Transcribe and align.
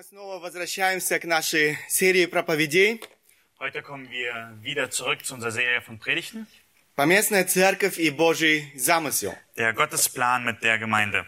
мы 0.00 0.04
снова 0.04 0.38
возвращаемся 0.38 1.18
к 1.18 1.26
нашей 1.26 1.76
серии 1.86 2.24
проповедей 2.24 3.02
Heute 3.58 3.82
kommen 3.82 4.08
wir 4.08 4.56
wieder 4.62 4.90
zurück 4.90 5.22
zu 5.26 5.34
unserer 5.34 5.50
Serie 5.50 5.82
von 5.82 5.98
Predigten. 5.98 6.46
«Поместная 6.94 7.44
церковь 7.44 7.98
и 7.98 8.08
Божий 8.08 8.72
замысел». 8.74 9.34
Der 9.58 9.74
Gottesplan 9.74 10.46
mit 10.46 10.62
der 10.62 10.78
Gemeinde. 10.78 11.26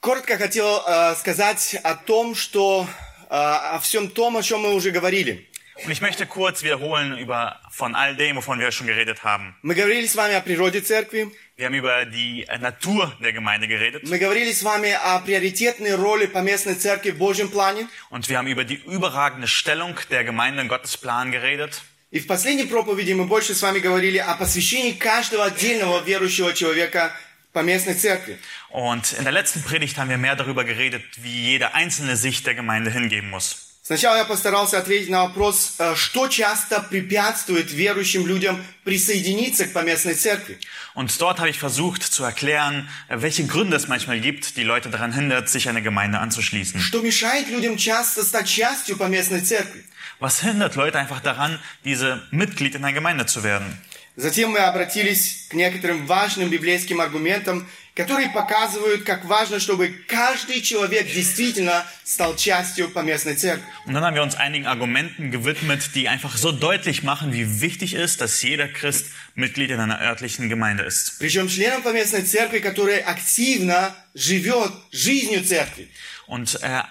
Коротко 0.00 0.36
хотел 0.36 0.82
э, 0.84 1.14
сказать 1.14 1.76
о 1.84 1.94
том, 1.94 2.34
что 2.34 2.88
э, 2.88 3.26
о 3.30 3.78
всем 3.78 4.10
том, 4.10 4.36
о 4.36 4.42
чем 4.42 4.62
мы 4.62 4.74
уже 4.74 4.90
говорили. 4.90 5.48
Und 5.83 5.91
ich 5.91 5.99
möchte 6.01 6.25
kurz 6.25 6.63
wiederholen 6.63 7.17
über 7.17 7.59
von 7.69 7.95
all 7.95 8.15
dem, 8.15 8.37
wovon 8.37 8.59
wir 8.59 8.71
schon 8.71 8.87
geredet 8.87 9.23
haben. 9.23 9.55
Мы 9.61 9.75
говорили 9.75 10.07
с 10.07 10.15
вами 10.15 10.35
о 10.35 10.41
природе 10.41 10.81
церкви, 10.81 11.29
Wir 11.57 11.65
haben 11.67 11.75
über 11.75 12.05
die 12.05 12.45
äh, 12.47 12.57
Natur 12.57 13.13
der 13.21 13.31
Gemeinde 13.33 13.67
geredet 13.67 14.03
мы 14.03 14.17
говорили 14.17 14.51
с 14.51 14.61
вами 14.63 14.91
о 14.91 15.19
приоритетной 15.19 15.95
роли 15.95 16.25
поместной 16.27 16.75
церкви 16.75 17.11
в 17.11 17.17
Божьем 17.17 17.49
плане. 17.49 17.87
und 18.09 18.27
wir 18.29 18.37
haben 18.37 18.47
über 18.47 18.63
die 18.63 18.75
überragende 18.85 19.47
Stellung 19.47 19.95
der 20.09 20.23
Gemeinde 20.23 20.61
in 20.61 20.67
Gottes 20.69 20.97
Plan 20.97 21.31
geredet. 21.31 21.81
И 22.11 22.19
в 22.19 22.27
последней 22.27 22.65
проповеди 22.65 23.11
мы 23.13 23.25
больше 23.25 23.53
с 23.53 23.61
вами 23.61 23.79
говорили 23.79 24.17
о 24.17 24.35
посвящении 24.35 24.93
каждого 24.93 25.45
отдельного 25.45 26.01
верующего 26.03 26.53
человека 26.53 27.11
поместной 27.51 27.95
церкви. 27.95 28.37
Und 28.71 29.13
in 29.17 29.23
der 29.25 29.33
letzten 29.33 29.61
Predigt 29.61 29.97
haben 29.97 30.09
wir 30.09 30.17
mehr 30.17 30.35
darüber 30.37 30.63
geredet, 30.63 31.03
wie 31.17 31.51
jede 31.51 31.73
einzelne 31.73 32.15
sich 32.15 32.43
der 32.43 32.53
Gemeinde 32.55 32.91
hingeben 32.91 33.29
muss. 33.29 33.68
Сначала 33.89 34.17
я 34.17 34.25
постарался 34.25 34.79
ответить 34.79 35.09
на 35.09 35.25
вопрос, 35.25 35.75
э, 35.77 35.93
что 35.95 36.27
часто 36.27 36.81
препятствует 36.81 37.71
верующим 37.71 38.25
людям 38.25 38.65
присоединиться 38.83 39.67
к 39.67 39.73
поместной 39.73 40.15
церкви. 40.15 40.57
Und 40.95 41.21
dort 41.21 41.37
habe 41.39 41.51
ich 41.51 41.59
versucht 41.59 42.01
zu 42.01 42.23
erklären, 42.23 42.89
äh, 43.09 43.21
welche 43.21 43.45
Gründe 43.45 43.77
es 43.77 43.87
manchmal 43.87 44.19
gibt, 44.19 44.57
die 44.57 44.63
Leute 44.63 44.89
daran 44.89 45.13
hindert, 45.13 45.49
sich 45.49 45.69
einer 45.69 45.81
Gemeinde 45.81 46.17
anzuschließen. 46.17 46.79
Что 46.79 47.03
мешает 47.03 47.47
людям 47.49 47.77
часто 47.77 48.23
стать 48.23 48.47
частью 48.47 48.97
поместной 48.97 49.41
церкви. 49.41 49.83
Was 50.19 50.41
hindert 50.41 50.75
Leute 50.75 50.97
einfach 50.97 51.21
daran, 51.21 51.59
diese 51.83 52.23
Mitglied 52.31 52.73
in 52.73 52.83
einer 52.83 52.93
Gemeinde 52.93 53.27
zu 53.27 53.43
werden? 53.43 53.77
Затем 54.15 54.49
мы 54.51 54.59
обратились 54.59 55.45
к 55.49 55.53
некоторым 55.53 56.07
важным 56.07 56.49
библейским 56.49 57.01
аргументам, 57.01 57.67
которые 57.95 58.29
показывают, 58.29 59.03
как 59.03 59.25
важно, 59.25 59.59
чтобы 59.59 59.89
каждый 60.07 60.61
человек 60.61 61.11
действительно 61.11 61.85
стал 62.03 62.35
частью 62.35 62.89
поместной 62.89 63.35
церкви. 63.35 63.65
Und 63.85 63.93
dann 63.93 64.03
haben 64.03 64.15
wir 64.15 64.23
uns 64.23 64.35
einigen 64.35 64.65
Argumenten 64.65 65.31
gewidmet, 65.31 65.95
die 65.95 66.09
einfach 66.09 66.37
so 66.37 66.51
deutlich 66.51 67.03
machen, 67.03 67.31
wie 67.33 67.61
wichtig 67.61 67.93
ist, 67.93 68.21
dass 68.21 68.41
jeder 68.41 68.67
Christ 68.67 69.07
Mitglied 69.35 69.71
in 69.71 69.79
einer 69.79 69.99
örtlichen 70.01 70.49
Gemeinde 70.49 70.83
ist. 70.83 71.19
Причем 71.19 71.47
членом 71.47 71.81
поместной 71.83 72.23
церкви, 72.23 72.59
который 72.59 72.99
активно 72.99 73.95
живет 74.13 74.71
жизнью 74.91 75.43
церкви. 75.43 75.89
Und 76.27 76.59
äh, 76.61 76.83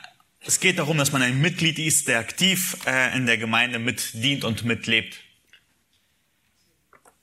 es 0.46 0.60
geht 0.60 0.78
darum, 0.78 0.98
dass 0.98 1.12
man 1.12 1.22
ein 1.22 1.40
Mitglied 1.40 1.78
ist, 1.78 2.08
der 2.08 2.18
aktiv 2.18 2.76
äh, 2.86 3.16
in 3.16 3.26
der 3.26 3.38
Gemeinde 3.38 3.78
mitdient 3.78 4.44
und 4.44 4.64
mitlebt. 4.64 5.20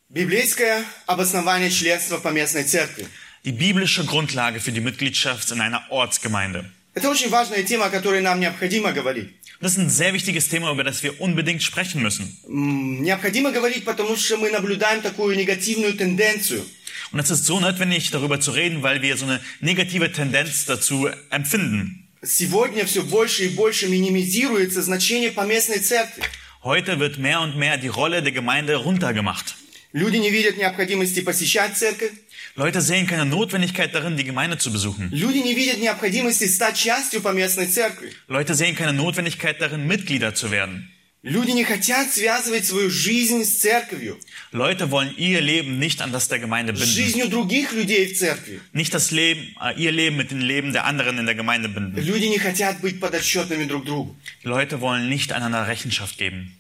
Библейское 0.09 0.83
обоснование 1.05 1.69
членства 1.69 2.17
в 2.17 2.21
поместной 2.21 2.65
церкви. 2.65 3.07
Die 3.45 3.51
biblische 3.51 4.05
Grundlage 4.05 4.59
für 4.59 4.71
die 4.71 4.81
Mitgliedschaft 4.81 5.51
in 5.51 5.61
einer 5.61 5.81
Ortsgemeinde. 5.89 6.65
Это 6.93 7.09
очень 7.09 7.29
важная 7.29 7.63
тема, 7.63 7.85
о 7.85 7.89
которой 7.89 8.21
нам 8.21 8.39
необходимо 8.39 8.91
говорить. 8.91 9.29
Das 9.61 9.73
ist 9.73 9.77
ein 9.79 9.89
sehr 9.89 10.13
wichtiges 10.13 10.49
Thema, 10.49 10.71
über 10.71 10.83
das 10.83 11.03
wir 11.03 11.21
unbedingt 11.21 11.61
sprechen 11.63 12.01
müssen. 12.01 12.35
М, 12.47 13.01
Необходимо 13.03 13.51
говорить, 13.51 13.85
потому 13.85 14.15
что 14.17 14.37
мы 14.37 14.49
наблюдаем 14.51 15.01
такую 15.01 15.35
негативную 15.37 15.93
тенденцию. 15.95 16.65
Und 17.11 17.19
es 17.19 17.29
ist 17.29 17.45
so 17.45 17.59
notwendig, 17.59 18.09
darüber 18.11 18.39
zu 18.39 18.51
reden, 18.51 18.83
weil 18.83 19.01
wir 19.01 19.15
so 19.17 19.25
eine 19.25 19.39
negative 19.61 20.11
Tendenz 20.11 20.65
dazu 20.65 21.09
empfinden. 21.29 22.07
Сегодня 22.23 22.85
все 22.85 23.01
больше 23.03 23.45
и 23.45 23.49
больше 23.49 23.87
минимизируется 23.87 24.81
значение 24.83 25.31
поместной 25.31 25.79
церкви. 25.79 26.23
Heute 26.63 26.99
wird 26.99 27.17
mehr 27.17 27.41
und 27.41 27.55
mehr 27.55 27.77
die 27.77 27.87
Rolle 27.87 28.21
der 28.21 28.31
Gemeinde 28.31 28.75
runtergemacht. 28.75 29.55
Люди 29.93 30.17
не 30.17 30.29
видят 30.29 30.57
необходимости 30.57 31.19
посещать 31.21 31.77
церковь. 31.77 32.11
Leute 32.55 32.81
sehen 32.81 33.07
keine 33.07 33.25
Notwendigkeit 33.25 33.93
darin, 33.93 34.17
die 34.17 34.23
Gemeinde 34.25 34.57
zu 34.57 34.71
besuchen. 34.71 35.09
Люди 35.11 35.37
не 35.39 35.53
видят 35.53 35.79
необходимости 35.79 36.45
стать 36.45 36.77
частью 36.77 37.21
поместной 37.21 37.67
церкви. 37.67 38.13
Leute 38.27 38.55
sehen 38.55 38.75
keine 38.75 38.93
Notwendigkeit 38.93 39.59
darin, 39.61 39.87
Mitglieder 39.87 40.33
zu 40.33 40.51
werden. 40.51 40.89
Люди 41.23 41.51
не 41.51 41.63
хотят 41.63 42.11
связывать 42.11 42.65
свою 42.65 42.89
жизнь 42.89 43.43
с 43.45 43.59
церковью, 43.59 44.17
Leute 44.51 44.89
wollen 44.89 45.13
ihr 45.17 45.39
Leben 45.39 45.77
nicht 45.77 46.01
an 46.01 46.11
das 46.11 46.29
der 46.29 46.39
Gemeinde 46.39 46.73
с 46.75 46.79
binden. 46.79 46.95
жизнью 46.95 47.27
других 47.29 47.73
людей 47.73 48.07
в 48.11 48.17
церкви. 48.17 48.59
Nicht 48.73 48.91
das 48.93 49.11
Leben, 49.11 49.55
äh, 49.61 49.79
ihr 49.79 49.91
Leben 49.91 50.17
mit 50.17 50.31
dem 50.31 50.39
Leben 50.39 50.73
der 50.73 50.85
anderen 50.85 51.19
in 51.19 51.25
der 51.27 51.35
Gemeinde 51.35 51.69
binden. 51.69 51.95
Люди 52.03 52.25
не 52.25 52.39
хотят 52.39 52.81
быть 52.81 52.99
подотчетными 52.99 53.65
друг 53.65 53.85
другу. 53.85 54.15
Leute 54.43 54.81
wollen 54.81 55.09
nicht 55.09 55.31
einander 55.31 55.67
Rechenschaft 55.67 56.17
geben. 56.17 56.57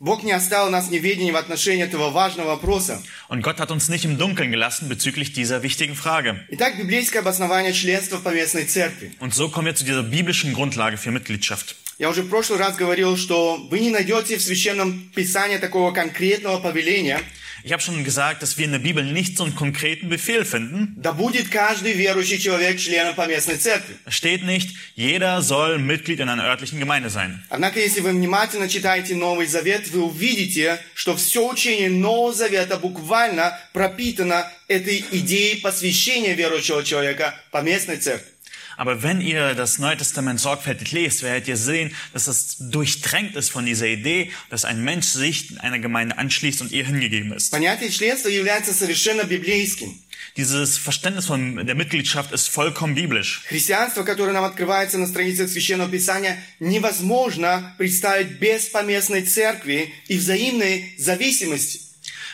Бог 0.00 0.22
не 0.22 0.32
оставил 0.32 0.70
нас 0.70 0.88
в 0.88 0.90
неведении 0.90 1.30
в 1.30 1.36
отношении 1.36 1.82
этого 1.82 2.10
важного 2.10 2.48
вопроса. 2.56 3.02
Und 3.28 3.42
Gott 3.42 3.58
hat 3.58 3.70
uns 3.70 3.88
nicht 3.88 4.04
im 4.04 4.18
Dunkeln 4.18 4.50
gelassen 4.50 4.88
bezüglich 4.88 5.32
dieser 5.32 5.62
wichtigen 5.62 5.94
Frage. 5.94 6.44
Итак, 6.50 6.76
библейское 6.76 7.20
обоснование 7.22 7.72
членства 7.72 8.18
в 8.18 8.22
поместной 8.22 8.64
церкви. 8.64 9.12
Und 9.20 9.32
so 9.34 9.48
kommen 9.48 9.66
wir 9.66 9.74
zu 9.74 9.84
dieser 9.84 10.02
biblischen 10.02 10.52
Grundlage 10.52 10.98
für 10.98 11.10
Mitgliedschaft. 11.10 11.76
Я 11.99 12.09
уже 12.09 12.21
в 12.23 12.29
прошлый 12.29 12.57
раз 12.59 12.77
говорил, 12.77 13.17
что 13.17 13.57
вы 13.69 13.81
не 13.81 13.89
найдете 13.89 14.37
в 14.37 14.41
Священном 14.41 15.11
Писании 15.13 15.57
такого 15.57 15.91
конкретного 15.91 16.57
повеления, 16.59 17.19
Ich 17.61 17.73
habe 17.73 17.81
schon 17.81 18.05
gesagt, 18.05 18.41
dass 18.41 18.57
wir 18.57 18.63
in 18.63 18.71
der 18.71 18.79
Bibel 18.79 19.03
nicht 19.03 19.35
so 19.35 19.43
einen 19.43 19.53
konkreten 19.53 20.07
Befehl 20.07 20.45
finden. 20.45 20.93
да 20.95 21.11
будет 21.11 21.49
каждый 21.49 21.91
верующий 21.91 22.37
человек 22.39 22.79
членом 22.79 23.15
поместной 23.15 23.57
церкви. 23.57 23.97
Steht 24.07 24.45
nicht, 24.45 24.69
jeder 24.95 25.41
soll 25.41 25.77
Mitglied 25.77 26.21
in 26.21 26.29
einer 26.29 26.45
örtlichen 26.45 26.79
Gemeinde 26.79 27.09
sein. 27.09 27.43
Однако, 27.49 27.81
если 27.81 27.99
вы 27.99 28.11
внимательно 28.11 28.69
читаете 28.69 29.13
Новый 29.15 29.45
Завет, 29.45 29.89
вы 29.89 30.03
увидите, 30.03 30.79
что 30.93 31.17
все 31.17 31.45
учение 31.45 31.89
Нового 31.89 32.33
Завета 32.33 32.77
буквально 32.77 33.59
пропитано 33.73 34.49
этой 34.69 35.03
идеей 35.11 35.59
посвящения 35.59 36.35
верующего 36.35 36.81
человека 36.81 37.35
поместной 37.51 37.97
церкви. 37.97 38.31
Aber 38.78 39.02
wenn 39.02 39.20
ihr 39.20 39.54
das 39.54 39.78
Neue 39.78 39.96
Testament 39.96 40.40
sorgfältig 40.40 40.92
lest, 40.92 41.22
werdet 41.22 41.48
ihr 41.48 41.56
sehen, 41.56 41.94
dass 42.12 42.26
es 42.26 42.56
durchtränkt 42.58 43.36
ist 43.36 43.50
von 43.50 43.66
dieser 43.66 43.86
Idee, 43.86 44.32
dass 44.50 44.64
ein 44.64 44.82
Mensch 44.82 45.06
sich 45.06 45.60
einer 45.60 45.78
Gemeinde 45.78 46.18
anschließt 46.18 46.60
und 46.60 46.72
ihr 46.72 46.84
hingegeben 46.84 47.32
ist. 47.32 47.50
Понятие 47.52 47.90
членства 47.90 48.28
является 48.28 48.72
совершенно 48.72 49.24
библейским. 49.24 50.00
Dieses 50.36 50.78
Verständnis 50.78 51.26
von 51.26 51.64
der 51.64 51.76
Mitgliedschaft 51.76 52.32
ist 52.32 52.48
vollkommen 52.48 52.96
biblisch. 52.96 53.42
Христианство, 53.46 54.02
которое 54.02 54.32
нам 54.32 54.42
открывается 54.44 54.98
на 54.98 55.06
страницах 55.06 55.48
Священного 55.48 55.88
Писания, 55.88 56.42
невозможно 56.58 57.74
представить 57.78 58.40
без 58.40 58.66
поместной 58.66 59.22
церкви 59.22 59.94
и 60.08 60.16
взаимной 60.18 60.92
зависимости. 60.98 61.82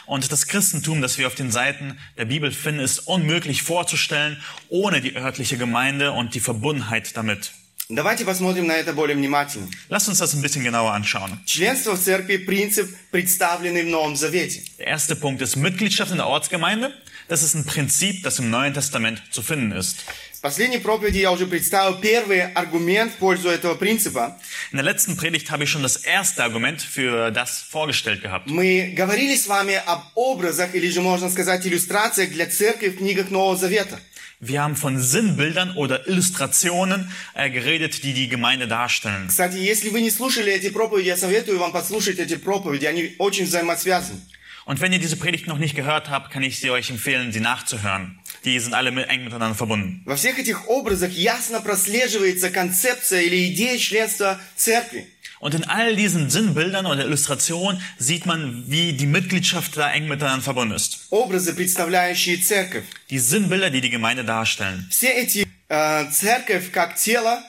Und 0.05 0.31
das 0.31 0.47
Christentum, 0.47 1.01
das 1.01 1.17
wir 1.17 1.27
auf 1.27 1.35
den 1.35 1.51
Seiten 1.51 1.97
der 2.17 2.25
Bibel 2.25 2.51
finden, 2.51 2.81
ist 2.81 2.99
unmöglich 2.99 3.63
vorzustellen 3.63 4.41
ohne 4.69 5.01
die 5.01 5.15
örtliche 5.15 5.57
Gemeinde 5.57 6.11
und 6.11 6.35
die 6.35 6.39
Verbundenheit 6.39 7.17
damit. 7.17 7.51
Давайте 7.88 8.24
посмотрим 8.24 8.68
на 8.68 8.72
это 8.72 8.92
более 8.92 9.16
внимательно. 9.16 9.68
Lasst 9.88 10.08
uns 10.08 10.18
das 10.18 10.32
ein 10.32 10.42
bisschen 10.42 10.62
genauer 10.62 10.92
anschauen. 10.92 11.40
Членство 11.44 11.96
в 11.96 12.00
церкви – 12.00 12.46
принцип, 12.46 12.88
представленный 13.10 13.82
в 13.82 13.88
Новом 13.88 14.14
Завете. 14.14 14.62
Der 14.78 14.86
erste 14.86 15.16
Punkt 15.16 15.42
ist 15.42 15.56
Mitgliedschaft 15.56 16.12
in 16.12 16.18
der 16.18 16.28
Ortsgemeinde. 16.28 16.92
Das 17.28 17.42
ist 17.42 17.54
ein 17.54 17.64
Prinzip, 17.64 18.22
das 18.22 18.38
im 18.38 18.48
Neuen 18.50 18.74
Testament 18.74 19.20
zu 19.32 19.42
finden 19.42 19.72
ist. 19.72 20.04
В 20.34 20.40
последней 20.42 20.78
проповеди 20.78 21.18
я 21.18 21.32
уже 21.32 21.46
представил 21.46 22.00
первый 22.00 22.50
аргумент 22.54 23.12
в 23.12 23.16
пользу 23.16 23.48
этого 23.48 23.74
принципа. 23.74 24.38
In 24.72 24.78
der 24.78 24.84
letzten 24.84 25.16
Predigt 25.16 25.50
habe 25.50 25.64
ich 25.64 25.70
schon 25.70 25.82
das 25.82 25.96
erste 25.96 26.44
Argument 26.44 26.80
für 26.80 27.30
das 27.32 27.60
vorgestellt 27.60 28.22
gehabt. 28.22 28.46
Мы 28.46 28.94
говорили 28.96 29.36
с 29.36 29.48
вами 29.48 29.74
об 29.74 30.00
образах, 30.14 30.74
или 30.74 30.88
же 30.88 31.02
можно 31.02 31.28
сказать 31.28 31.66
иллюстрациях 31.66 32.30
для 32.30 32.46
церкви 32.46 32.88
в 32.88 32.98
книгах 32.98 33.30
Нового 33.30 33.56
Завета. 33.56 34.00
Wir 34.40 34.62
haben 34.62 34.74
von 34.74 34.98
Sinnbildern 35.00 35.76
oder 35.76 36.08
Illustrationen 36.08 37.12
äh, 37.34 37.50
geredet, 37.50 38.02
die 38.04 38.14
die 38.14 38.28
Gemeinde 38.28 38.66
darstellen. 38.66 39.28
Кстати, 39.28 39.56
если 39.56 39.90
вы 39.90 40.00
не 40.00 40.10
слушали 40.10 40.52
эти 40.52 40.70
проповеди, 40.70 41.08
я 41.08 41.16
советую 41.16 41.58
вам 41.58 41.72
послушать 41.72 42.18
эти 42.18 42.36
проповеди, 42.36 42.86
они 42.86 43.14
очень 43.18 43.44
взаимосвязаны. 43.44 44.20
Und 44.66 44.80
wenn 44.80 44.92
ihr 44.92 44.98
diese 44.98 45.16
Predigt 45.16 45.46
noch 45.46 45.58
nicht 45.58 45.74
gehört 45.74 46.10
habt, 46.10 46.30
kann 46.30 46.42
ich 46.42 46.58
sie 46.60 46.70
euch 46.70 46.90
empfehlen, 46.90 47.32
sie 47.32 47.40
nachzuhören. 47.40 48.18
Die 48.44 48.58
sind 48.58 48.72
alle 48.72 48.92
mit, 48.92 49.08
eng 49.08 49.24
miteinander 49.24 49.54
verbunden. 49.54 50.02
Во 50.06 50.16
всех 50.16 50.38
этих 50.38 50.68
образах 50.68 51.10
ясно 51.12 51.60
прослеживается 51.60 52.50
концепция 52.50 53.22
или 53.22 53.52
идея 53.52 53.76
членства 53.78 54.40
церкви. 54.56 55.06
Und 55.40 55.54
in 55.54 55.64
all 55.64 55.96
diesen 55.96 56.28
Sinnbildern 56.28 56.84
oder 56.84 57.04
Illustrationen 57.06 57.80
sieht 57.98 58.26
man, 58.26 58.64
wie 58.66 58.92
die 58.92 59.06
Mitgliedschaft 59.06 59.76
da 59.76 59.90
eng 59.90 60.06
miteinander 60.06 60.42
verbunden 60.44 60.74
ist. 60.74 61.06
Образы, 61.10 61.54
представляющие 61.54 62.36
церковь. 62.42 62.84
Die 63.08 63.18
Sinnbilder, 63.18 63.70
die 63.70 63.80
die 63.80 63.88
Gemeinde 63.90 64.24
darstellen. 64.24 64.86
Все 64.90 65.08
эти 65.12 65.46
э, 65.68 66.10
церковь 66.10 66.70
как 66.72 66.96
тело, 66.96 67.42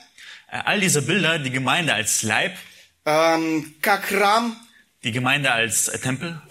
Äh, 0.51 0.62
All 0.65 0.79
diese 0.81 1.01
Bilder, 1.01 1.39
die 1.39 1.50
Gemeinde 1.50 1.94
als 1.94 2.23
Leib, 2.23 2.53
эм, 3.06 3.73
как 3.81 4.03
храм, 4.06 4.56
die 5.03 5.12
Gemeinde 5.13 5.51
als 5.51 5.88
äh, 5.88 5.97
Tempel, 5.97 6.41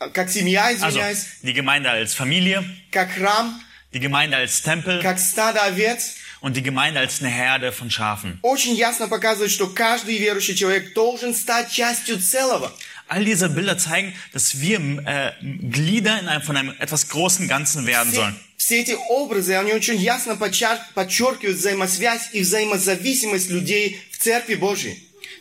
э, 0.00 0.08
как 0.10 0.30
семья, 0.30 0.64
also 0.66 0.86
извиняюсь, 0.88 1.26
die 1.42 1.52
Gemeinde 1.52 1.90
als 1.90 2.14
Familie, 2.14 2.64
как 2.92 3.10
храм, 3.12 3.60
die 3.92 4.00
Gemeinde 4.00 4.36
als 4.36 4.62
Tempel 4.62 5.00
как 5.02 5.18
стадо 5.18 5.60
овец. 5.64 6.14
und 6.40 6.56
die 6.56 6.62
Gemeinde 6.62 7.00
als 7.00 7.20
eine 7.20 7.30
Herde 7.30 7.72
von 7.72 7.90
Schafen. 7.90 8.38
очень 8.42 8.74
ясно 8.74 9.08
показывает, 9.08 9.50
что 9.50 9.68
каждый 9.68 10.18
верующий 10.18 10.54
человек 10.54 10.94
должен 10.94 11.34
стать 11.34 11.70
частью 11.70 12.18
целого. 12.20 12.72
All 13.08 13.24
diese 13.24 13.48
Bilder 13.50 13.76
zeigen, 13.76 14.14
dass 14.32 14.60
wir 14.60 14.78
äh, 15.06 15.32
Glieder 15.42 16.18
in 16.18 16.28
einem, 16.28 16.42
von 16.42 16.56
einem 16.56 16.74
etwas 16.78 17.08
großen 17.08 17.46
Ganzen 17.48 17.86
werden 17.86 18.10
Все, 18.10 18.20
sollen. 18.20 18.36
все 18.56 18.80
эти 18.80 18.96
образы, 19.10 19.54
они 19.56 19.72
очень 19.74 19.98
ясно 20.00 20.32
подчер- 20.32 20.80
подчеркивают 20.94 21.58
взаимосвязь 21.58 22.30
и 22.32 22.40
взаимозависимость 22.40 23.50
людей 23.50 24.00
в 24.12 24.18
Церкви 24.18 24.54
Божьей. 24.54 24.96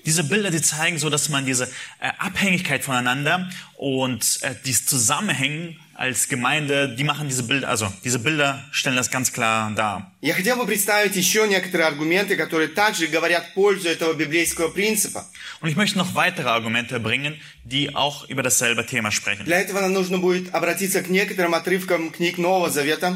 Diese 0.06 0.24
Bilder, 0.24 0.50
die 0.50 0.62
zeigen 0.62 0.98
so, 0.98 1.10
dass 1.12 1.30
man 1.30 1.46
diese 1.46 1.66
äh, 2.00 2.10
Abhängigkeit 2.18 2.84
voneinander 2.84 3.50
und 3.78 4.40
äh, 4.42 4.56
dieses 4.66 4.88
Zusammenhängen 4.88 5.80
als 5.96 6.28
Gemeinde, 6.28 6.96
die 6.98 7.04
machen 7.04 7.28
diese 7.28 7.44
Bilder, 7.44 7.70
also 7.70 7.92
diese 8.04 8.20
Bilder 8.20 8.64
stellen 8.72 8.96
das 8.96 9.12
ganz 9.12 9.32
klar 9.32 9.72
dar. 9.76 10.12
Я 10.22 10.34
хотел 10.34 10.56
бы 10.58 10.66
представить 10.66 11.16
еще 11.16 11.48
некоторые 11.48 11.88
аргументы, 11.88 12.36
которые 12.36 12.70
также 12.70 13.08
говорят 13.08 13.46
в 13.48 13.54
пользу 13.54 13.88
этого 13.88 14.14
библейского 14.14 14.70
принципа. 14.70 15.26
Und 15.62 15.70
ich 15.70 15.76
möchte 15.76 15.98
noch 15.98 16.16
weitere 16.16 16.50
Argumente 16.50 17.00
bringen, 17.00 17.40
die 17.64 17.96
auch 17.96 18.28
über 18.30 18.42
dasselbe 18.42 18.86
Thema 18.86 19.12
sprechen. 19.12 19.46
Для 19.46 19.60
этого 19.62 19.80
нам 19.82 19.94
нужно 19.94 20.18
будет 20.18 20.54
обратиться 20.56 21.04
к 21.04 21.10
некоторым 21.10 21.54
отрывкам 21.54 22.12
книг 22.12 22.38
Нового 22.40 22.70
Завета. 22.72 23.10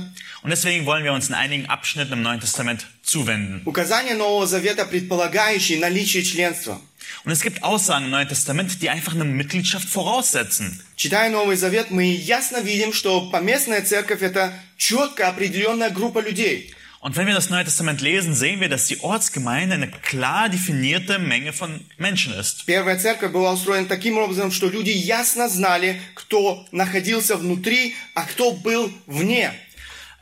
Und 0.43 0.51
deswegen 0.51 0.85
wollen 0.85 1.03
wir 1.03 1.13
uns 1.13 1.27
in 1.27 1.33
einigen 1.33 1.65
Abschnitten 1.65 2.13
im 2.13 2.21
Neuen 2.21 2.39
Testament 2.39 2.85
zuwenden. 3.01 3.63
Указания 3.65 4.13
Нового 4.13 4.45
Завета, 4.45 4.85
предполагающие 4.85 5.79
наличие 5.79 6.23
членства. 6.23 6.79
Und 7.24 7.32
es 7.32 7.42
gibt 7.42 7.62
Aussagen 7.62 8.06
im 8.06 8.10
Neuen 8.10 8.28
Testament, 8.28 8.82
die 8.82 8.90
einfach 8.90 9.14
eine 9.14 9.24
Mitgliedschaft 9.24 9.88
voraussetzen. 9.88 10.80
Читая 10.96 11.30
Новый 11.30 11.56
Завет, 11.56 11.90
мы 11.90 12.04
ясно 12.04 12.60
видим, 12.60 12.92
что 12.92 13.30
поместная 13.30 13.82
церковь– 13.82 14.22
это 14.22 14.52
четко 14.76 15.28
определенная 15.28 15.90
группа 15.90 16.20
людей. 16.20 16.74
Und 17.02 17.16
wenn 17.16 17.26
wir 17.26 17.34
das 17.34 17.48
Neue 17.48 17.64
Testament 17.64 18.02
lesen, 18.02 18.34
sehen 18.34 18.60
wir, 18.60 18.68
dass 18.68 18.84
die 18.84 19.00
Ortsgemeinde 19.00 19.74
eine 19.74 19.88
klar 19.88 20.50
definierte 20.50 21.18
Menge 21.18 21.54
von 21.54 21.80
Menschen 21.96 22.34
ist. 22.34 22.66
Первая 22.66 22.98
церковь 22.98 23.32
была 23.32 23.54
устроена 23.54 23.88
таким 23.88 24.18
образом, 24.18 24.52
что 24.52 24.68
люди 24.68 24.90
ясно 24.90 25.48
знали, 25.48 25.98
кто 26.14 26.66
находился 26.72 27.36
внутри, 27.36 27.94
а 28.14 28.24
кто 28.24 28.52
был 28.52 28.92
вне. 29.06 29.50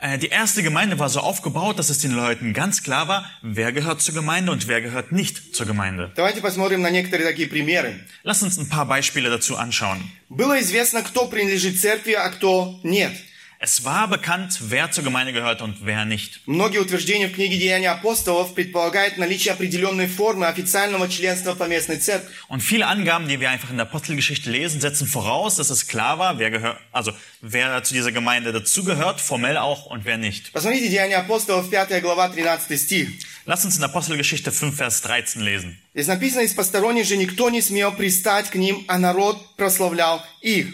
Äh, 0.00 0.18
Die 0.18 0.28
erste 0.28 0.62
Gemeinde 0.62 0.98
war 0.98 1.08
so 1.08 1.20
aufgebaut, 1.20 1.78
dass 1.78 1.88
es 1.90 1.98
den 1.98 2.12
Leuten 2.12 2.52
ganz 2.52 2.82
klar 2.82 3.08
war, 3.08 3.30
wer 3.42 3.72
gehört 3.72 4.02
zur 4.02 4.14
Gemeinde 4.14 4.52
und 4.52 4.68
wer 4.68 4.80
gehört 4.80 5.12
nicht 5.12 5.54
zur 5.54 5.66
Gemeinde. 5.66 6.12
Давайте 6.16 6.40
посмотрим 6.40 6.82
на 6.82 6.90
некоторые 6.90 7.26
такие 7.28 7.48
примеры. 7.48 7.94
Lass 8.22 8.42
uns 8.42 8.58
ein 8.58 8.68
paar 8.68 8.86
Beispiele 8.86 9.30
dazu 9.30 9.56
anschauen. 9.56 10.00
Было 10.28 10.60
известно, 10.60 11.02
кто 11.02 11.26
принадлежит 11.28 11.80
церкви, 11.80 12.12
а 12.12 12.28
кто 12.30 12.80
нет. 12.82 13.12
Es 13.60 13.82
war 13.82 14.08
bekannt, 14.08 14.58
wer 14.68 14.90
zur 14.90 15.04
Gemeinde 15.04 15.32
gehört 15.32 15.62
und 15.62 15.86
wer 15.86 16.04
nicht. 16.04 16.40
Многие 16.46 16.80
утверждения 16.80 17.28
в 17.28 17.32
книге 17.32 17.56
Деяния 17.56 17.92
апостолов 17.92 18.54
предполагают 18.54 19.16
наличие 19.16 19.54
определенной 19.54 20.06
формы 20.06 20.46
официального 20.46 21.08
членства 21.08 21.54
поместной 21.54 21.96
церкви. 21.96 22.28
Und 22.48 22.60
viele 22.60 22.86
Angaben, 22.86 23.26
die 23.26 23.40
wir 23.40 23.48
einfach 23.48 23.70
in 23.70 23.76
der 23.76 23.86
Apostelgeschichte 23.86 24.50
lesen, 24.50 24.82
setzen 24.82 25.06
voraus, 25.06 25.56
dass 25.56 25.70
es 25.70 25.86
klar 25.86 26.18
war, 26.18 26.38
wer 26.38 26.50
gehört, 26.50 26.78
also 26.92 27.12
wer 27.40 27.82
zu 27.84 27.94
dieser 27.94 28.12
Gemeinde 28.12 28.52
dazugehört, 28.52 29.20
formell 29.20 29.56
auch 29.56 29.86
und 29.86 30.04
wer 30.04 30.18
nicht. 30.18 30.52
Посмотрите 30.52 30.90
Деяния 30.90 31.16
апостолов, 31.16 31.70
5 31.70 32.02
глава, 32.02 32.28
13 32.28 32.78
стих. 32.78 33.08
Lass 33.46 33.64
uns 33.64 33.78
in 33.78 33.84
Apostelgeschichte 33.84 34.52
5, 34.52 34.74
Vers 34.74 35.00
13 35.00 35.40
lesen. 35.40 35.78
Здесь 35.94 36.08
написано, 36.08 36.42
из 36.42 36.52
посторонних 36.52 37.06
же 37.06 37.16
никто 37.16 37.48
не 37.48 37.62
смел 37.62 37.92
пристать 37.92 38.50
к 38.50 38.56
ним, 38.56 38.84
а 38.88 38.98
народ 38.98 39.56
прославлял 39.56 40.22
их. 40.42 40.66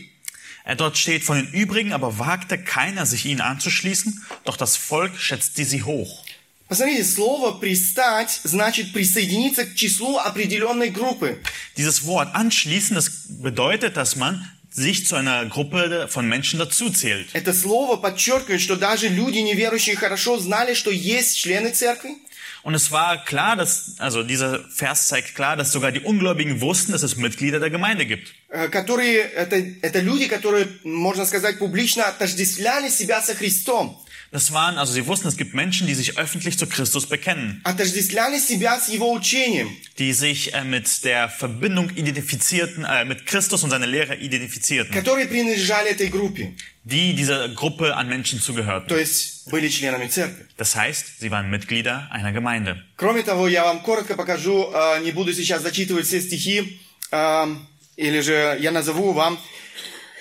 Äh, 0.64 0.76
Dort 0.76 0.98
steht, 0.98 1.24
von 1.24 1.36
den 1.36 1.52
übrigen 1.52 1.92
aber 1.92 2.18
wagte 2.18 2.58
keiner, 2.58 3.06
sich 3.06 3.24
ihnen 3.26 3.40
anzuschließen, 3.40 4.24
doch 4.44 4.56
das 4.56 4.76
Volk 4.76 5.18
schätzte 5.18 5.64
sie 5.64 5.82
hoch. 5.82 6.24
Посмотрите, 6.68 7.04
слово 7.04 7.58
«пристать» 7.58 8.40
значит 8.44 8.92
присоединиться 8.92 9.64
к 9.64 9.74
числу 9.74 10.18
определенной 10.18 10.90
группы. 10.90 11.40
Dieses 11.76 12.04
Wort 12.06 12.32
anschließen, 12.32 12.94
das 12.94 13.10
bedeutet, 13.28 13.96
dass 13.96 14.14
man 14.14 14.48
sich 14.70 15.04
zu 15.04 15.16
einer 15.16 15.46
Gruppe 15.46 16.06
von 16.08 16.28
Menschen 16.28 16.60
dazuzählt. 16.60 17.28
Это 17.32 17.52
слово 17.52 17.96
подчеркивает, 17.96 18.60
что 18.60 18.76
даже 18.76 19.08
люди 19.08 19.38
неверующие 19.38 19.96
хорошо 19.96 20.38
знали, 20.38 20.74
что 20.74 20.92
есть 20.92 21.38
члены 21.38 21.70
церкви, 21.70 22.18
Und 22.64 22.74
es 22.74 22.90
war 22.90 23.24
klar, 23.24 23.56
dass, 23.56 23.94
also 23.98 24.22
dieser 24.22 24.60
Vers 24.70 25.08
zeigt 25.08 25.34
klar, 25.34 25.56
dass 25.56 25.72
sogar 25.72 25.92
die 25.92 26.00
Ungläubigen 26.00 26.60
wussten, 26.60 26.92
dass 26.92 27.02
es 27.02 27.16
Mitglieder 27.16 27.60
der 27.60 27.70
Gemeinde 27.70 28.06
gibt. 28.06 28.34
э, 28.50 28.68
которые, 28.68 29.20
это, 29.20 29.56
это 29.82 30.00
люди, 30.00 30.26
которые, 30.26 30.68
можно 30.84 31.24
сказать, 31.24 31.58
публично 31.58 32.04
отождествляли 32.06 32.88
себя 32.88 33.22
со 33.22 33.34
Христом, 33.34 34.04
Das 34.34 34.52
waren, 34.52 34.78
also 34.78 34.92
sie 34.92 35.06
wussten, 35.06 35.28
es 35.28 35.36
gibt 35.36 35.54
Menschen, 35.54 35.86
die 35.86 35.94
sich 35.94 36.18
öffentlich 36.18 36.56
zu 36.58 36.66
Christus 36.66 37.06
bekennen, 37.06 37.60
отождествляли 37.64 38.38
себя 38.38 38.78
с 38.78 38.88
Его 38.88 39.12
учением, 39.12 39.68
die 39.98 40.12
sich 40.12 40.54
äh, 40.54 40.64
mit 40.64 41.04
der 41.04 41.28
Verbindung 41.28 41.90
identifizierten, 41.90 42.84
äh, 42.84 43.04
mit 43.04 43.26
Christus 43.26 43.64
und 43.64 43.70
seiner 43.70 43.86
Lehre 43.86 44.16
identifizierten, 44.16 44.92
которые 44.94 45.26
принадлежали 45.26 45.90
этой 45.90 46.08
группе, 46.08 46.54
die 46.84 47.14
dieser 47.14 47.48
Gruppe 47.48 47.96
an 47.96 48.08
Menschen 48.08 48.40
zugehörten. 48.40 48.88
то 48.88 48.96
есть 48.98 49.48
были 49.50 49.68
членами 49.68 50.06
церкви. 50.06 50.46
Das 50.56 50.76
heißt, 50.76 51.20
sie 51.20 51.30
waren 51.30 51.50
Mitglieder 51.50 52.08
einer 52.10 52.32
Gemeinde. 52.32 52.82
Кроме 52.96 53.22
того, 53.22 53.48
я 53.48 53.64
вам 53.64 53.80
коротко 53.80 54.14
покажу, 54.14 54.70
э, 54.72 55.02
не 55.02 55.10
буду 55.12 55.32
сейчас 55.32 55.62
зачитывать 55.62 56.06
все 56.06 56.20
стихи, 56.20 56.80
э, 57.10 57.56
или 57.96 58.20
же 58.20 58.56
я 58.60 58.70
назову 58.70 59.12
вам 59.12 59.34
э, 59.34 59.60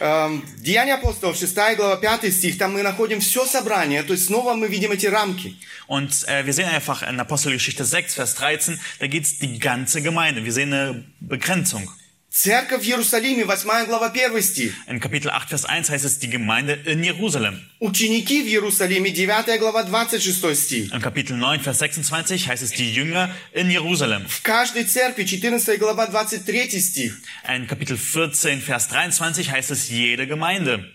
Деяния 0.04 0.94
апостолов, 0.94 1.36
6 1.36 1.54
глава, 1.76 1.98
5 1.98 2.34
стих, 2.34 2.58
там 2.58 2.72
мы 2.72 2.84
находим 2.84 3.20
все 3.20 3.46
собрание, 3.46 4.02
то 4.02 4.14
есть 4.14 4.28
снова 4.28 4.54
мы 4.54 4.70
видим 4.70 4.94
эти 4.94 5.08
рамки. 5.08 5.58
Und 5.88 6.26
äh, 6.30 6.46
wir 6.46 6.54
sehen 6.54 6.70
einfach 6.70 7.04
in 7.04 7.20
Apostelgeschichte 7.20 7.84
6, 7.84 8.14
Vers 8.16 8.36
13, 8.36 8.80
da 9.00 9.08
geht's 9.08 9.40
die 9.40 9.60
ganze 9.60 10.02
Gemeinde. 10.02 10.46
Wir 10.46 10.54
sehen 10.54 10.72
eine 10.72 11.04
Begrenzung. 11.20 11.92
Церковь 12.34 12.84
в 12.84 12.88
Иерусалиме, 12.88 13.44
8 13.44 13.88
глава, 13.88 14.12
1 14.12 14.42
стих. 14.44 14.74
In 14.88 15.00
Kapitel 15.00 15.32
8, 15.32 15.50
Vers 15.50 15.66
1 15.66 15.90
heißt 15.90 16.06
es 16.06 16.20
die 16.20 16.30
Gemeinde 16.30 16.74
in 16.86 17.04
Jerusalem. 17.04 17.60
Ученики 17.80 18.44
в 18.44 18.48
Иерусалиме, 18.48 19.10
9 19.10 19.58
глава, 19.58 19.84
26 19.84 20.56
стих. 20.56 20.94
In 20.94 21.02
Kapitel 21.02 21.36
9, 21.38 21.60
Vers 21.62 21.80
26 21.80 22.48
heißt 22.48 22.62
es 22.62 22.72
die 22.72 22.94
Jünger 22.94 23.30
in 23.52 23.72
Jerusalem. 23.72 24.28
В 24.28 24.44
каждой 24.44 24.84
церкви, 24.84 25.24
14 25.26 25.80
глава, 25.80 26.06
23 26.06 26.80
стих. 26.80 27.18
In 27.48 27.66
Kapitel 27.68 27.98
14, 27.98 28.62
Vers 28.62 28.88
23 28.90 29.50
heißt 29.52 29.72
es 29.72 29.90
jede 29.90 30.28
Gemeinde. 30.28 30.86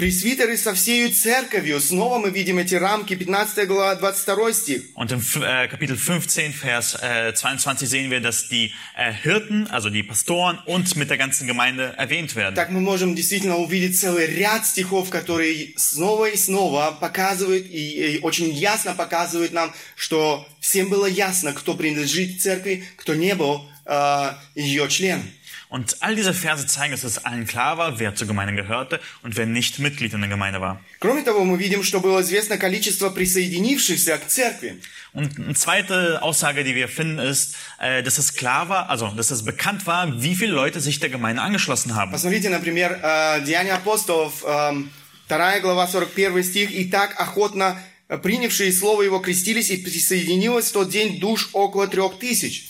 Пресвитеры 0.00 0.56
со 0.56 0.72
всею 0.72 1.12
церковью. 1.12 1.78
Снова 1.78 2.18
мы 2.18 2.30
видим 2.30 2.56
эти 2.56 2.74
рамки, 2.74 3.14
15 3.14 3.68
глава, 3.68 3.94
22 3.96 4.52
стих. 4.54 4.82
Und 4.94 5.12
im 5.12 5.20
äh, 5.42 5.68
Kapitel 5.68 5.94
15, 5.94 6.54
Vers 6.54 6.96
äh, 7.02 7.34
22 7.34 7.86
sehen 7.86 8.10
wir, 8.10 8.22
dass 8.22 8.48
die 8.48 8.72
äh, 8.96 9.12
Hirten, 9.12 9.66
also 9.66 9.90
die 9.90 10.02
Pastoren 10.02 10.58
und 10.64 10.96
mit 10.96 11.10
der 11.10 11.18
ganzen 11.18 11.46
Gemeinde 11.46 11.92
erwähnt 11.98 12.34
werden. 12.34 12.54
Так 12.54 12.70
мы 12.70 12.80
можем 12.80 13.14
действительно 13.14 13.58
увидеть 13.58 14.00
целый 14.00 14.26
ряд 14.26 14.64
стихов, 14.64 15.10
которые 15.10 15.74
снова 15.76 16.30
и 16.30 16.36
снова 16.38 16.96
показывают 16.98 17.66
и, 17.66 18.14
и 18.14 18.18
очень 18.20 18.48
ясно 18.48 18.94
показывают 18.94 19.52
нам, 19.52 19.70
что 19.96 20.48
всем 20.60 20.88
было 20.88 21.04
ясно, 21.04 21.52
кто 21.52 21.74
принадлежит 21.74 22.40
церкви, 22.40 22.84
кто 22.96 23.14
не 23.14 23.34
был 23.34 23.68
э, 23.84 24.32
ее 24.54 24.88
членом. 24.88 25.30
Und 25.69 25.97
all 26.01 26.15
diese 26.15 26.33
Verse 26.33 26.67
zeigen, 26.67 26.91
dass 26.91 27.03
es 27.03 27.25
allen 27.25 27.45
klar 27.47 27.77
war, 27.77 27.99
wer 27.99 28.15
zur 28.15 28.27
Gemeinde 28.27 28.55
gehörte 28.55 28.99
und 29.23 29.35
wer 29.35 29.45
nicht 29.45 29.79
Mitglied 29.79 30.13
in 30.13 30.21
der 30.21 30.29
Gemeinde 30.29 30.61
war. 30.61 30.79
Кроме 30.99 31.23
того, 31.23 31.43
мы 31.43 31.57
видим, 31.57 31.83
что 31.83 31.99
было 31.99 32.21
известно 32.21 32.57
количество 32.57 33.09
присоединившихся 33.09 34.17
к 34.17 34.27
церкви. 34.27 34.81
Und 35.13 35.39
eine 35.39 35.55
zweite 35.55 36.21
Aussage, 36.21 36.63
die 36.63 36.75
wir 36.75 36.89
finden, 36.89 37.19
ist, 37.19 37.55
äh, 37.79 38.03
dass 38.03 38.17
es 38.17 38.33
klar 38.33 38.69
war, 38.69 38.89
also 38.89 39.07
dass 39.07 39.31
es 39.31 39.43
bekannt 39.45 39.87
war, 39.87 40.21
wie 40.21 40.35
viele 40.35 40.51
Leute 40.51 40.81
sich 40.81 40.99
der 40.99 41.09
Gemeinde 41.09 41.41
angeschlossen 41.41 41.95
haben. 41.95 42.11
Посмотрите, 42.11 42.49
например, 42.49 42.99
э, 43.01 43.41
Деяния 43.45 43.73
апостолов, 43.73 44.43
э, 44.45 44.83
2 45.27 45.59
глава, 45.61 45.87
41 45.87 46.43
стих. 46.43 46.71
«И 46.71 46.85
так 46.85 47.19
охотно 47.19 47.79
э, 48.09 48.17
принявшие 48.17 48.71
слово 48.71 49.03
его 49.03 49.19
крестились, 49.19 49.71
и 49.71 49.77
присоединилось 49.77 50.69
в 50.69 50.73
тот 50.73 50.89
день 50.89 51.19
душ 51.19 51.49
около 51.53 51.87
трех 51.87 52.19
тысяч». 52.19 52.69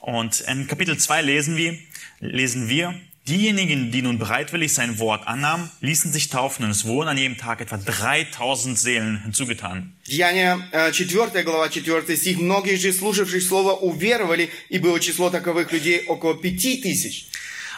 Und 0.00 0.40
in 0.48 0.66
Kapitel 0.66 0.96
2 0.96 1.20
lesen 1.20 1.56
wir, 1.56 1.78
lesen 2.20 2.68
wir, 2.68 2.94
diejenigen, 3.28 3.92
die 3.92 4.02
nun 4.02 4.18
bereitwillig 4.18 4.72
sein 4.72 4.98
Wort 4.98 5.26
annahmen, 5.26 5.70
ließen 5.80 6.12
sich 6.12 6.28
taufen 6.28 6.64
und 6.64 6.70
es 6.70 6.84
wurden 6.84 7.08
an 7.08 7.18
jedem 7.18 7.38
Tag 7.38 7.60
etwa 7.60 7.76
3000 7.76 8.78
Seelen 8.78 9.22
hinzugetan. 9.22 9.92
Деяния, 10.06 10.58
э, 10.72 10.92
4 10.92 11.44
глава, 11.44 11.68
4 11.70 12.16
стих. 12.16 12.38
«Многие 12.38 12.76
же, 12.76 12.92
слушавшие 12.92 13.40
слово, 13.40 13.72
уверовали, 13.72 14.50
и 14.68 14.78
было 14.78 14.98
число 15.00 15.30
таковых 15.30 15.72
людей 15.72 16.04
около 16.06 16.34
пяти 16.34 16.80
тысяч». 16.82 17.26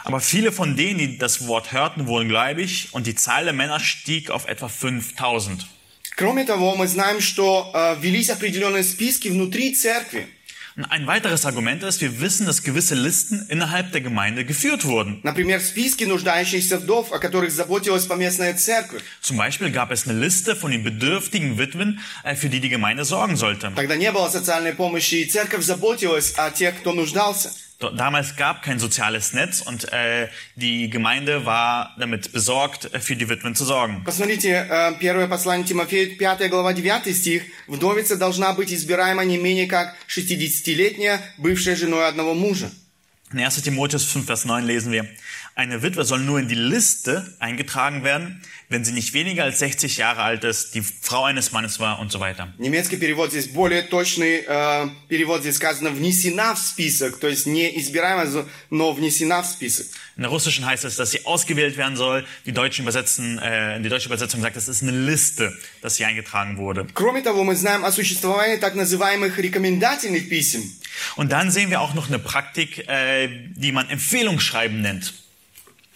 Aber 0.05 0.19
viele 0.19 0.51
von 0.51 0.75
denen, 0.75 0.99
die 0.99 1.17
das 1.17 1.47
Wort 1.47 1.71
hörten, 1.71 2.07
wurden 2.07 2.27
gläubig 2.27 2.89
und 2.91 3.07
die 3.07 3.15
Zahl 3.15 3.45
der 3.45 3.53
Männer 3.53 3.79
stieg 3.79 4.31
auf 4.31 4.47
etwa 4.47 4.67
5000. 4.67 5.65
Кроме 6.15 6.45
того, 6.45 6.75
мы 6.75 6.87
знаем, 6.87 7.21
что 7.21 7.71
э, 7.73 7.95
велись 7.99 8.29
определенные 8.29 8.83
списки 8.83 9.29
внутри 9.29 9.73
церкви. 9.73 10.27
Und 10.77 10.85
ein 10.85 11.05
weiteres 11.05 11.45
Argument 11.45 11.83
ist, 11.83 12.01
wir 12.01 12.19
wissen, 12.19 12.47
dass 12.47 12.63
gewisse 12.63 12.95
Listen 12.95 13.45
innerhalb 13.49 13.91
der 13.91 14.01
Gemeinde 14.01 14.43
geführt 14.43 14.85
wurden. 14.85 15.19
Например, 15.23 15.59
списки 15.59 16.03
нуждающихся 16.05 16.79
вдов, 16.79 17.11
о 17.11 17.19
которых 17.19 17.51
заботилась 17.51 18.05
поместная 18.05 18.55
церковь. 18.55 19.03
Zum 19.21 19.37
Beispiel 19.37 19.69
gab 19.71 19.91
es 19.91 20.07
eine 20.07 20.19
Liste 20.19 20.55
von 20.55 20.71
den 20.71 20.83
bedürftigen 20.83 21.59
Witwen, 21.59 21.99
äh, 22.23 22.35
für 22.35 22.49
die 22.49 22.59
die 22.59 22.69
Gemeinde 22.69 23.05
sorgen 23.05 23.35
sollte. 23.35 23.71
Тогда 23.75 23.95
не 23.95 24.11
было 24.11 24.29
социальной 24.29 24.73
помощи, 24.73 25.15
и 25.15 25.25
церковь 25.25 25.63
заботилась 25.63 26.33
о 26.37 26.49
тех, 26.49 26.79
кто 26.79 26.93
нуждался. 26.93 27.51
Do- 27.79 27.89
Damals 27.89 28.35
gab 28.37 28.61
kein 28.63 28.79
soziales 28.79 29.33
Netz 29.33 29.61
und 29.61 29.91
äh, 29.91 30.29
die 30.55 30.89
Gemeinde 30.89 31.45
war 31.45 31.93
damit 31.99 32.31
besorgt, 32.31 32.93
äh, 32.93 32.99
für 32.99 33.15
die 33.15 33.27
Witwen 33.27 33.55
zu 33.55 33.65
sorgen. 33.65 34.03
Посмотрите, 34.05 34.67
э, 34.69 34.93
первое 34.99 35.27
послание 35.27 35.65
Тимофею, 35.65 36.15
5 36.17 36.49
глава, 36.49 36.73
9 36.73 37.13
стих. 37.13 37.43
Вдовица 37.67 38.15
должна 38.15 38.53
быть 38.53 38.71
избираема 38.71 39.25
не 39.25 39.37
менее 39.37 39.67
как 39.67 39.95
60-летняя, 40.07 41.19
бывшая 41.37 41.75
женой 41.75 42.07
одного 42.07 42.33
мужа. 42.33 42.71
In 43.33 43.39
1 43.39 43.63
Timotheus 43.63 44.03
5, 44.05 44.25
Vers 44.27 44.45
9 44.45 44.63
lesen 44.63 44.91
wir, 44.91 45.07
eine 45.55 45.81
Witwe 45.81 46.05
soll 46.05 46.19
nur 46.19 46.39
in 46.39 46.47
die 46.47 46.53
Liste 46.55 47.35
eingetragen 47.39 48.03
werden, 48.03 48.43
wenn 48.69 48.83
sie 48.83 48.91
nicht 48.91 49.13
weniger 49.13 49.43
als 49.43 49.59
60 49.59 49.97
Jahre 49.97 50.21
alt 50.21 50.43
ist, 50.43 50.75
die 50.75 50.81
Frau 50.81 51.23
eines 51.23 51.51
Mannes 51.51 51.79
war 51.79 51.99
und 51.99 52.11
so 52.11 52.19
weiter. 52.19 52.53
Немецкий 52.57 52.97
перевод 52.97 53.31
здесь 53.31 53.47
более 53.47 53.83
точный 53.83 54.43
э, 54.47 54.89
перевод. 55.07 55.41
Здесь 55.41 55.55
сказано 55.55 55.89
«внесена 55.89 56.55
в 56.55 56.59
список», 56.59 57.19
то 57.19 57.27
есть 57.27 57.45
не 57.45 57.77
избираема, 57.79 58.25
но 58.69 58.91
внесена 58.93 59.41
в 59.41 59.45
список. 59.45 59.87
In 60.15 60.23
der 60.23 60.29
russischen 60.29 60.65
heißt 60.65 60.85
es, 60.85 60.95
dass 60.95 61.11
sie 61.11 61.25
ausgewählt 61.25 61.75
werden 61.77 61.97
soll. 61.97 62.25
Die 62.45 62.51
deutschen 62.51 62.83
übersetzen, 62.83 63.39
äh, 63.39 63.81
die 63.81 63.89
deutsche 63.89 64.07
Übersetzung 64.07 64.41
sagt, 64.41 64.55
es 64.55 64.67
ist 64.67 64.83
eine 64.83 64.91
Liste, 64.91 65.57
dass 65.81 65.95
sie 65.95 66.05
eingetragen 66.05 66.57
wurde. 66.57 66.85
Кроме 66.93 67.21
того, 67.21 67.43
мы 67.43 67.55
знаем 67.55 67.83
о 67.83 67.91
существовании 67.91 68.57
так 68.57 68.75
называемых 68.75 69.37
рекомендательных 69.39 70.29
писем. 70.29 70.63
Und 71.15 71.31
dann 71.31 71.51
sehen 71.51 71.69
wir 71.69 71.81
auch 71.81 71.93
noch 71.93 72.07
eine 72.07 72.19
Praktik, 72.19 72.87
äh, 72.87 73.27
die 73.55 73.71
man 73.71 73.89
Empfehlungsschreiben 73.89 74.81
nennt. 74.81 75.13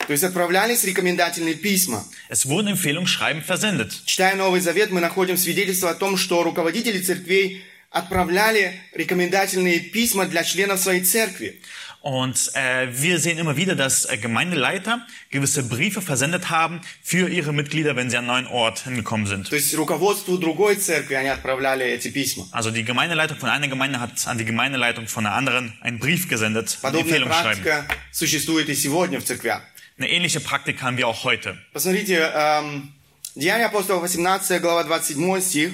То 0.06 0.14
есть 0.14 0.24
отправлялись 0.24 0.84
рекомендательные 0.86 1.56
письма. 1.56 2.04
Es 2.30 2.46
wurden 2.48 2.68
Empfehlungsschreiben 2.68 3.42
versendet. 3.44 3.92
Читая 4.06 4.36
Новый 4.36 4.62
Завет, 4.62 4.90
мы 4.92 5.02
находим 5.02 5.38
свидетельство 5.38 5.90
о 5.90 5.96
том, 5.96 6.16
что 6.18 6.44
руководители 6.44 7.00
церквей 7.00 7.64
отправляли 7.92 8.80
рекомендательные 8.94 9.80
письма 9.80 10.26
для 10.26 10.44
членов 10.44 10.80
своей 10.80 11.02
церкви. 11.04 11.60
Und 12.02 12.52
äh, 12.54 12.88
wir 12.92 13.20
sehen 13.20 13.38
immer 13.38 13.58
wieder, 13.58 13.76
dass 13.76 14.06
äh, 14.06 14.18
Gemeindeleiter 14.18 15.06
gewisse 15.30 15.64
Briefe 15.68 16.02
versendet 16.02 16.50
haben 16.50 16.80
für 17.04 17.28
ihre 17.28 17.52
Mitglieder, 17.52 17.98
wenn 17.98 18.10
sie 18.10 18.16
an 18.18 18.30
einen 18.30 18.46
neuen 18.46 18.48
Ort 18.48 18.84
hingekommen 18.86 19.26
sind. 19.26 19.50
То 19.50 19.56
есть 19.56 19.74
руководству 19.76 20.38
другой 20.38 20.76
церкви 20.76 21.16
они 21.16 21.28
отправляли 21.28 21.84
эти 21.86 22.10
письма. 22.10 22.46
Also 22.52 22.72
die 22.72 22.86
Gemeindeleitung 22.86 23.38
von 23.38 23.50
einer 23.50 23.68
Gemeinde 23.68 24.00
hat 24.00 24.26
an 24.28 24.38
die 24.38 24.46
Gemeindeleitung 24.46 25.08
von 25.08 25.26
einer 25.26 25.36
anderen 25.36 25.74
einen 25.82 26.00
Brief 26.00 26.30
gesendet, 26.30 26.78
ein 26.78 26.82
Подобная 26.82 27.18
Empfehlungsschreiben. 27.18 27.64
практика 27.64 27.88
существует 28.12 28.70
и 28.70 28.76
сегодня 28.76 29.20
в 29.20 29.26
церквях. 29.26 29.64
Eine 29.98 30.10
ähnliche 30.10 30.40
Praktik 30.40 30.82
haben 30.82 30.98
wir 30.98 31.08
auch 31.08 31.24
heute. 31.24 31.58
Посмотрите, 31.74 32.16
эм, 32.34 32.94
Деяния 33.36 33.66
апостолов 33.66 34.04
18 34.04 34.60
глава 34.62 34.84
27 34.84 35.42
стих. 35.42 35.72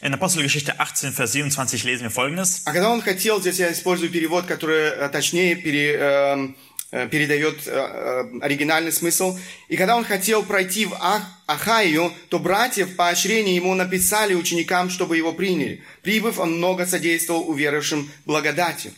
In 0.00 0.14
Apostelgeschichte 0.14 0.80
18, 0.80 1.12
Vers 1.12 1.32
27 1.32 1.84
lesen 1.84 2.04
wir 2.04 2.10
folgendes. 2.10 2.62
А 2.64 2.72
когда 2.72 2.90
он 2.90 3.02
хотел, 3.02 3.40
здесь 3.40 3.58
я 3.58 3.70
использую 3.72 4.10
перевод, 4.10 4.46
который 4.46 4.88
э, 4.88 5.08
точнее 5.10 5.54
пере- 5.56 5.96
эм, 5.96 6.56
э, 6.90 7.08
передает 7.08 7.66
э, 7.66 7.70
э, 7.70 8.40
оригинальный 8.40 8.90
смысл. 8.92 9.38
И 9.68 9.76
когда 9.76 9.96
он 9.96 10.04
хотел 10.04 10.42
пройти 10.44 10.86
в 10.86 10.94
Ах- 10.94 11.26
Ахаю, 11.46 12.12
то 12.30 12.38
братья 12.38 12.84
в 12.86 12.96
поощрении 12.96 13.54
ему 13.54 13.74
написали 13.74 14.34
ученикам, 14.34 14.90
чтобы 14.90 15.16
его 15.16 15.32
приняли. 15.34 15.82
Прибыв, 16.02 16.38
он 16.38 16.56
много 16.56 16.84
содействовал 16.86 17.48
уверовавшим 17.48 18.10
благодатью. 18.26 18.92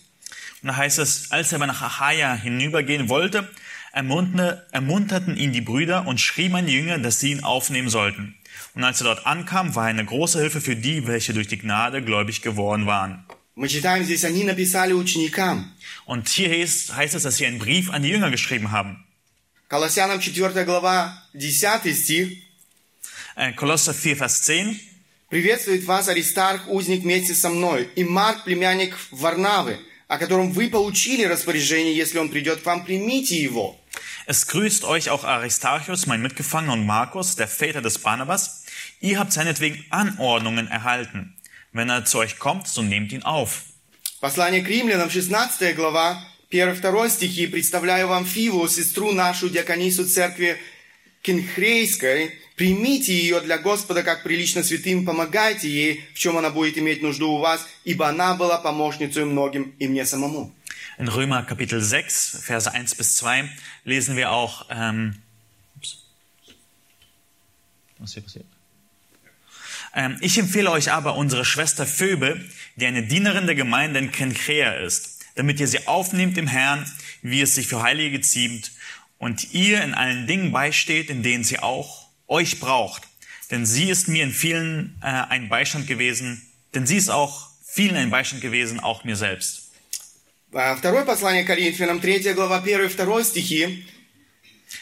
Und 0.63 0.69
da 0.69 0.77
heißt 0.77 0.99
es, 1.01 1.31
als 1.31 1.53
er 1.53 1.57
aber 1.57 1.67
nach 1.67 1.83
Achaia 1.83 2.35
hinübergehen 2.37 3.09
wollte, 3.11 3.39
ermunterte, 3.39 3.55
ermunterten 3.93 5.37
ihn 5.37 5.53
die 5.53 5.61
Brüder 5.61 6.07
und 6.07 6.21
schrieben 6.21 6.57
an 6.57 6.67
die 6.67 6.75
Jünger, 6.75 6.99
dass 6.99 7.21
sie 7.21 7.31
ihn 7.33 7.45
aufnehmen 7.45 7.89
sollten. 7.89 8.35
Und 8.75 8.85
als 8.85 9.01
er 9.01 9.05
dort 9.05 9.27
ankam, 9.27 9.75
war 9.75 9.85
er 9.85 9.91
eine 9.91 10.05
große 10.05 10.41
Hilfe 10.41 10.61
für 10.61 10.77
die, 10.77 11.07
welche 11.07 11.33
durch 11.33 11.49
die 11.49 11.59
Gnade 11.59 12.03
gläubig 12.03 12.43
geworden 12.43 12.87
waren. 12.87 13.25
Мы 13.57 13.69
читаем 13.69 14.03
здесь, 14.03 14.25
они 14.25 14.43
написали 14.43 14.93
ученикам. 14.93 15.73
Und 16.07 16.29
hier 16.29 16.51
heißt, 16.51 16.97
heißt 16.97 17.15
es, 17.15 17.23
dass 17.23 17.37
sie 17.37 17.47
einen 17.47 17.61
Brief 17.61 17.89
an 17.91 18.03
die 18.03 18.09
Jünger 18.09 18.31
geschrieben 18.31 18.73
haben. 18.73 19.05
Колоссянам 19.69 20.21
4 20.21 20.65
глава 20.65 21.23
10 21.33 21.95
стих. 21.95 22.37
Äh, 23.37 23.53
Kolosser 23.53 23.95
4, 23.95 24.17
Vers 24.17 24.43
10. 24.43 24.81
Приветствует 25.31 25.85
вас 25.85 26.09
Аристарх, 26.09 26.69
узник 26.69 27.03
вместе 27.03 27.35
со 27.35 27.49
мной, 27.49 27.89
и 27.97 28.05
Марк, 28.05 28.45
племянник 28.45 28.97
Варнавы, 29.11 29.79
о 30.10 30.18
котором 30.18 30.52
вы 30.52 30.70
получили 30.70 31.24
распоряжение, 31.24 31.96
если 31.96 32.18
он 32.18 32.30
придет 32.30 32.62
к 32.62 32.66
вам, 32.66 32.84
примите 32.84 33.42
его. 33.42 33.80
Es 34.26 34.48
grüßt 34.48 34.84
euch 34.84 35.10
auch 35.10 35.24
Aristarchus, 35.24 36.08
mein 36.08 36.22
Mitgefangener, 36.22 36.74
und 36.74 36.86
Markus, 36.86 37.36
der 37.36 37.48
Väter 37.48 37.82
des 37.82 38.00
Barnabas. 38.00 38.66
Ihr 39.02 39.20
habt 39.20 39.32
seinetwegen 39.32 39.86
Anordnungen 39.92 40.68
erhalten. 40.68 41.36
Wenn 41.74 41.90
er 41.90 42.06
zu 42.06 42.18
euch 42.18 42.40
kommt, 42.40 42.68
so 42.68 42.82
nehmt 42.82 43.12
ihn 43.12 43.24
auf. 43.24 43.66
Послание 44.20 44.62
к 44.64 44.68
римлянам, 44.68 45.10
16 45.12 45.76
глава, 45.76 46.22
1-2 46.52 47.10
стихи. 47.10 47.46
«Представляю 47.46 48.08
вам 48.08 48.26
Фиву, 48.26 48.68
сестру 48.68 49.12
нашу, 49.12 49.50
диаконису 49.50 50.06
церкви 50.06 50.58
Кенхрейской. 51.22 52.34
Примите 52.59 53.13
ее 53.13 53.41
для 53.41 53.59
Господа, 53.59 54.03
как 54.03 54.23
прилично 54.23 54.63
святым, 54.63 55.05
помогайте 55.05 55.69
ей, 55.69 56.05
в 56.15 56.19
чем 56.19 56.37
она 56.39 56.51
будет 56.51 56.79
иметь 56.79 57.03
нужду 57.03 57.31
у 57.33 57.39
вас, 57.39 57.67
ибо 57.85 58.09
она 58.09 58.35
была 58.35 58.59
помощницей 58.59 59.25
многим 59.25 59.75
и 59.79 59.89
мне 59.89 60.05
самому». 60.05 60.55
In 60.97 61.09
Römer 61.09 61.43
Kapitel 61.43 61.81
6, 61.81 62.39
Verse 62.47 62.73
1 62.73 62.95
bis 62.97 63.17
2 63.17 63.51
lesen 63.85 64.17
wir 64.17 64.31
auch, 64.31 64.67
ähm, 64.71 65.17
ups. 65.77 66.05
was 67.99 68.15
hier 68.15 68.23
passiert? 68.23 68.47
Ähm, 69.95 70.19
ich 70.21 70.39
empfehle 70.39 70.71
euch 70.71 70.93
aber 70.93 71.17
unsere 71.17 71.45
Schwester 71.45 71.87
Phoebe, 71.87 72.41
die 72.77 72.87
eine 72.87 73.05
Dienerin 73.05 73.47
der 73.47 73.55
Gemeinde 73.55 73.99
in 73.99 74.13
Kenkrea 74.13 74.75
ist, 74.75 75.21
damit 75.35 75.61
ihr 75.61 75.69
sie 75.69 75.87
aufnehmt 75.87 76.39
im 76.39 76.47
Herrn, 76.47 76.91
wie 77.23 77.41
es 77.41 77.55
sich 77.55 77.67
für 77.67 77.83
Heilige 77.83 78.21
ziemt, 78.21 78.73
und 79.19 79.53
ihr 79.55 79.83
in 79.83 79.95
allen 79.95 80.27
Dingen 80.27 80.53
beisteht, 80.53 81.11
in 81.11 81.23
denen 81.23 81.45
sie 81.45 81.59
auch 81.59 81.98
euch 82.29 82.61
braucht. 82.61 83.03
Denn 83.51 83.67
sie 83.67 83.91
ist 83.91 84.09
mir 84.09 84.25
in 84.25 84.33
vielen 84.33 84.99
äh, 85.03 85.07
ein 85.07 85.49
Beistand 85.49 85.87
gewesen, 85.87 86.43
denn 86.75 86.87
sie 86.87 86.97
ist 86.97 87.11
auch 87.11 87.49
vielen 87.65 87.97
ein 87.97 88.11
Beistand 88.11 88.41
gewesen, 88.41 88.81
auch 88.81 89.05
mir 89.05 89.17
selbst. 89.17 89.73
А, 90.53 90.77
Второе 90.77 91.05
послание 91.05 91.43
к 91.43 91.49
Коринфянам, 91.49 92.01
3 92.01 92.33
глава, 92.33 92.61
1 92.61 92.81
и 92.81 92.89
2 92.89 93.25
стихи. 93.25 93.85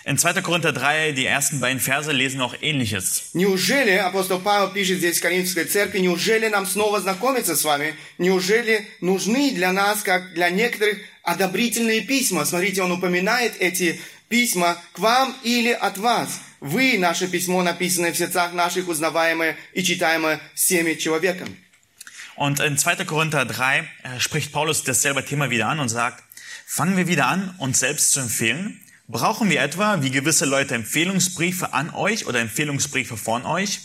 In 0.05 0.19
2. 0.19 0.43
Korinther 0.43 0.73
3, 0.73 1.13
die 1.13 1.27
ersten 1.27 1.61
beiden 1.61 1.81
Verse, 1.81 2.11
lesen 2.13 2.41
wir 2.41 2.47
auch 2.47 2.57
Ähnliches. 2.61 3.31
Неужели, 3.35 3.93
апостол 3.93 4.41
Павел 4.41 4.71
пишет 4.73 4.99
здесь 4.99 5.19
в 5.19 5.23
Коринфской 5.23 5.65
церкви, 5.65 5.99
неужели 5.99 6.49
нам 6.49 6.67
снова 6.67 7.01
знакомиться 7.01 7.55
с 7.55 7.65
вами? 7.65 7.95
Неужели 8.19 8.87
нужны 9.01 9.53
для 9.53 9.73
нас, 9.73 10.03
как 10.03 10.35
для 10.35 10.51
некоторых, 10.51 10.99
одобрительные 11.23 12.01
письма? 12.03 12.45
Смотрите, 12.45 12.83
он 12.83 12.93
упоминает 12.93 13.55
эти 13.61 14.01
письма 14.29 14.79
к 14.93 14.99
вам 14.99 15.37
или 15.43 15.73
от 15.73 15.99
вас. 15.99 16.41
Вы, 16.61 16.97
наше 16.99 17.29
письмо, 17.29 17.63
написанное 17.63 18.13
в 18.13 18.17
сердцах 18.17 18.53
наших, 18.53 18.89
узнаваемое 18.89 19.57
и 19.75 19.83
читаемое 19.83 20.41
всеми 20.55 20.95
человеками. 20.95 21.57
Und 22.37 22.61
in 22.61 22.79
2. 22.79 23.05
Korinther 23.05 23.45
3 23.45 23.79
äh, 24.05 24.21
spricht 24.21 24.53
Paulus 24.53 24.85
dasselbe 24.85 25.25
Thema 25.25 25.51
wieder 25.51 25.69
an 25.69 25.81
und 25.81 25.89
sagt, 25.89 26.23
fangen 26.67 26.97
wir 26.97 27.07
wieder 27.07 27.27
an, 27.27 27.55
uns 27.59 27.81
selbst 27.81 28.13
zu 28.13 28.21
empfehlen? 28.21 28.81
Brauchen 29.09 29.51
wir 29.51 29.61
etwa, 29.61 30.03
wie 30.03 30.11
gewisse 30.11 30.47
Leute, 30.47 30.75
Empfehlungsbriefe 30.75 31.75
an 31.75 31.91
euch 31.91 32.27
oder 32.27 32.41
Empfehlungsbriefe 32.41 33.17
von 33.17 33.45
euch? 33.45 33.81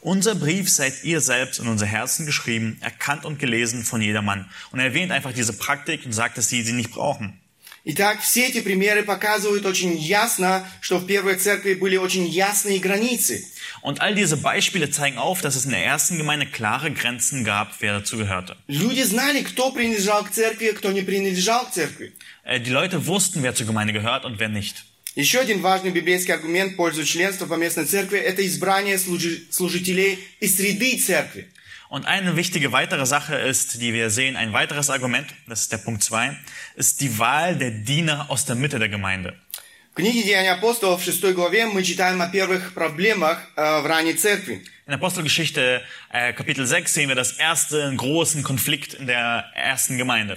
Unser 0.00 0.34
Brief 0.34 0.68
seid 0.68 1.04
ihr 1.04 1.20
selbst 1.20 1.60
in 1.60 1.68
unser 1.68 1.86
Herzen 1.86 2.26
geschrieben, 2.26 2.76
erkannt 2.80 3.24
und 3.24 3.38
gelesen 3.38 3.84
von 3.84 4.02
jedermann. 4.02 4.50
Und 4.70 4.80
er 4.80 4.86
erwähnt 4.86 5.12
einfach 5.12 5.32
diese 5.32 5.52
Praktik 5.52 6.04
und 6.04 6.12
sagt, 6.12 6.36
dass 6.36 6.48
sie 6.48 6.62
sie 6.62 6.72
nicht 6.72 6.90
brauchen. 6.90 7.39
Итак, 7.83 8.21
все 8.21 8.47
эти 8.47 8.61
примеры 8.61 9.01
показывают 9.03 9.65
очень 9.65 9.97
ясно, 9.97 10.67
что 10.81 10.99
в 10.99 11.07
первой 11.07 11.35
церкви 11.35 11.73
были 11.73 11.97
очень 11.97 12.27
ясные 12.27 12.79
границы. 12.79 13.43
Und 13.81 13.99
all 14.01 14.13
diese 14.13 14.37
Beispiele 14.37 14.91
zeigen 14.91 15.17
auf, 15.17 15.41
dass 15.41 15.55
es 15.55 15.65
in 15.65 15.71
der 15.71 15.83
ersten 15.83 16.17
Gemeinde 16.17 16.45
klare 16.45 16.91
Grenzen 16.91 17.43
gab, 17.43 17.69
wer 17.79 17.93
dazu 17.99 18.17
gehörte. 18.17 18.55
Люди 18.67 19.01
знали, 19.01 19.41
кто 19.41 19.71
принадлежал 19.71 20.23
к 20.25 20.29
церкви, 20.29 20.71
кто 20.71 20.91
не 20.91 21.01
принадлежал 21.01 21.65
к 21.65 21.71
церкви. 21.71 22.13
Äh, 22.45 22.59
Die 22.59 22.69
Leute 22.71 23.07
wussten, 23.07 23.41
wer 23.41 23.55
zur 23.55 23.65
Gemeinde 23.65 23.93
gehört 23.93 24.25
und 24.25 24.37
wer 24.39 24.49
nicht. 24.49 24.83
Еще 25.15 25.39
один 25.39 25.61
важный 25.61 25.89
библейский 25.91 26.33
аргумент 26.33 26.73
в 26.73 26.75
пользу 26.75 27.03
членства 27.03 27.45
поместной 27.47 27.85
церкви– 27.85 28.17
это 28.19 28.45
избрание 28.45 28.97
служи- 28.99 29.41
служителей 29.49 30.19
из 30.39 30.55
среды 30.55 30.97
церкви. 30.99 31.49
Und 31.91 32.05
eine 32.05 32.37
wichtige 32.37 32.71
weitere 32.71 33.05
Sache 33.05 33.35
ist, 33.35 33.81
die 33.81 33.93
wir 33.93 34.09
sehen, 34.11 34.37
ein 34.37 34.53
weiteres 34.53 34.89
Argument, 34.89 35.27
das 35.45 35.63
ist 35.63 35.73
der 35.73 35.77
Punkt 35.77 36.01
zwei, 36.01 36.37
ist 36.75 37.01
die 37.01 37.19
Wahl 37.19 37.57
der 37.57 37.71
Diener 37.71 38.31
aus 38.31 38.45
der 38.45 38.55
Mitte 38.55 38.79
der 38.79 38.87
Gemeinde. 38.87 39.35
В 39.91 39.93
книге 39.93 40.23
Деяния 40.23 40.53
апостолов 40.53 41.01
в 41.01 41.03
6 41.03 41.33
главе 41.33 41.65
мы 41.65 41.83
читаем 41.83 42.21
о 42.21 42.29
первых 42.29 42.73
проблемах 42.73 43.39
э, 43.57 43.81
в 43.81 43.85
ранней 43.85 44.13
церкви. 44.13 44.63
In 44.87 44.95
Apostelgeschichte 44.95 45.81
äh, 46.11 46.33
Kapitel 46.33 46.65
6 46.65 46.93
sehen 46.93 47.07
wir 47.07 47.15
das 47.15 47.33
erste 47.33 47.93
großen 47.95 48.41
Konflikt 48.41 48.93
in 48.95 49.07
der 49.07 49.45
ersten 49.53 49.97
Gemeinde. 49.97 50.35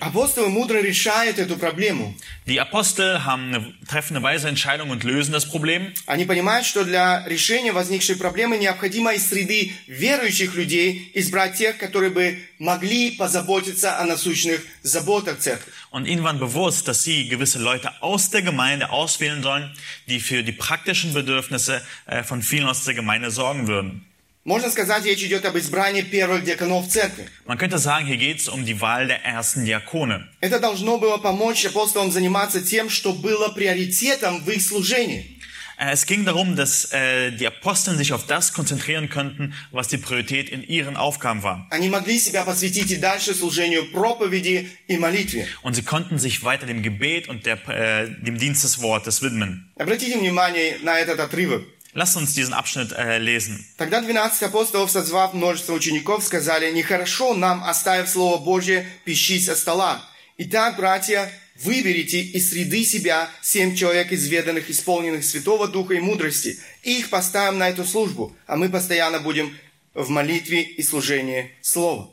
Мудро 0.48 0.78
решают 0.78 1.38
эту 1.38 1.56
проблему. 1.56 2.14
Die 2.46 2.60
Apostel 2.60 3.24
haben 3.24 3.54
eine, 3.54 3.74
treffen 3.88 4.16
eine 4.16 4.24
weise 4.24 4.48
Entscheidung 4.48 4.90
und 4.90 5.02
lösen 5.02 5.32
das 5.32 5.46
Problem. 5.48 5.92
Они 6.06 6.24
понимают, 6.24 6.66
что 6.66 6.84
для 6.84 7.26
решения 7.26 7.72
возникшей 7.72 8.16
проблемы 8.16 8.58
необходимо 8.58 9.14
из 9.14 9.28
среды 9.28 9.72
верующих 9.86 10.54
людей 10.54 11.10
избрать 11.14 11.54
тех, 11.54 11.78
которые 11.78 12.10
бы 12.10 12.38
могли 12.58 13.12
позаботиться 13.12 13.98
о 13.98 14.04
насущных 14.04 14.64
заботах 14.82 15.38
церкви. 15.38 15.72
Und 15.93 16.05
ihnen 16.05 16.23
war 16.23 16.33
bewusst, 16.33 16.87
dass 16.87 17.03
sie 17.03 17.27
gewisse 17.27 17.59
Leute 17.59 17.91
aus 18.01 18.29
der 18.29 18.41
Gemeinde 18.41 18.91
auswählen 18.91 19.43
sollen, 19.43 19.71
die 20.07 20.19
für 20.19 20.43
die 20.43 20.51
praktischen 20.51 21.13
Bedürfnisse 21.13 21.81
äh, 22.05 22.23
von 22.23 22.41
vielen 22.41 22.67
aus 22.67 22.83
der 22.83 22.93
Gemeinde 22.93 23.31
sorgen 23.31 23.67
würden. 23.67 24.05
Можно 24.45 24.71
сказать, 24.71 25.03
речь 25.03 25.21
идет 25.21 25.45
об 25.45 25.57
избрании 25.57 26.01
первых 26.01 26.43
диаконов 26.43 26.87
церкви. 26.87 27.27
Man 27.45 27.57
könnte 27.57 27.77
sagen, 27.77 28.05
hier 28.07 28.17
geht 28.17 28.39
es 28.39 28.47
um 28.47 28.65
die 28.65 28.79
Wahl 28.79 29.07
der 29.07 29.23
ersten 29.23 29.65
Diakone. 29.65 30.27
Это 30.41 30.59
должно 30.59 30.97
было 30.97 31.17
помочь 31.17 31.65
апостолам 31.65 32.11
заниматься 32.11 32.61
тем, 32.61 32.89
что 32.89 33.13
было 33.13 33.49
приоритетом 33.49 34.43
в 34.43 34.49
их 34.49 34.61
служении. 34.61 35.32
Äh, 35.77 35.91
Es 35.91 36.05
ging 36.05 36.25
darum, 36.25 36.55
dass 36.55 36.91
äh, 36.91 37.31
die 37.31 37.47
Aposteln 37.47 37.97
sich 37.97 38.13
auf 38.13 38.25
das 38.25 38.53
konzentrieren 38.53 39.09
könnten, 39.09 39.53
was 39.71 39.87
die 39.87 39.97
Priorität 39.97 40.49
in 40.49 40.63
ihren 40.63 40.95
Aufgaben 40.97 41.43
war. 41.43 41.67
Они 41.71 41.89
могли 41.89 42.19
себя 42.19 42.43
посвятить 42.43 42.91
и 42.91 42.97
дальше 42.97 43.33
служению 43.33 43.91
проповеди 43.91 44.69
и 44.87 44.97
молитве. 44.97 45.47
Und 45.61 45.75
sie 45.75 45.83
konnten 45.83 46.19
sich 46.19 46.43
weiter 46.43 46.65
dem 46.65 46.81
Gebet 46.83 47.29
und 47.29 47.45
der, 47.45 47.57
äh, 47.69 48.09
dem 48.21 48.37
Dienst 48.37 48.63
des 48.63 48.81
Wortes 48.81 49.21
widmen. 49.21 49.71
Обратите 49.77 50.17
внимание 50.17 50.77
на 50.83 50.99
этот 50.99 51.19
отрывок. 51.19 51.63
Lasst 51.93 52.15
uns 52.17 52.35
diesen 52.35 52.53
Abschnitt 52.53 52.91
äh, 52.91 53.17
lesen. 53.17 53.65
Тогда 53.77 54.01
12 54.01 54.43
апостолов, 54.43 54.91
созвав 54.91 55.33
множество 55.33 55.73
учеников, 55.73 56.23
сказали, 56.23 56.71
«Нехорошо 56.71 57.33
нам, 57.33 57.63
оставив 57.63 58.07
Слово 58.07 58.37
Божье, 58.37 58.85
пищись 59.05 59.49
о 59.49 59.55
стола. 59.55 60.03
Итак, 60.37 60.77
братья, 60.77 61.31
выберите 61.55 62.21
из 62.21 62.49
среды 62.49 62.83
себя 62.83 63.29
семь 63.41 63.75
человек 63.75 64.11
изведанных, 64.11 64.69
исполненных 64.69 65.25
Святого 65.25 65.67
Духа 65.67 65.93
и 65.93 65.99
мудрости, 65.99 66.57
и 66.83 66.99
их 66.99 67.09
поставим 67.09 67.57
на 67.57 67.69
эту 67.69 67.85
службу, 67.85 68.35
а 68.47 68.55
мы 68.55 68.69
постоянно 68.69 69.19
будем 69.19 69.55
в 69.93 70.09
молитве 70.09 70.61
и 70.61 70.83
служении 70.83 71.51
Слова». 71.61 72.09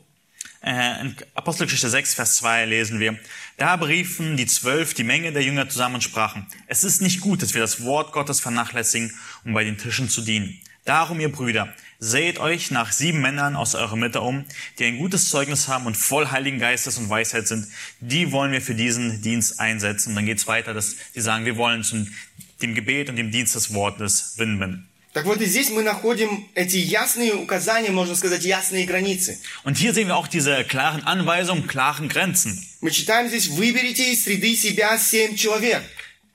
Äh, 0.59 1.01
in 1.01 1.15
Apostelgeschichte 1.35 1.89
6, 1.89 2.15
Vers 2.15 2.37
2 2.37 2.65
lesen 2.65 2.99
wir, 2.99 3.17
da 3.57 3.75
beriefen 3.75 4.37
die 4.37 4.47
Zwölf 4.47 4.95
die 4.95 5.03
Menge 5.03 5.31
der 5.31 5.43
Jünger 5.43 5.69
zusammen 5.69 5.95
und 5.95 6.01
sprachen, 6.01 6.47
es 6.65 6.83
ist 6.83 7.01
nicht 7.01 7.21
gut, 7.21 7.41
dass 7.41 7.53
wir 7.53 7.61
das 7.61 7.83
Wort 7.83 8.11
Gottes 8.11 8.39
vernachlässigen, 8.39 9.13
um 9.45 9.53
bei 9.53 9.63
den 9.63 9.77
Tischen 9.77 10.09
zu 10.09 10.21
dienen. 10.21 10.59
Darum, 10.83 11.19
ihr 11.19 11.31
Brüder, 11.31 11.73
seht 12.01 12.39
euch 12.39 12.71
nach 12.71 12.91
sieben 12.91 13.21
Männern 13.21 13.55
aus 13.55 13.75
eurer 13.75 13.95
Mitte 13.95 14.21
um, 14.21 14.45
die 14.79 14.85
ein 14.85 14.97
gutes 14.97 15.29
Zeugnis 15.29 15.67
haben 15.67 15.85
und 15.85 15.97
voll 15.97 16.29
Heiligen 16.29 16.59
Geistes 16.59 16.97
und 16.97 17.09
Weisheit 17.09 17.47
sind. 17.47 17.67
Die 17.99 18.31
wollen 18.31 18.51
wir 18.51 18.61
für 18.61 18.75
diesen 18.75 19.21
Dienst 19.21 19.59
einsetzen. 19.59 20.09
Und 20.09 20.15
dann 20.15 20.25
geht's 20.25 20.47
weiter, 20.47 20.73
dass 20.73 20.95
sie 21.13 21.21
sagen, 21.21 21.45
wir 21.45 21.57
wollen 21.57 21.83
zum, 21.83 22.07
dem 22.61 22.75
Gebet 22.75 23.09
und 23.09 23.15
dem 23.15 23.31
Dienst 23.31 23.55
des 23.55 23.73
Wortes 23.73 24.35
widmen. 24.37 24.87
Так 25.13 25.25
вот 25.25 25.41
и 25.41 25.45
здесь 25.45 25.71
мы 25.71 25.81
находим 25.81 26.47
эти 26.53 26.77
ясные 26.77 27.33
указания, 27.33 27.89
можно 27.89 28.13
сказать, 28.13 28.45
ясные 28.45 28.85
границы. 28.85 29.39
Und 29.63 29.75
hier 29.75 29.91
sehen 29.91 30.09
wir 30.09 30.15
auch 30.15 30.27
diese 30.27 30.63
klaren 30.63 31.01
Anweisungen, 31.03 31.65
klaren 31.65 32.07
Grenzen. 32.07 32.55
Мы 32.81 32.91
читаем 32.91 33.27
здесь, 33.27 33.47
выберите 33.47 34.13
из 34.13 34.25
среды 34.25 34.55
себя 34.55 34.95
семь 34.99 35.35
человек. 35.35 35.81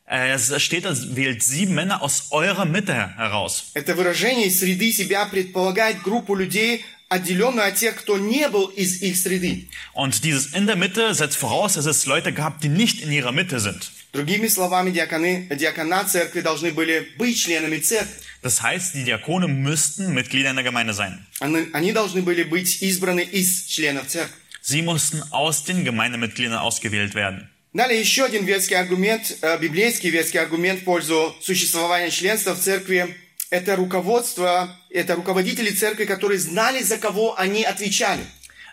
Äh, 0.06 0.32
Es 0.34 0.52
steht, 0.62 0.84
es 0.84 1.16
wählt 1.16 1.42
sieben 1.42 1.74
Männer 1.74 2.02
aus 2.02 2.28
eurer 2.32 2.64
Mitte 2.64 3.16
heraus. 3.16 3.70
Это 3.74 3.94
выражение 3.94 4.48
из 4.48 4.58
среды 4.60 4.92
себя 4.92 5.24
предполагает 5.26 6.02
группу 6.02 6.34
людей, 6.34 6.84
отделенную 7.08 7.66
от 7.68 7.76
тех, 7.76 7.94
кто 7.96 8.18
не 8.18 8.48
был 8.48 8.66
из 8.66 9.00
их 9.02 9.16
среды. 9.16 9.68
Und 9.94 10.22
dieses 10.24 10.54
in 10.54 10.66
der 10.66 10.76
Mitte 10.76 11.14
setzt 11.14 11.36
voraus, 11.38 11.74
dass 11.74 11.86
es 11.86 12.06
Leute 12.06 12.32
gab, 12.32 12.60
die 12.60 12.68
nicht 12.68 13.00
in 13.00 13.12
ihrer 13.12 13.32
Mitte 13.32 13.60
sind. 13.60 13.90
Другими 14.12 14.48
словами, 14.48 14.90
диаконы, 14.90 15.48
диакона 15.50 16.04
церкви 16.04 16.42
должны 16.42 16.70
были 16.72 17.08
быть 17.16 17.38
членами 17.38 17.78
церкви. 17.78 18.12
Das 18.42 18.60
heißt, 18.60 18.94
die 18.94 19.04
Diakone 19.04 19.46
müssten 19.48 20.12
Mitglieder 20.12 20.50
in 20.50 20.56
der 20.56 20.64
Gemeinde 20.64 20.92
sein. 20.94 21.24
Они, 21.40 21.68
они 21.72 21.92
должны 21.92 22.22
были 22.22 22.42
быть 22.42 22.82
избраны 22.82 23.20
из 23.22 23.66
членов 23.66 24.08
церкви. 24.08 24.34
Sie 24.60 24.82
mussten 24.82 25.22
aus 25.30 25.64
den 25.64 25.84
Gemeindemitgliedern 25.84 26.58
ausgewählt 26.58 27.14
werden. 27.14 27.48
Далее 27.72 27.98
еще 27.98 28.24
один 28.24 28.44
ветский 28.44 28.74
аргумент, 28.74 29.38
э, 29.40 29.58
библейский 29.58 30.10
ветский 30.10 30.38
аргумент 30.38 30.80
в 30.80 30.84
пользу 30.84 31.34
существования 31.40 32.10
членства 32.10 32.54
в 32.54 32.60
церкви. 32.60 33.16
Это 33.48 33.76
руководство, 33.76 34.76
это 34.90 35.14
руководители 35.14 35.70
церкви, 35.70 36.04
которые 36.04 36.38
знали, 36.38 36.82
за 36.82 36.98
кого 36.98 37.38
они 37.38 37.64
отвечали. 37.64 38.22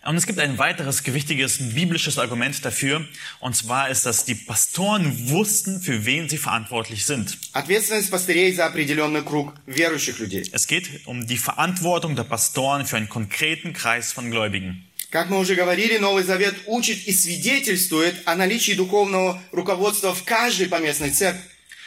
Und 0.06 0.16
es 0.16 0.26
gibt 0.26 0.40
ein 0.40 0.58
weiteres 0.58 1.04
gewichtiges 1.04 1.58
biblisches 1.76 2.18
Argument 2.18 2.64
dafür, 2.64 3.06
und 3.42 3.56
zwar 3.56 3.90
ist, 3.90 4.06
dass 4.06 4.24
die 4.24 4.36
Pastoren 4.36 5.30
wussten, 5.30 5.82
für 5.82 6.06
wen 6.06 6.30
sie 6.30 6.38
verantwortlich 6.38 7.06
sind. 7.06 7.38
Ответственность 7.52 8.10
пастырей 8.10 8.54
за 8.54 8.66
определенный 8.66 9.24
круг 9.24 9.54
верующих 9.66 10.20
людей. 10.20 10.50
Es 10.54 10.68
geht 10.68 11.06
um 11.06 11.28
die 11.28 11.38
Verantwortung 11.38 12.16
der 12.16 12.24
Pastoren 12.24 12.86
für 12.86 12.96
einen 12.96 13.10
konkreten 13.10 13.74
Kreis 13.74 14.14
von 14.14 14.32
Gläubigen. 14.32 14.86
Как 15.15 15.31
мы 15.31 15.39
уже 15.39 15.55
говорили, 15.55 15.97
Новый 15.99 16.25
Завет 16.25 16.57
учит 16.67 17.07
и 17.07 17.13
свидетельствует 17.13 18.17
о 18.25 18.35
наличии 18.35 18.73
духовного 18.73 19.41
руководства 19.53 20.13
в 20.13 20.25
каждой 20.25 20.67
поместной 20.67 21.11
церкви. 21.11 21.41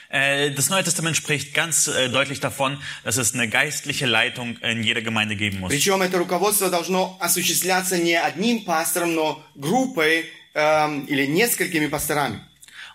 Äh, 0.09 0.51
Das 0.55 0.69
Neue 0.69 0.85
Testament 0.85 1.17
spricht 1.17 1.53
ganz 1.53 1.89
äh, 1.89 2.07
deutlich 2.07 2.39
davon, 2.39 2.77
dass 3.03 3.17
es 3.17 3.33
eine 3.33 3.49
geistliche 3.49 4.05
Leitung 4.05 4.55
in 4.59 4.81
jeder 4.81 5.01
Gemeinde 5.01 5.35
geben 5.35 5.59
muss. 5.59 5.73
Причем 5.73 6.01
это 6.01 6.17
руководство 6.17 6.69
должно 6.69 7.17
осуществляться 7.19 7.97
не 7.97 8.15
одним 8.15 8.63
пастором, 8.63 9.13
но 9.13 9.43
группой 9.55 10.29
эм, 10.53 11.03
или 11.03 11.25
несколькими 11.25 11.87
пасторами. 11.87 12.39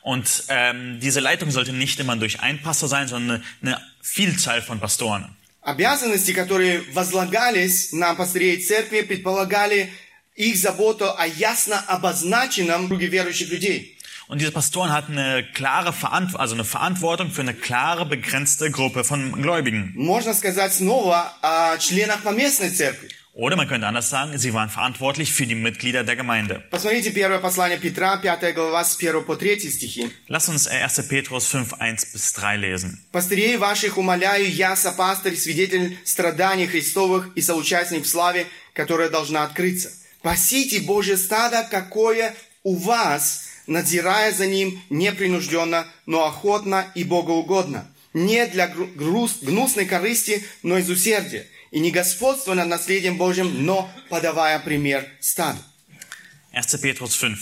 Und 0.01 0.45
ähm, 0.49 0.99
diese 0.99 1.21
Leitung 1.21 1.51
sollte 1.51 1.75
nicht 1.75 2.01
immer 2.01 2.17
durch 2.17 2.41
einen 2.41 2.63
Pastor 2.63 2.89
sein, 2.89 3.07
sondern 3.07 3.45
eine, 3.61 3.77
eine 3.77 3.87
Vielzahl 4.01 4.63
von 4.63 4.81
Pastoren. 4.81 5.37
Обязанности, 5.61 6.33
которые 6.33 6.81
возлагались 6.95 7.93
на 7.93 8.15
пастырей 8.15 8.57
церкви, 8.63 9.03
предполагали 9.03 9.93
их 10.35 10.57
заботу 10.57 11.07
о 11.17 11.27
ясно 11.27 11.79
обозначенном 11.79 12.89
круге 12.89 13.07
верующих 13.07 13.51
людей. 13.51 13.99
Und 14.29 14.41
diese 14.41 14.53
Pastoren 14.53 14.91
hatten 14.93 15.19
eine 15.19 15.45
klare 15.45 15.93
Verantwortung, 15.93 16.41
also 16.41 16.55
eine 16.55 16.65
Verantwortung 16.65 17.31
für 17.31 17.43
eine 17.43 17.53
klare, 17.55 18.07
begrenzte 18.07 18.71
Gruppe 18.71 19.05
von 19.05 19.33
Gläubigen. 19.43 19.93
Можно 19.95 20.33
сказать 20.33 20.73
снова 20.73 21.35
о 21.43 21.77
членах 21.79 22.23
поместной 22.23 22.71
церкви. 22.71 23.11
Oder 23.35 23.57
man 23.57 23.67
könnte 23.67 23.87
anders 23.87 24.11
sagen, 24.11 24.39
sie 24.39 24.53
waren 24.53 24.69
verantwortlich 24.69 25.33
für 25.33 25.47
die 25.47 25.55
Mitglieder 25.55 26.05
der 26.05 26.17
Gemeinde. 26.17 26.63
Посмотрите 26.71 27.11
первое 27.11 27.39
послание 27.39 27.79
Петра, 27.79 28.19
5 28.19 28.55
глава, 28.55 28.85
с 28.85 28.97
1 28.97 29.25
по 29.25 29.37
3 29.37 29.59
стихи. 29.71 30.11
Lass 30.29 30.49
uns 30.49 30.67
äh, 30.67 30.83
1. 30.83 31.09
Petrus 31.09 31.49
5, 31.49 31.75
1 31.81 32.13
bis 32.13 32.33
3 32.35 32.57
lesen. 32.57 32.99
Пастырей 33.11 33.57
ваших 33.57 33.97
умоляю, 33.97 34.51
я, 34.51 34.77
сопастырь, 34.77 35.37
свидетель 35.37 35.99
страданий 36.05 36.67
Христовых 36.67 37.31
и 37.35 37.41
соучастник 37.41 38.05
в 38.05 38.09
славе, 38.09 38.47
которая 38.75 39.09
должна 39.09 39.45
открыться. 39.45 39.91
Пасите 40.22 40.80
Божье 40.82 41.18
стадо, 41.18 41.68
какое 41.70 42.36
у 42.64 42.76
вас, 42.76 43.44
надзирая 43.68 44.34
за 44.34 44.46
ним 44.48 44.82
непринужденно, 44.90 45.86
но 46.06 46.26
охотно 46.26 46.92
и 46.96 47.04
богоугодно. 47.04 47.90
Не 48.14 48.46
для 48.48 48.68
гру- 48.68 48.90
груз- 48.96 49.40
гнусной 49.42 49.86
корысти, 49.86 50.44
но 50.64 50.78
из 50.78 50.90
усердия. 50.90 51.46
И 51.72 51.80
не 51.80 51.92
господство 51.92 52.54
над 52.54 52.68
наследием 52.68 53.18
Божьим, 53.18 53.66
но 53.66 53.90
подавая 54.10 54.60
пример 54.60 55.08
стаду. 55.20 55.60
1. 56.52 56.80
Petrus 56.82 57.16
5. 57.16 57.38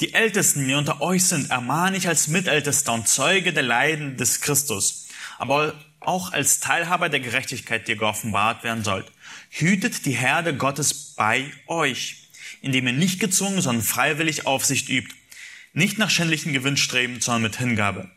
Die 0.00 0.12
Ältesten, 0.12 0.66
die 0.66 0.74
unter 0.74 1.00
euch 1.00 1.24
sind, 1.24 1.50
ermahne 1.50 1.96
ich 1.96 2.06
als 2.08 2.28
Mitältester 2.28 2.92
und 2.92 3.08
Zeuge 3.08 3.52
der 3.52 3.62
Leiden 3.62 4.16
des 4.16 4.40
Christus, 4.40 5.06
aber 5.38 5.74
auch 6.00 6.32
als 6.32 6.60
Teilhaber 6.60 7.08
der 7.08 7.20
Gerechtigkeit, 7.20 7.88
die 7.88 7.96
geoffenbart 7.96 8.62
werden 8.64 8.84
soll. 8.84 9.04
Hütet 9.50 10.06
die 10.06 10.12
Herde 10.12 10.56
Gottes 10.56 11.14
bei 11.16 11.50
euch, 11.66 12.28
indem 12.62 12.86
ihr 12.86 12.92
nicht 12.92 13.20
gezwungen, 13.20 13.60
sondern 13.60 13.84
freiwillig 13.84 14.46
Aufsicht 14.46 14.88
übt. 14.88 15.14
Nicht 15.72 15.98
nach 15.98 16.10
schändlichen 16.10 16.52
Gewinn 16.52 16.76
streben, 16.76 17.20
sondern 17.20 17.42
mit 17.42 17.56
Hingabe. 17.56 18.10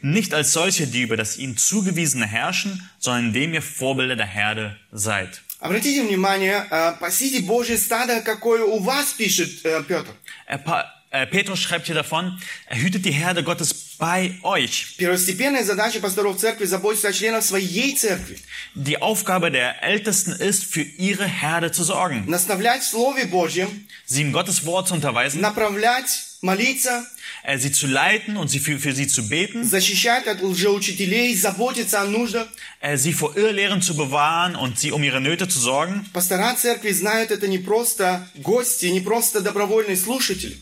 Nicht 0.00 0.32
als 0.34 0.52
solche, 0.52 0.86
die 0.86 1.02
über 1.02 1.16
das 1.16 1.36
ihnen 1.36 1.56
zugewiesene 1.56 2.26
herrschen, 2.26 2.88
sondern 2.98 3.26
indem 3.26 3.54
ihr 3.54 3.62
Vorbilder 3.62 4.16
der 4.16 4.26
Herde 4.26 4.78
seid. 4.90 5.42
Обратите 5.60 6.02
внимание, 6.02 6.66
э, 6.70 6.92
пасите 6.98 7.40
Божье 7.40 7.78
стадо, 7.78 8.20
какое 8.20 8.64
у 8.64 8.80
вас, 8.80 9.12
пишет 9.14 9.64
э, 9.64 9.82
Петр. 9.82 10.12
Äh, 10.46 10.58
Pa- 10.58 10.90
äh, 11.10 11.26
Petrus 11.26 11.60
schreibt 11.60 11.86
hier 11.86 11.94
davon, 11.94 12.38
er 12.66 12.80
hütet 12.80 13.04
die 13.04 13.12
Herde 13.12 13.42
Gottes 13.44 13.72
bei 13.98 14.32
euch. 14.42 14.96
Первостепенная 14.98 15.62
задача 15.62 16.00
пасторов 16.00 16.38
церкви 16.38 16.64
заботиться 16.64 17.08
о 17.08 17.12
членах 17.12 17.44
своей 17.44 17.94
церкви, 17.96 18.38
Die 18.74 19.00
Aufgabe 19.00 19.50
der 19.52 19.82
Ältesten 19.82 20.32
ist, 20.32 20.64
für 20.64 20.82
ihre 20.82 21.24
Herde 21.26 21.70
zu 21.70 21.84
sorgen, 21.84 22.24
наставлять 22.26 22.82
в 22.82 22.88
Слове 22.88 23.26
Божьем, 23.26 23.68
sie 24.06 24.22
in 24.22 24.32
Gottes 24.32 24.64
Wort 24.66 24.88
zu 24.88 24.94
unterweisen 24.94 25.40
направлять 25.40 26.10
молиться, 26.42 27.06
äh, 27.44 27.56
sie 27.58 27.70
zu 27.70 27.86
leiten 27.86 28.36
und 28.36 28.48
sie 28.48 28.58
für, 28.58 28.80
für 28.80 28.92
sie 28.92 29.06
zu 29.06 29.28
beten, 29.28 29.62
защищать 29.64 30.26
от 30.26 30.42
лжеучителей, 30.42 31.34
заботиться 31.36 32.00
о 32.00 32.06
нуждах. 32.06 32.48
äh, 32.80 32.96
sie 32.96 33.12
vor 33.12 33.36
Irrlehren 33.36 33.80
zu 33.82 33.94
bewahren 33.96 34.56
und 34.56 34.80
sie 34.80 34.90
um 34.90 35.04
ihre 35.04 35.20
Nöte 35.20 35.46
zu 35.48 35.60
sorgen. 35.60 36.04
Пастора 36.12 36.54
церкви 36.56 36.90
знают 36.90 37.30
это 37.30 37.46
не 37.46 37.58
просто 37.58 38.28
гости, 38.34 38.86
не 38.86 39.00
просто 39.00 39.40
добровольные 39.40 39.96
слушатели. 39.96 40.58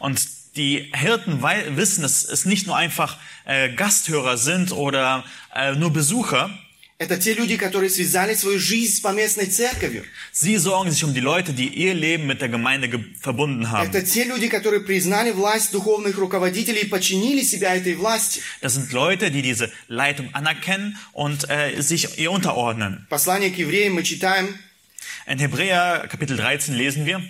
Und 0.00 0.20
die 0.56 0.90
Hirten 0.94 1.42
wei- 1.42 1.76
wissen, 1.76 2.02
dass 2.02 2.24
es 2.24 2.44
nicht 2.46 2.66
nur 2.66 2.76
einfach 2.76 3.18
äh, 3.44 3.68
Gasthörer 3.74 4.36
sind 4.38 4.72
oder 4.72 5.24
äh, 5.54 5.72
nur 5.74 5.92
Besucher. 5.92 6.50
Это 6.98 7.18
те 7.18 7.34
люди, 7.34 7.58
которые 7.58 7.90
связали 7.90 8.32
свою 8.32 8.58
жизнь 8.58 8.96
с 8.96 9.00
поместной 9.00 9.48
церковью. 9.48 10.02
Sie 10.32 10.56
sorgen 10.56 10.90
sich 10.90 11.04
um 11.04 11.12
die 11.12 11.20
Leute, 11.20 11.52
die 11.52 11.68
ihr 11.68 11.92
Leben 11.92 12.26
mit 12.26 12.40
der 12.40 12.48
Gemeinde 12.48 12.88
ge 12.88 13.00
verbunden 13.20 13.70
haben. 13.70 13.86
Это 13.90 14.00
те 14.02 14.24
люди, 14.24 14.48
которые 14.48 14.80
признали 14.80 15.30
власть 15.32 15.72
духовных 15.72 16.16
руководителей 16.16 16.80
и 16.84 16.86
подчинили 16.86 17.42
себя 17.42 17.76
этой 17.76 17.96
власти. 17.96 18.40
Das 18.62 18.72
sind 18.72 18.90
Leute, 18.92 19.30
die 19.30 19.42
diese 19.42 19.70
Leitung 19.88 20.30
anerkennen 20.34 20.96
und 21.12 21.50
äh, 21.50 21.82
sich 21.82 22.18
ihr 22.18 22.30
unterordnen. 22.32 23.06
Послание 23.10 23.50
к 23.50 23.58
евреям 23.58 23.92
мы 23.92 24.02
читаем 24.02 24.58
In 25.26 25.38
Hebräer 25.38 26.06
Kapitel 26.08 26.36
13 26.38 26.74
lesen 26.74 27.04
wir, 27.04 27.20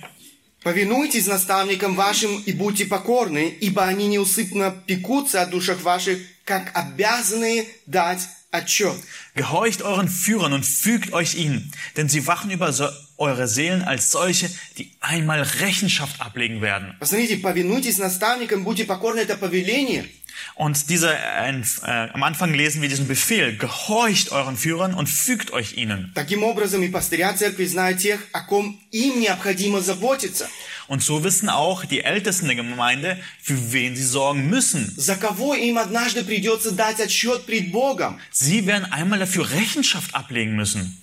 Повинуйтесь 0.63 1.26
наставникам 1.26 1.95
вашим 1.95 2.39
и 2.45 2.54
будьте 2.54 2.86
покорны, 2.86 3.58
ибо 3.62 3.84
они 3.86 4.06
неусыпно 4.08 4.71
пекутся 4.86 5.41
о 5.41 5.47
душах 5.47 5.82
ваших, 5.82 6.19
как 6.45 6.71
обязанные 6.76 7.65
дать 7.88 8.28
отчет. 8.52 8.95
Gehorcht 9.34 9.82
euren 9.82 10.08
Führern 10.08 10.54
und 10.54 10.63
fügt 10.63 11.13
euch 11.13 11.34
ihnen, 11.36 11.71
denn 11.97 12.10
sie 12.10 12.28
wachen 12.28 12.52
über 12.52 12.74
so 12.74 12.88
eure 13.17 13.47
Seelen 13.47 13.82
als 13.82 14.12
solche, 14.12 14.50
die 14.78 14.91
einmal 15.00 15.41
Rechenschaft 15.41 16.21
ablegen 16.21 16.62
werden. 16.62 16.95
Посмотрите, 17.00 17.38
повинуйтесь 17.38 17.97
наставникам, 17.97 18.63
будьте 18.63 18.86
покорны, 18.86 19.21
это 19.21 19.38
повеление. 19.38 20.06
Und 20.55 20.90
diese, 20.90 21.12
äh, 21.14 21.50
äh, 21.50 22.11
am 22.12 22.22
Anfang 22.22 22.55
lesen 22.55 22.81
wir 22.83 22.88
diesen 22.88 23.09
Befehl, 23.09 23.57
gehorcht 23.57 24.33
euren 24.33 24.57
Führern 24.57 24.94
und 24.94 25.09
fügt 25.09 25.50
euch 25.52 25.76
ihnen. 25.76 26.12
Таким 26.14 26.42
образом, 26.44 26.83
и 26.83 26.88
пастыря 26.88 27.33
церкви 27.35 27.64
знают 27.64 27.98
тех, 27.98 28.20
о 28.33 28.40
ком 28.42 28.79
им 28.92 29.20
необходимо 29.20 29.81
заботиться, 29.81 30.48
Und 30.88 31.02
so 31.02 31.24
wissen 31.24 31.48
auch 31.48 31.85
die 31.85 32.05
Ältesten 32.05 32.46
der 32.46 32.55
Gemeinde, 32.57 33.18
für 33.42 33.72
wen 33.72 33.96
sie 33.96 34.05
sorgen 34.05 34.48
müssen. 34.48 34.92
за 34.96 35.16
кого 35.16 35.55
им 35.55 35.79
однажды 35.79 36.22
придется 36.24 36.70
дать 36.70 37.00
отчет 37.00 37.44
пред 37.46 37.72
Богом. 37.72 38.18
Sie 38.31 38.66
werden 38.66 38.90
einmal 38.92 39.18
dafür 39.18 39.50
Rechenschaft 39.50 40.14
ablegen 40.14 40.55
müssen. 40.55 40.96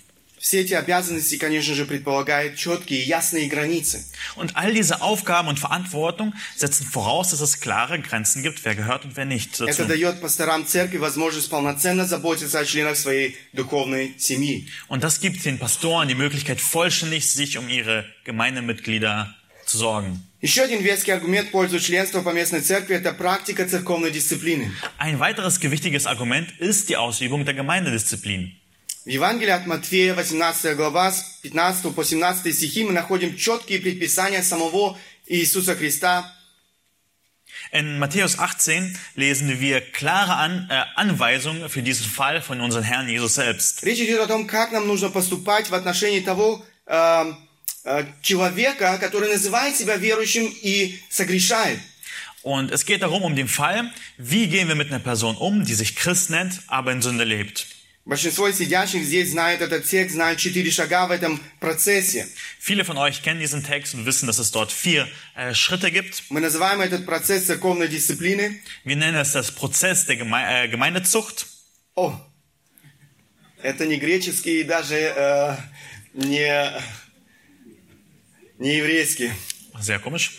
Все 0.47 0.59
эти 0.59 0.73
обязанности, 0.73 1.37
конечно 1.37 1.73
же, 1.73 1.85
предполагают 1.85 2.57
четкие 2.57 2.99
и 3.01 3.05
ясные 3.07 3.47
границы. 3.47 4.03
Und 4.35 4.51
all 4.55 4.73
diese 4.73 5.01
Aufgaben 5.01 5.47
und 5.47 5.57
Verantwortung 5.57 6.33
setzen 6.57 6.85
voraus, 6.85 7.29
dass 7.29 7.39
es 7.39 7.61
klare 7.61 7.97
Grenzen 8.01 8.43
gibt, 8.43 8.65
wer 8.65 8.75
gehört 8.75 9.05
und 9.05 9.15
wer 9.15 9.23
nicht 9.23 9.61
Это 9.61 9.67
dazu. 9.67 9.85
дает 9.87 10.19
пасторам 10.19 10.65
церкви 10.67 10.97
возможность 10.97 11.49
полноценно 11.49 12.05
заботиться 12.05 12.59
о 12.59 12.65
членах 12.65 12.97
своей 12.97 13.37
духовной 13.53 14.15
семьи. 14.17 14.67
Und 14.89 15.01
das 15.01 15.21
gibt 15.21 15.45
den 15.45 15.57
Pastoren 15.59 16.09
die 16.09 16.15
Möglichkeit, 16.15 16.59
vollständig 16.59 17.31
sich 17.31 17.57
um 17.57 17.69
ihre 17.69 18.03
Gemeindemitglieder 18.25 19.33
zu 19.65 19.77
sorgen. 19.77 20.19
Еще 20.41 20.63
один 20.63 20.81
веский 20.83 21.11
аргумент 21.11 21.47
в 21.47 21.51
пользу 21.51 21.79
членства 21.79 22.21
по 22.21 22.33
местной 22.33 22.59
церкви – 22.59 22.97
это 22.97 23.13
практика 23.13 23.65
церковной 23.65 24.11
дисциплины. 24.11 24.73
Ein 24.97 25.19
weiteres 25.19 25.61
gewichtiges 25.61 26.05
Argument 26.05 26.51
ist 26.59 26.89
die 26.89 26.97
Ausübung 26.97 27.45
der 27.45 27.53
Gemeindedisziplin. 27.53 28.51
В 29.07 29.09
Евангелии 29.09 29.51
от 29.51 29.65
Матфея, 29.65 30.13
18 30.13 30.77
глава, 30.77 31.11
с 31.11 31.39
15 31.41 31.93
по 31.93 32.03
17 32.03 32.55
стихи 32.55 32.85
мы 32.85 32.93
находим 32.93 33.35
четкие 33.35 33.79
предписания 33.79 34.41
самого 34.43 34.97
Иисуса 35.27 35.75
Христа 35.75 36.31
In 37.71 37.97
Matthäus 37.97 38.37
18 38.37 38.95
lesen 39.15 39.59
wir 39.59 39.81
klare 39.81 40.35
An 40.35 40.67
äh, 40.69 40.83
Anweisungen 40.95 41.69
für 41.69 41.81
diesen 41.81 42.05
Fall 42.05 42.41
von 42.41 42.61
unserem 42.61 42.83
Herrn 42.83 43.09
Jesus 43.09 43.35
selbst. 43.35 43.83
Речь 43.83 43.99
идет 43.99 44.19
о 44.19 44.27
том, 44.27 44.47
как 44.47 44.71
нам 44.71 44.87
нужно 44.87 45.09
поступать 45.09 45.69
в 45.69 45.73
отношении 45.73 46.19
того 46.19 46.63
э, 46.85 47.33
э, 47.85 48.05
человека, 48.21 48.97
который 48.99 49.29
называет 49.29 49.75
себя 49.75 49.95
верующим 49.97 50.45
и 50.61 50.99
согрешает. 51.09 51.79
Und 52.43 52.71
es 52.71 52.85
geht 52.85 53.01
darum, 53.01 53.23
um 53.23 53.35
den 53.35 53.47
Fall, 53.47 53.91
wie 54.17 54.47
gehen 54.47 54.67
wir 54.67 54.75
mit 54.75 54.89
einer 54.89 54.99
Person 54.99 55.35
um, 55.37 55.65
die 55.65 55.73
sich 55.73 55.95
Christ 55.95 56.29
nennt, 56.29 56.61
aber 56.67 56.91
in 56.91 57.01
Sünde 57.01 57.23
lebt. 57.23 57.65
Большинство 58.08 58.50
сидящих 58.50 59.04
здесь 59.04 59.32
знают 59.32 59.60
этот 59.60 59.84
текст, 59.84 60.14
знают 60.14 60.40
четыре 60.40 60.70
шага 60.70 61.06
в 61.06 61.10
этом 61.10 61.38
процессе. 61.60 62.26
Viele 62.58 62.82
von 62.86 62.96
euch 62.96 63.22
kennen 63.22 63.38
diesen 63.38 63.62
Text 63.62 63.94
und 63.94 64.06
wissen, 64.06 64.26
dass 64.26 64.38
es 64.38 64.50
dort 64.50 64.72
vier 64.72 65.06
äh, 65.36 65.52
Schritte 65.52 65.90
gibt. 65.90 66.22
Мы 66.30 66.40
называем 66.40 66.80
этот 66.80 67.04
процесс 67.04 67.44
церковной 67.44 67.86
дисциплины. 67.86 68.62
Wir 68.82 68.96
nennen 68.96 69.16
es 69.16 69.32
das 69.32 69.52
Prozess 69.52 70.06
der 70.06 70.16
Geme 70.16 70.38
äh, 70.38 70.68
Gemeindezucht. 70.68 71.48
О, 71.96 72.18
это 73.62 73.84
не 73.84 73.98
греческий 73.98 74.60
и 74.60 74.64
даже 74.64 74.94
э, 74.94 75.56
не, 76.14 76.72
не 78.56 78.78
еврейский. 78.78 79.32
Sehr 79.78 80.00
komisch. 80.00 80.30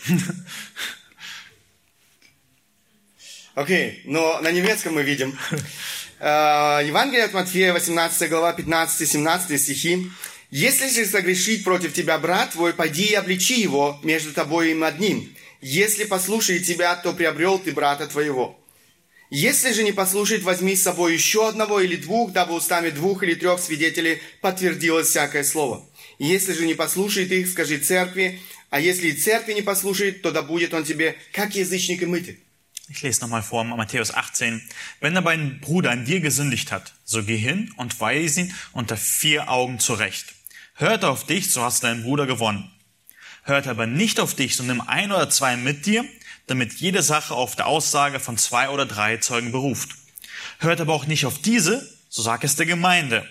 Окей, 3.54 4.02
но 4.06 4.40
на 4.40 4.50
немецком 4.50 4.94
мы 4.94 5.04
видим. 5.04 5.38
Э, 6.20 6.82
Евангелие 6.84 7.24
от 7.24 7.32
Матфея, 7.32 7.72
18 7.72 8.28
глава, 8.28 8.54
15-17 8.54 9.56
стихи. 9.56 10.06
«Если 10.50 10.88
же 10.88 11.06
согрешит 11.06 11.64
против 11.64 11.94
тебя 11.94 12.18
брат 12.18 12.50
твой, 12.50 12.74
пойди 12.74 13.04
и 13.04 13.14
обличи 13.14 13.60
его 13.60 13.98
между 14.02 14.32
тобой 14.32 14.68
и 14.68 14.70
им 14.72 14.84
одним. 14.84 15.34
Если 15.62 16.04
послушает 16.04 16.64
тебя, 16.64 16.94
то 16.96 17.14
приобрел 17.14 17.58
ты 17.58 17.72
брата 17.72 18.06
твоего. 18.06 18.58
Если 19.30 19.72
же 19.72 19.82
не 19.82 19.92
послушает, 19.92 20.42
возьми 20.42 20.76
с 20.76 20.82
собой 20.82 21.14
еще 21.14 21.48
одного 21.48 21.80
или 21.80 21.96
двух, 21.96 22.32
дабы 22.32 22.54
устами 22.54 22.90
двух 22.90 23.22
или 23.22 23.34
трех 23.34 23.60
свидетелей 23.60 24.20
подтвердилось 24.40 25.08
всякое 25.08 25.44
слово. 25.44 25.86
Если 26.18 26.52
же 26.52 26.66
не 26.66 26.74
послушает 26.74 27.30
их, 27.30 27.48
скажи 27.48 27.78
церкви, 27.78 28.40
а 28.70 28.80
если 28.80 29.08
и 29.08 29.12
церкви 29.12 29.54
не 29.54 29.62
послушает, 29.62 30.20
то 30.20 30.32
да 30.32 30.42
будет 30.42 30.74
он 30.74 30.84
тебе, 30.84 31.16
как 31.32 31.54
язычник 31.54 32.02
и 32.02 32.06
мытый». 32.06 32.40
Ich 32.92 33.02
lese 33.02 33.20
nochmal 33.20 33.44
vor, 33.44 33.62
Matthäus 33.62 34.12
18. 34.12 34.60
Wenn 34.98 35.16
aber 35.16 35.30
ein 35.30 35.60
Bruder 35.60 35.92
an 35.92 36.04
dir 36.04 36.18
gesündigt 36.18 36.72
hat, 36.72 36.92
so 37.04 37.22
geh 37.22 37.36
hin 37.36 37.72
und 37.76 38.00
weise 38.00 38.40
ihn 38.40 38.54
unter 38.72 38.96
vier 38.96 39.48
Augen 39.48 39.78
zurecht. 39.78 40.34
Hört 40.74 41.04
auf 41.04 41.24
dich, 41.24 41.52
so 41.52 41.62
hast 41.62 41.82
du 41.82 41.86
deinen 41.86 42.02
Bruder 42.02 42.26
gewonnen. 42.26 42.68
Hört 43.44 43.66
er 43.66 43.72
aber 43.72 43.86
nicht 43.86 44.18
auf 44.18 44.34
dich, 44.34 44.56
so 44.56 44.64
nimm 44.64 44.80
ein 44.80 45.12
oder 45.12 45.30
zwei 45.30 45.56
mit 45.56 45.86
dir, 45.86 46.04
damit 46.48 46.80
jede 46.80 47.04
Sache 47.04 47.32
auf 47.32 47.54
der 47.54 47.68
Aussage 47.68 48.18
von 48.18 48.36
zwei 48.36 48.70
oder 48.70 48.86
drei 48.86 49.18
Zeugen 49.18 49.52
beruft. 49.52 49.90
Hört 50.58 50.80
aber 50.80 50.92
auch 50.92 51.06
nicht 51.06 51.26
auf 51.26 51.40
diese, 51.40 51.88
so 52.08 52.22
sag 52.22 52.42
es 52.42 52.56
der 52.56 52.66
Gemeinde. 52.66 53.24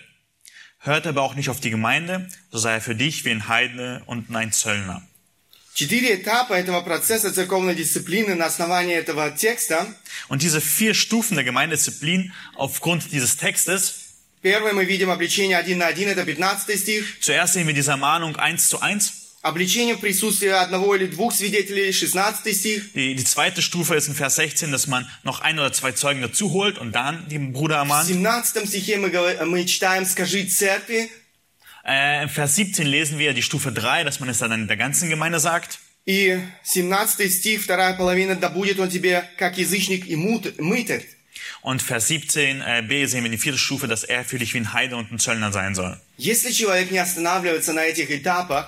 Hört 0.77 1.05
aber 1.05 1.21
auch 1.23 1.35
nicht 1.35 1.49
auf 1.49 1.59
die 1.59 1.69
Gemeinde, 1.69 2.29
so 2.49 2.59
sei 2.59 2.75
er 2.75 2.81
für 2.81 2.95
dich 2.95 3.25
wie 3.25 3.31
ein 3.31 3.49
Heidne 3.49 4.03
und 4.05 4.33
ein 4.33 4.53
Zöllner. 4.53 5.05
Четыре 5.78 6.14
этапа 6.14 6.54
этого 6.54 6.80
процесса 6.82 7.32
церковной 7.32 7.74
дисциплины 7.74 8.34
на 8.36 8.46
основании 8.46 8.94
этого 8.94 9.30
текста. 9.32 9.86
Und 10.28 10.40
diese 10.42 10.60
vier 10.60 10.94
Stufen 10.94 11.34
der 11.34 11.44
Gemeindisziplin 11.44 12.32
aufgrund 12.56 13.10
dieses 13.12 13.36
Textes 13.36 13.94
Первое 14.42 14.72
мы 14.74 14.84
видим 14.84 15.10
обличение 15.10 15.56
один 15.56 15.78
на 15.78 15.86
один, 15.86 16.08
это 16.08 16.22
15 16.24 16.78
стих. 16.78 17.18
Zuerst 17.20 17.54
sehen 17.54 17.66
wir 17.66 17.72
diese 17.74 17.90
Ermahnung 17.92 18.36
eins 18.36 18.68
zu 18.68 18.78
eins. 18.80 19.12
Обличение 19.42 19.96
в 19.96 20.00
присутствии 20.00 20.48
одного 20.48 20.94
или 20.96 21.06
двух 21.06 21.34
свидетелей, 21.34 21.90
16 21.92 22.54
стих. 22.54 22.92
Die, 22.94 23.14
die 23.14 23.24
zweite 23.24 23.60
Stufe 23.62 23.94
ist 23.94 24.06
in 24.08 24.14
Vers 24.14 24.36
16, 24.36 24.70
dass 24.70 24.86
man 24.86 25.06
noch 25.22 25.40
ein 25.40 25.58
oder 25.58 25.72
zwei 25.72 25.92
Zeugen 25.92 26.22
dazu 26.22 26.52
holt 26.52 26.78
und 26.78 26.92
dann 26.92 27.28
den 27.28 27.52
Bruder 27.52 27.76
В 27.76 27.78
ermahnt. 27.80 28.06
17 28.06 28.66
стихе 28.68 28.96
мы, 28.98 29.08
говор- 29.10 29.44
мы 29.44 29.64
читаем 29.66 30.06
«Скажи 30.06 30.44
церкви». 30.44 31.10
Äh, 31.86 32.22
in 32.22 32.28
Vers 32.28 32.54
17 32.56 32.86
lesen 32.86 33.18
wir 33.18 33.34
die 33.34 33.42
Stufe 33.42 33.70
3, 33.72 34.04
dass 34.04 34.20
man 34.20 34.28
es 34.28 34.38
dann 34.38 34.52
in 34.52 34.68
der 34.68 34.76
ganzen 34.76 35.10
Gemeinde 35.10 35.38
sagt. 35.40 35.78
И 36.06 36.38
17 36.64 37.30
стих, 37.30 37.62
вторая 37.62 37.94
половина, 37.94 38.36
«Да 38.36 38.50
будет 38.50 38.78
он 38.78 38.90
тебе, 38.90 39.24
как 39.38 39.56
язычник 39.58 40.06
и 40.06 40.16
мут- 40.16 40.58
мытарь». 40.58 41.04
Und 41.62 41.80
Vers 41.82 42.08
17 42.08 42.60
äh, 42.60 42.82
b 42.86 43.06
sehen 43.06 43.22
wir 43.24 43.30
die 43.30 43.38
vierte 43.38 43.58
Stufe, 43.58 43.86
dass 43.88 44.04
er 44.04 44.22
für 44.24 44.38
dich 44.38 44.52
wie 44.52 44.58
ein 44.58 44.72
Heide 44.74 44.96
und 44.96 45.10
ein 45.12 45.18
Zöllner 45.18 45.50
sein 45.50 45.74
soll. 45.74 45.98
Если 46.18 46.50
человек 46.52 46.90
не 46.90 46.98
останавливается 46.98 47.72
на 47.72 47.84
этих 47.84 48.10
этапах, 48.10 48.66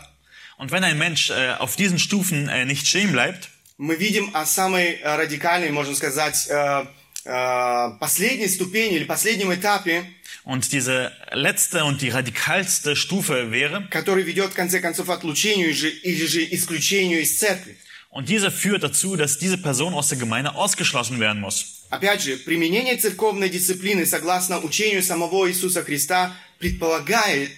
Und 0.58 0.70
wenn 0.72 0.82
ein 0.84 0.96
Mensch 0.96 1.28
äh, 1.30 1.52
auf 1.58 1.76
diesen 1.76 1.98
Stufen 1.98 2.48
äh, 2.48 2.64
nicht 2.64 2.86
stehen 2.86 3.12
bleibt, 3.12 3.50
мы 3.76 3.96
видим 3.96 4.30
о 4.34 4.46
самой 4.46 4.94
э, 5.02 5.16
радикальной, 5.16 5.70
можно 5.70 5.94
сказать, 5.94 6.46
э, 6.48 6.86
э, 7.26 7.90
последней 8.00 8.48
ступени 8.48 8.96
или 8.96 9.04
последнем 9.04 9.52
этапе, 9.52 10.04
und 10.44 10.72
diese 10.72 11.12
letzte 11.32 11.84
und 11.84 12.00
die 12.02 12.10
radikalste 12.10 12.94
Stufe 12.96 13.50
wäre, 13.50 13.86
который 13.90 14.22
ведет 14.24 14.52
в 14.52 14.54
конце 14.54 14.80
концов 14.80 15.06
к 15.06 15.10
отлучению 15.10 15.74
же- 15.74 15.90
или 15.90 16.26
же 16.26 16.44
исключению 16.54 17.20
из 17.22 17.38
церкви. 17.38 17.76
und 18.10 18.28
diese 18.30 18.50
führt 18.50 18.82
dazu, 18.82 19.16
dass 19.16 19.36
diese 19.38 19.58
Person 19.58 19.92
aus 19.92 20.08
der 20.08 20.18
Gemeinde 20.18 20.54
ausgeschlossen 20.54 21.20
werden 21.20 21.40
muss. 21.40 21.84
Опять 21.90 22.22
же, 22.22 22.36
применение 22.38 22.96
церковной 22.96 23.48
дисциплины 23.50 24.06
согласно 24.06 24.58
учению 24.60 25.02
самого 25.02 25.48
Иисуса 25.50 25.84
Христа 25.84 26.34
предполагает, 26.58 27.50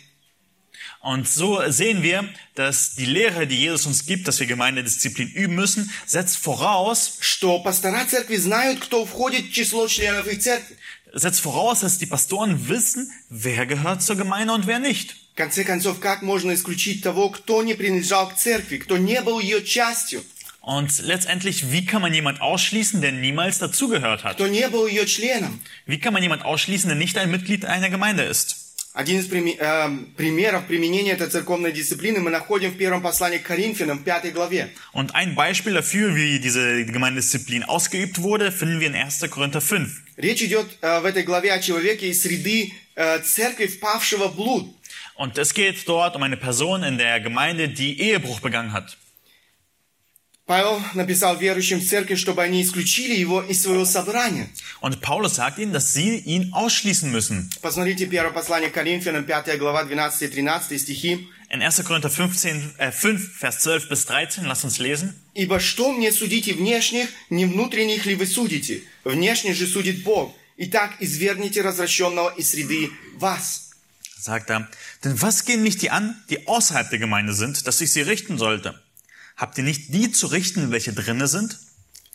Und 1.00 1.28
so 1.28 1.62
sehen 1.70 2.02
wir, 2.02 2.28
dass 2.56 2.96
die 2.96 3.04
Lehre, 3.04 3.46
die 3.46 3.56
Jesus 3.56 3.86
uns 3.86 4.04
gibt, 4.04 4.26
dass 4.26 4.40
wir 4.40 4.48
Gemeindedisziplin 4.48 5.28
üben 5.28 5.54
müssen, 5.54 5.88
setzt 6.06 6.38
voraus, 6.38 7.18
что 7.20 7.60
пастора 7.60 8.04
церкви 8.04 8.34
знают, 8.36 8.80
кто 8.80 9.06
входит 9.06 9.46
в 9.46 9.52
число 9.52 9.86
членов 9.86 10.26
их 10.26 10.40
церкви. 10.40 10.76
setzt 11.12 11.40
voraus, 11.40 11.80
dass 11.80 11.98
die 11.98 12.06
Pastoren 12.06 12.68
wissen, 12.68 13.10
wer 13.30 13.66
gehört 13.66 14.02
zur 14.02 14.16
Gemeinde 14.16 14.52
und 14.54 14.66
wer 14.66 14.78
nicht. 14.78 15.14
В 15.34 15.36
конце 15.36 15.62
концов, 15.64 16.00
как 16.00 16.22
можно 16.22 16.52
исключить 16.52 17.02
того, 17.02 17.30
кто 17.30 17.62
не 17.62 17.74
принадлежал 17.74 18.28
к 18.28 18.34
церкви, 18.34 18.78
кто 18.78 18.96
не 18.98 19.20
был 19.22 19.38
ее 19.40 19.64
частью, 19.64 20.24
Und 20.60 20.98
letztendlich, 21.00 21.72
wie 21.72 21.86
kann 21.86 22.02
man 22.02 22.12
jemand 22.12 22.42
ausschließen, 22.42 23.00
der 23.00 23.12
niemals 23.12 23.58
dazugehört 23.58 24.24
hat? 24.24 24.34
кто 24.34 24.48
не 24.48 24.68
был 24.68 24.86
ее 24.86 25.06
членом? 25.06 25.60
Wie 25.86 25.98
kann 25.98 26.12
man 26.12 26.22
jemand 26.22 26.44
ausschließen, 26.44 26.88
der 26.88 26.98
nicht 26.98 27.16
ein 27.16 27.30
Mitglied 27.30 27.64
einer 27.64 27.88
Gemeinde 27.88 28.24
ist? 28.24 28.61
Один 28.94 29.20
из 29.20 29.26
прими- 29.28 29.56
э, 29.58 29.88
примеров 30.16 30.66
применения 30.66 31.12
этой 31.12 31.28
церковной 31.28 31.70
дисциплины 31.72 32.18
мы 32.18 32.30
находим 32.30 32.70
в 32.72 32.76
первом 32.76 33.00
послании 33.00 33.38
к 33.38 33.44
Коринфянам, 33.44 33.98
в 33.98 34.02
пятой 34.02 34.32
главе. 34.32 34.70
Und 34.92 35.14
ein 35.14 35.36
Beispiel 35.36 35.74
dafür, 35.74 36.16
wie 36.16 36.40
diese 36.40 36.84
Gemeindedisziplin 36.84 37.62
ausgeübt 37.62 38.20
wurde, 38.22 38.50
finden 38.50 38.80
wir 38.80 38.88
in 38.88 38.96
1. 38.96 39.28
Korinther 39.30 39.60
5. 39.60 39.88
Речь 40.16 40.42
идет 40.42 40.66
э, 40.80 40.98
в 41.00 41.04
этой 41.04 41.22
главе 41.22 41.52
о 41.52 41.60
человеке 41.60 42.08
из 42.08 42.22
среды 42.22 42.72
э, 42.96 43.20
церкви, 43.20 43.66
впавшего 43.66 44.28
в 44.28 44.34
блуд. 44.34 44.74
Und 45.16 45.36
es 45.38 45.52
geht 45.54 45.86
dort 45.86 46.16
um 46.16 46.22
eine 46.24 46.36
Person 46.36 46.82
in 46.82 46.96
der 46.98 47.20
Gemeinde, 47.20 47.68
die 47.68 48.00
Ehebruch 48.00 48.40
begangen 48.40 48.72
hat. 48.72 48.96
Павел 50.48 50.80
написал 50.94 51.36
верующим 51.36 51.78
в 51.78 51.86
церкви, 51.86 52.14
чтобы 52.14 52.42
они 52.42 52.62
исключили 52.62 53.14
его 53.14 53.42
из 53.42 53.62
своего 53.62 53.84
собрания. 53.84 54.48
Und 54.80 55.02
Paulus 55.02 55.34
sagt 55.34 55.58
ihnen, 55.58 55.74
dass 55.74 55.92
sie 55.92 56.16
ihn 56.16 56.54
ausschließen 56.54 57.12
müssen. 57.12 57.50
Посмотрите 57.60 58.06
первое 58.06 58.32
послание 58.32 58.70
к 58.70 58.72
Коринфянам, 58.74 59.24
5 59.24 59.58
глава, 59.58 59.84
12 59.84 60.22
и 60.22 60.28
13 60.28 60.80
стихи. 60.80 61.28
In 61.50 61.60
1. 61.60 61.84
Korinther 61.84 62.08
15, 62.08 62.74
äh, 62.78 62.90
5, 62.90 63.20
Vers 63.38 63.58
12 63.58 63.90
bis 63.90 64.06
13, 64.06 64.46
lasst 64.46 64.64
uns 64.64 64.78
lesen. 64.78 65.14
«Ибо 65.34 65.60
что 65.60 65.92
мне 65.92 66.10
судите 66.12 66.54
внешних, 66.54 67.10
не 67.28 67.44
внутренних 67.44 68.06
ли 68.06 68.14
вы 68.14 68.26
судите? 68.26 68.82
Внешне 69.04 69.52
же 69.52 69.66
судит 69.66 70.02
Бог. 70.02 70.34
Итак, 70.56 70.94
извергните 71.00 71.60
развращенного 71.60 72.30
из 72.30 72.50
среды 72.50 72.90
вас». 73.18 73.72
Sagt 74.18 74.48
er, 74.48 74.66
denn 75.04 75.20
was 75.20 75.44
gehen 75.44 75.62
mich 75.62 75.76
die 75.76 75.90
an, 75.90 76.16
die 76.30 76.48
außerhalb 76.48 76.88
der 76.88 76.98
Gemeinde 76.98 77.34
sind, 77.34 77.66
dass 77.66 77.82
ich 77.82 77.92
sie 77.92 78.00
richten 78.00 78.38
sollte? 78.38 78.74
Habt 79.36 79.56
ihr 79.58 79.64
nicht 79.64 79.94
die 79.94 80.10
zu 80.10 80.26
richten, 80.26 80.70
welche 80.70 80.92
drinne 80.92 81.28
sind? 81.28 81.58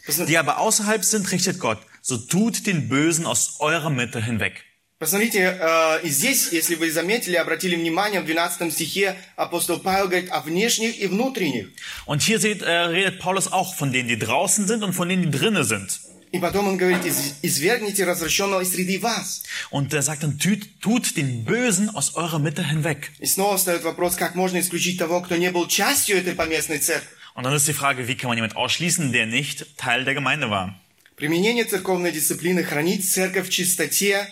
Посмотрите, 0.06 0.32
Die 0.32 0.38
aber 0.38 0.58
außerhalb 0.60 1.04
sind, 1.06 1.32
richtet 1.32 1.60
Gott. 1.60 1.80
So 2.02 2.18
tut 2.18 2.68
den 2.68 2.90
Bösen 2.90 3.26
aus 3.26 3.56
eurer 3.60 3.90
Mitte 3.90 4.22
hinweg. 4.22 4.64
посмотрите, 5.00 5.58
э, 5.60 6.00
и 6.04 6.10
здесь, 6.10 6.52
если 6.54 6.76
вы 6.76 6.90
заметили, 6.90 7.36
обратили 7.36 7.76
внимание, 7.76 8.22
в 8.22 8.26
12 8.26 8.72
стихе 8.72 9.18
апостол 9.36 9.80
Павел 9.80 10.08
говорит 10.08 10.32
о 10.32 10.40
внешних 10.42 10.98
и 10.98 11.08
внутренних. 11.08 11.68
Und 12.06 12.22
hier 12.22 12.40
seht, 12.40 12.62
äh, 12.62 12.72
redet 12.72 13.20
Paulus 13.20 13.52
auch 13.52 13.76
von 13.76 13.92
denen, 13.92 14.08
die 14.08 14.18
draußen 14.18 14.66
sind 14.68 14.84
und 14.84 14.94
von 14.94 15.10
denen, 15.10 15.24
die 15.24 15.38
drinnen 15.38 15.66
sind. 15.66 16.00
И 16.32 16.40
потом 16.40 16.68
он 16.68 16.78
говорит, 16.78 17.06
«Из- 17.06 17.36
извергните 17.44 18.06
развращенного 18.06 18.62
из 18.62 18.72
среды 18.72 19.00
вас. 19.00 19.44
Und 19.70 19.94
er 19.94 20.02
sagt 20.02 20.24
dann, 20.24 20.40
tut, 20.40 20.82
tut 20.82 21.16
den 21.16 21.46
Bösen 21.46 21.90
aus 21.96 22.16
eurer 22.16 22.40
Mitte 22.40 22.64
hinweg. 22.68 23.12
И 23.20 23.26
снова 23.28 23.58
встает 23.58 23.84
вопрос, 23.84 24.16
как 24.16 24.34
можно 24.34 24.60
исключить 24.60 24.98
того, 24.98 25.22
кто 25.22 25.36
не 25.36 25.52
был 25.52 25.68
частью 25.68 26.18
этой 26.18 26.34
поместной 26.34 26.80
церкви. 26.80 27.08
Und 27.36 27.44
dann 27.44 27.54
ist 27.56 27.68
die 27.68 27.74
Frage, 27.74 28.08
wie 28.08 28.16
kann 28.16 28.30
man 28.30 28.38
jemand 28.38 28.56
ausschließen, 28.56 29.12
der 29.12 29.26
nicht 29.28 29.78
Teil 29.78 30.06
der 30.06 30.16
Gemeinde 30.16 30.50
war? 30.50 30.74
Применение 31.16 31.66
церковной 31.66 32.12
дисциплины 32.12 32.64
хранит 32.64 33.06
церковь 33.08 33.48
в 33.48 33.52
чистоте, 33.52 34.28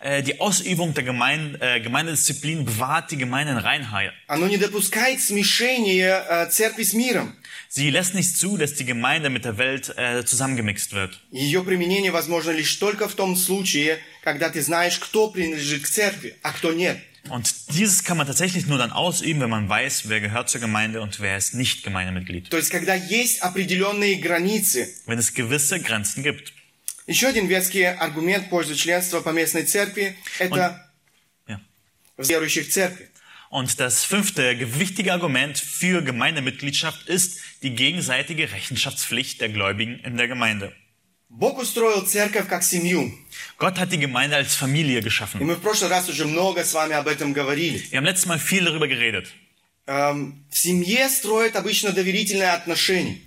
Äh, 0.00 0.22
die 0.22 0.38
Ausübung 0.40 0.94
der 0.94 1.02
Gemeinde, 1.02 1.58
äh, 1.60 1.80
Gemeindedisziplin 1.80 2.64
bewahrt 2.64 3.10
die 3.10 3.16
Gemeinde 3.16 3.52
in 3.54 3.58
Reinheit. 3.58 4.12
оно 4.28 4.46
не 4.46 4.56
допускает 4.56 5.20
смешения 5.20 6.24
э, 6.28 6.48
церкви 6.50 6.84
с 6.84 6.92
миром. 6.94 7.34
Sie 7.72 7.90
lässt 7.90 8.14
nicht 8.14 8.36
zu, 8.36 8.56
dass 8.56 8.74
die 8.74 8.84
Gemeinde 8.84 9.28
mit 9.30 9.44
der 9.44 9.58
Welt 9.58 9.94
äh, 9.96 10.24
zusammengemixt 10.24 10.92
wird. 10.92 11.18
Ее 11.30 11.62
применение 11.64 12.12
возможно 12.12 12.50
лишь 12.50 12.74
только 12.76 13.08
в 13.08 13.14
том 13.14 13.36
случае, 13.36 13.98
когда 14.22 14.48
ты 14.50 14.62
знаешь, 14.62 14.98
кто 14.98 15.30
принадлежит 15.30 15.82
к 15.84 15.88
церкви, 15.88 16.36
а 16.42 16.52
кто 16.52 16.72
нет. 16.72 16.98
Und 17.28 17.52
dieses 17.74 18.04
kann 18.04 18.16
man 18.16 18.26
tatsächlich 18.26 18.66
nur 18.66 18.78
dann 18.78 18.90
ausüben, 18.90 19.40
wenn 19.42 19.50
man 19.50 19.68
weiß, 19.68 20.08
wer 20.08 20.20
gehört 20.20 20.48
zur 20.48 20.62
Gemeinde 20.62 21.02
und 21.02 21.20
wer 21.20 21.36
ist 21.36 21.52
nicht 21.54 21.82
Gemeindemitglied. 21.84 22.48
То 22.48 22.56
есть, 22.56 22.70
когда 22.70 22.94
есть 22.94 23.40
определенные 23.42 24.14
границы. 24.16 24.88
Wenn 25.06 25.18
es 25.18 25.34
gewisse 25.34 25.78
Grenzen 25.80 26.22
gibt. 26.22 26.52
Еще 27.06 27.26
один 27.26 27.46
веский 27.46 27.84
аргумент 27.84 28.46
в 28.46 28.48
пользу 28.50 28.74
членства 28.74 29.20
поместной 29.20 29.64
церкви – 29.64 30.38
это 30.38 30.84
Ja. 31.46 31.60
верующих 32.18 32.68
в 32.68 32.70
церкви. 32.72 33.08
Und 33.50 33.80
das 33.80 34.04
fünfte 34.04 34.56
gewichtige 34.56 35.12
Argument 35.14 35.58
für 35.58 36.02
Gemeindemitgliedschaft 36.02 37.08
ist 37.08 37.40
die 37.62 37.70
gegenseitige 37.74 38.50
Rechenschaftspflicht 38.52 39.40
der 39.40 39.48
Gläubigen 39.48 39.98
in 40.00 40.16
der 40.16 40.28
Gemeinde. 40.28 40.72
Бог 41.30 41.58
устроил 41.58 42.06
церковь 42.06 42.48
как 42.48 42.62
семью. 42.62 43.12
Gott 43.58 43.78
hat 43.78 43.92
die 43.92 43.98
Gemeinde 43.98 44.36
als 44.36 44.54
Familie 44.54 45.00
И 45.00 45.02
geschaffen. 45.02 45.40
мы 45.44 45.56
в 45.56 45.60
прошлый 45.60 45.90
раз 45.90 46.08
уже 46.08 46.24
много 46.24 46.64
с 46.64 46.72
вами 46.72 46.94
об 46.94 47.06
этом 47.06 47.32
говорили. 47.34 47.78
Wir 47.90 47.98
haben 47.98 48.06
letztes 48.06 48.26
Mal 48.26 48.38
viel 48.38 48.64
darüber 48.64 48.88
geredet. 48.88 49.26
Эм, 49.86 50.44
в 50.50 50.58
семье 50.58 51.08
строят 51.08 51.56
обычно 51.56 51.92
доверительные 51.92 52.50
отношения. 52.52 53.18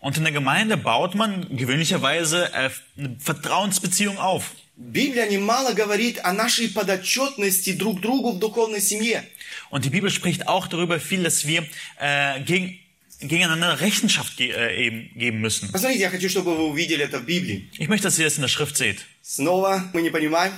Und 0.00 0.16
in 0.16 0.24
der 0.24 0.32
Gemeinde 0.32 0.78
baut 0.78 1.14
man 1.14 1.54
gewöhnlicherweise 1.54 2.50
äh, 2.54 2.70
eine 2.96 3.16
Vertrauensbeziehung 3.20 4.16
auf. 4.18 4.44
Библия 4.76 5.26
немало 5.28 5.74
говорит 5.74 6.18
о 6.24 6.32
нашей 6.32 6.70
подотчетности 6.70 7.72
друг 7.72 8.00
другу 8.00 8.32
в 8.32 8.38
духовной 8.38 8.80
семье. 8.80 9.24
Und 9.68 9.84
die 9.84 9.90
Bibel 9.90 10.10
spricht 10.10 10.48
auch 10.48 10.66
darüber 10.68 10.98
viel, 10.98 11.22
dass 11.22 11.46
wir 11.46 11.66
äh, 11.98 12.40
gegen, 12.40 12.78
gegeneinander 13.27 13.79
Rechenschaft 13.79 14.37
ge 14.37 14.51
äh, 14.51 14.85
eben 14.85 15.11
geben 15.15 15.41
müssen. 15.41 15.71
Посмотрите, 15.71 16.01
я 16.01 16.09
хочу, 16.09 16.29
чтобы 16.29 16.55
вы 16.55 16.65
увидели 16.65 17.03
это 17.03 17.19
в 17.19 17.25
Библии. 17.25 17.69
Ich 17.77 17.87
möchte, 17.87 18.07
dass 18.07 18.19
ihr 18.19 18.25
das 18.25 18.35
in 18.35 18.41
der 18.41 18.49
Schrift 18.49 18.77
seht. 18.77 18.97
Снова 19.21 19.83
мы 19.93 20.01
не 20.01 20.09
понимаем. 20.09 20.53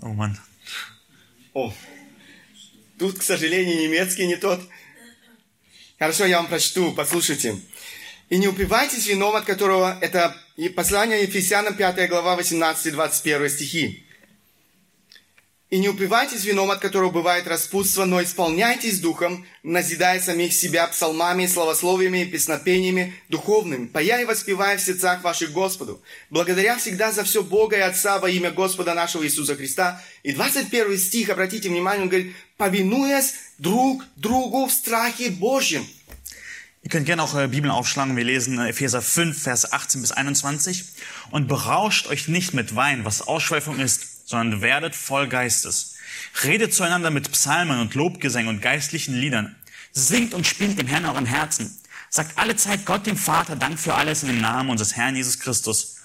Oh 0.00 0.12
Mann. 0.14 0.36
О, 1.54 1.74
тут, 2.98 3.18
к 3.18 3.22
сожалению, 3.22 3.80
немецкий 3.82 4.26
не 4.26 4.36
тот. 4.36 4.60
Хорошо, 5.98 6.26
я 6.26 6.38
вам 6.38 6.46
прочту, 6.46 6.92
послушайте. 6.92 7.56
«И 8.28 8.36
не 8.36 8.46
упивайтесь 8.46 9.06
вином, 9.06 9.34
от 9.36 9.46
которого...» 9.46 9.98
Это 10.02 10.36
послание 10.76 11.22
Ефесянам, 11.22 11.74
5 11.74 12.08
глава, 12.08 12.38
18-21 12.38 13.48
стихи. 13.48 14.07
«И 15.70 15.78
не 15.78 15.88
упивайтесь 15.88 16.44
вином, 16.44 16.70
от 16.70 16.80
которого 16.80 17.10
бывает 17.10 17.46
распутство, 17.46 18.06
но 18.06 18.22
исполняйтесь 18.22 19.00
духом, 19.00 19.46
назидая 19.62 20.20
самих 20.20 20.54
себя 20.54 20.86
псалмами, 20.86 21.46
славословиями 21.46 22.22
и 22.22 22.24
песнопениями 22.24 23.14
духовными, 23.28 23.86
пая 23.86 24.22
и 24.22 24.24
воспевая 24.24 24.78
в 24.78 24.80
сердцах 24.80 25.22
ваших 25.22 25.52
Господу, 25.52 26.00
благодаря 26.30 26.78
всегда 26.78 27.12
за 27.12 27.24
все 27.24 27.42
Бога 27.42 27.76
и 27.76 27.80
Отца 27.80 28.18
во 28.18 28.30
имя 28.30 28.50
Господа 28.50 28.94
нашего 28.94 29.24
Иисуса 29.24 29.56
Христа». 29.56 30.02
И 30.22 30.32
21 30.32 30.98
стих, 30.98 31.28
обратите 31.28 31.68
внимание, 31.68 32.02
он 32.02 32.08
говорит, 32.08 32.34
«Повинуясь 32.56 33.34
друг 33.58 34.04
другу 34.16 34.66
в 34.66 34.72
страхе 34.72 35.30
Божьем». 35.30 35.86
Ihr 36.82 36.90
könnt 36.90 37.06
gerne 37.06 37.22
auch 37.22 37.34
eure 37.34 37.48
Bibeln 37.48 37.70
aufschlagen. 37.70 38.16
Wir 38.16 38.24
lesen 38.24 38.58
Epheser 38.58 39.02
5, 39.02 39.36
Vers 39.36 39.72
18 39.72 40.00
bis 40.00 40.12
21. 40.12 40.84
Und 41.30 41.48
berauscht 41.48 42.06
euch 42.06 42.28
nicht 42.28 42.54
mit 42.54 42.76
Wein, 42.76 43.04
was 43.04 43.26
Ausschweifung 43.26 43.78
ist, 43.78 44.17
sondern 44.27 44.61
werdet 44.61 44.95
voll 44.95 45.27
Geistes. 45.27 45.95
Redet 46.43 46.73
zueinander 46.73 47.11
mit 47.11 47.31
Psalmen 47.31 47.79
und 47.79 47.95
Lobgesängen 47.95 48.49
und 48.49 48.61
geistlichen 48.61 49.15
Liedern. 49.15 49.55
Singt 49.91 50.33
und 50.33 50.47
spielt 50.47 50.79
dem 50.79 50.87
Herrn 50.87 51.05
euren 51.05 51.25
Herzen. 51.25 51.79
Sagt 52.09 52.37
alle 52.37 52.55
Zeit 52.55 52.85
Gott 52.85 53.05
dem 53.05 53.17
Vater 53.17 53.55
Dank 53.55 53.79
für 53.79 53.93
alles 53.95 54.23
in 54.23 54.29
dem 54.29 54.41
Namen 54.41 54.69
unseres 54.69 54.95
Herrn 54.95 55.15
Jesus 55.15 55.39
Christus. 55.39 55.97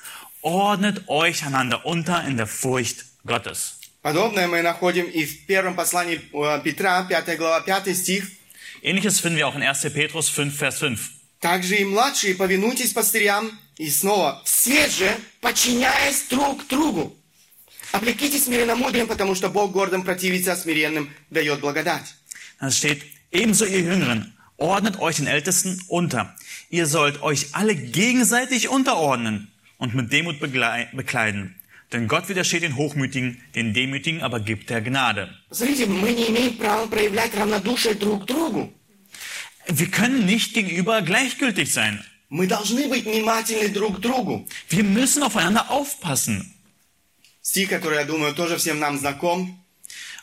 Ordnet 0.43 1.09
euch 1.09 1.45
einander 1.45 1.85
unter 1.85 2.25
in 2.25 2.37
der 2.37 2.47
Furcht 2.47 3.05
Gottes. 3.27 3.75
Подобное 4.03 4.47
мы 4.47 4.63
находим 4.63 5.07
и 5.07 5.25
в 5.25 5.47
первом 5.47 5.75
послании 5.75 6.21
э, 6.33 6.61
Петра, 6.63 7.05
5 7.05 7.37
глава, 7.37 7.61
5 7.61 7.95
стих. 7.97 8.25
Ähnliches 8.83 9.21
finden 9.21 9.37
wir 9.37 9.49
auch 9.49 9.57
in 9.57 9.63
1. 9.63 9.93
Petrus 9.93 10.29
5, 10.29 10.55
Vers 10.55 10.79
5. 10.79 10.99
Также 11.41 11.77
и 11.77 11.85
младшие, 11.85 12.35
повинуйтесь 12.35 12.93
пастырям. 12.93 13.51
И 13.77 13.91
снова, 13.91 14.43
все 14.45 14.89
же, 14.89 15.15
подчиняясь 15.41 16.25
друг 16.31 16.67
другу. 16.69 17.17
Облекитесь 17.93 18.45
смиренномудрием, 18.45 19.07
потому 19.07 19.35
что 19.35 19.49
Бог 19.49 19.73
гордым 19.73 20.03
противится, 20.03 20.53
а 20.53 20.57
смиренным 20.57 21.11
дает 21.31 21.61
благодать. 21.61 22.15
Da 22.61 22.71
steht, 22.71 23.03
ebenso 23.31 23.65
ihr 23.65 23.81
Jüngeren, 23.81 24.35
ordnet 24.57 24.99
euch 25.01 25.17
den 25.17 25.27
Ältesten 25.27 25.81
unter. 25.89 26.35
Ihr 26.71 26.87
sollt 26.87 27.23
euch 27.23 27.47
alle 27.53 27.75
gegenseitig 27.75 28.69
unterordnen 28.69 29.49
und 29.79 29.95
mit 29.95 30.13
Demut 30.13 30.41
beglei- 30.43 30.89
bekleiden. 30.95 31.55
Denn 31.93 32.07
Gott 32.09 32.29
widersteht 32.29 32.63
den 32.63 32.77
Hochmütigen, 32.77 33.41
den 33.55 33.73
Demütigen 33.73 34.21
aber 34.23 34.41
gibt 34.41 34.71
er 34.71 34.83
Gnade. 34.83 35.31
Смотрите, 35.51 35.87
мы 35.87 36.11
не 36.13 36.29
имеем 36.29 36.59
права 36.59 36.87
проявлять 36.87 37.35
равнодушие 37.35 37.95
друг 37.95 38.25
к 38.25 38.27
другу. 38.27 38.73
Wir 39.69 39.91
können 39.91 40.27
nicht 40.27 40.53
gegenüber 40.53 41.01
gleichgültig 41.03 41.73
sein. 41.73 42.03
Мы 42.31 42.47
должны 42.47 42.89
быть 42.89 43.05
внимательны 43.07 43.69
друг 43.71 43.97
к 43.97 44.01
другу. 44.01 44.47
Wir 44.69 44.85
müssen 44.85 45.23
aufeinander 45.23 45.71
aufpassen. 45.71 46.53
Стих, 47.44 47.70
который, 47.70 47.98
я 48.00 48.06
думаю, 48.06 48.34
тоже 48.34 48.56
всем 48.58 48.80
нам 48.80 48.98
знаком. 48.98 49.60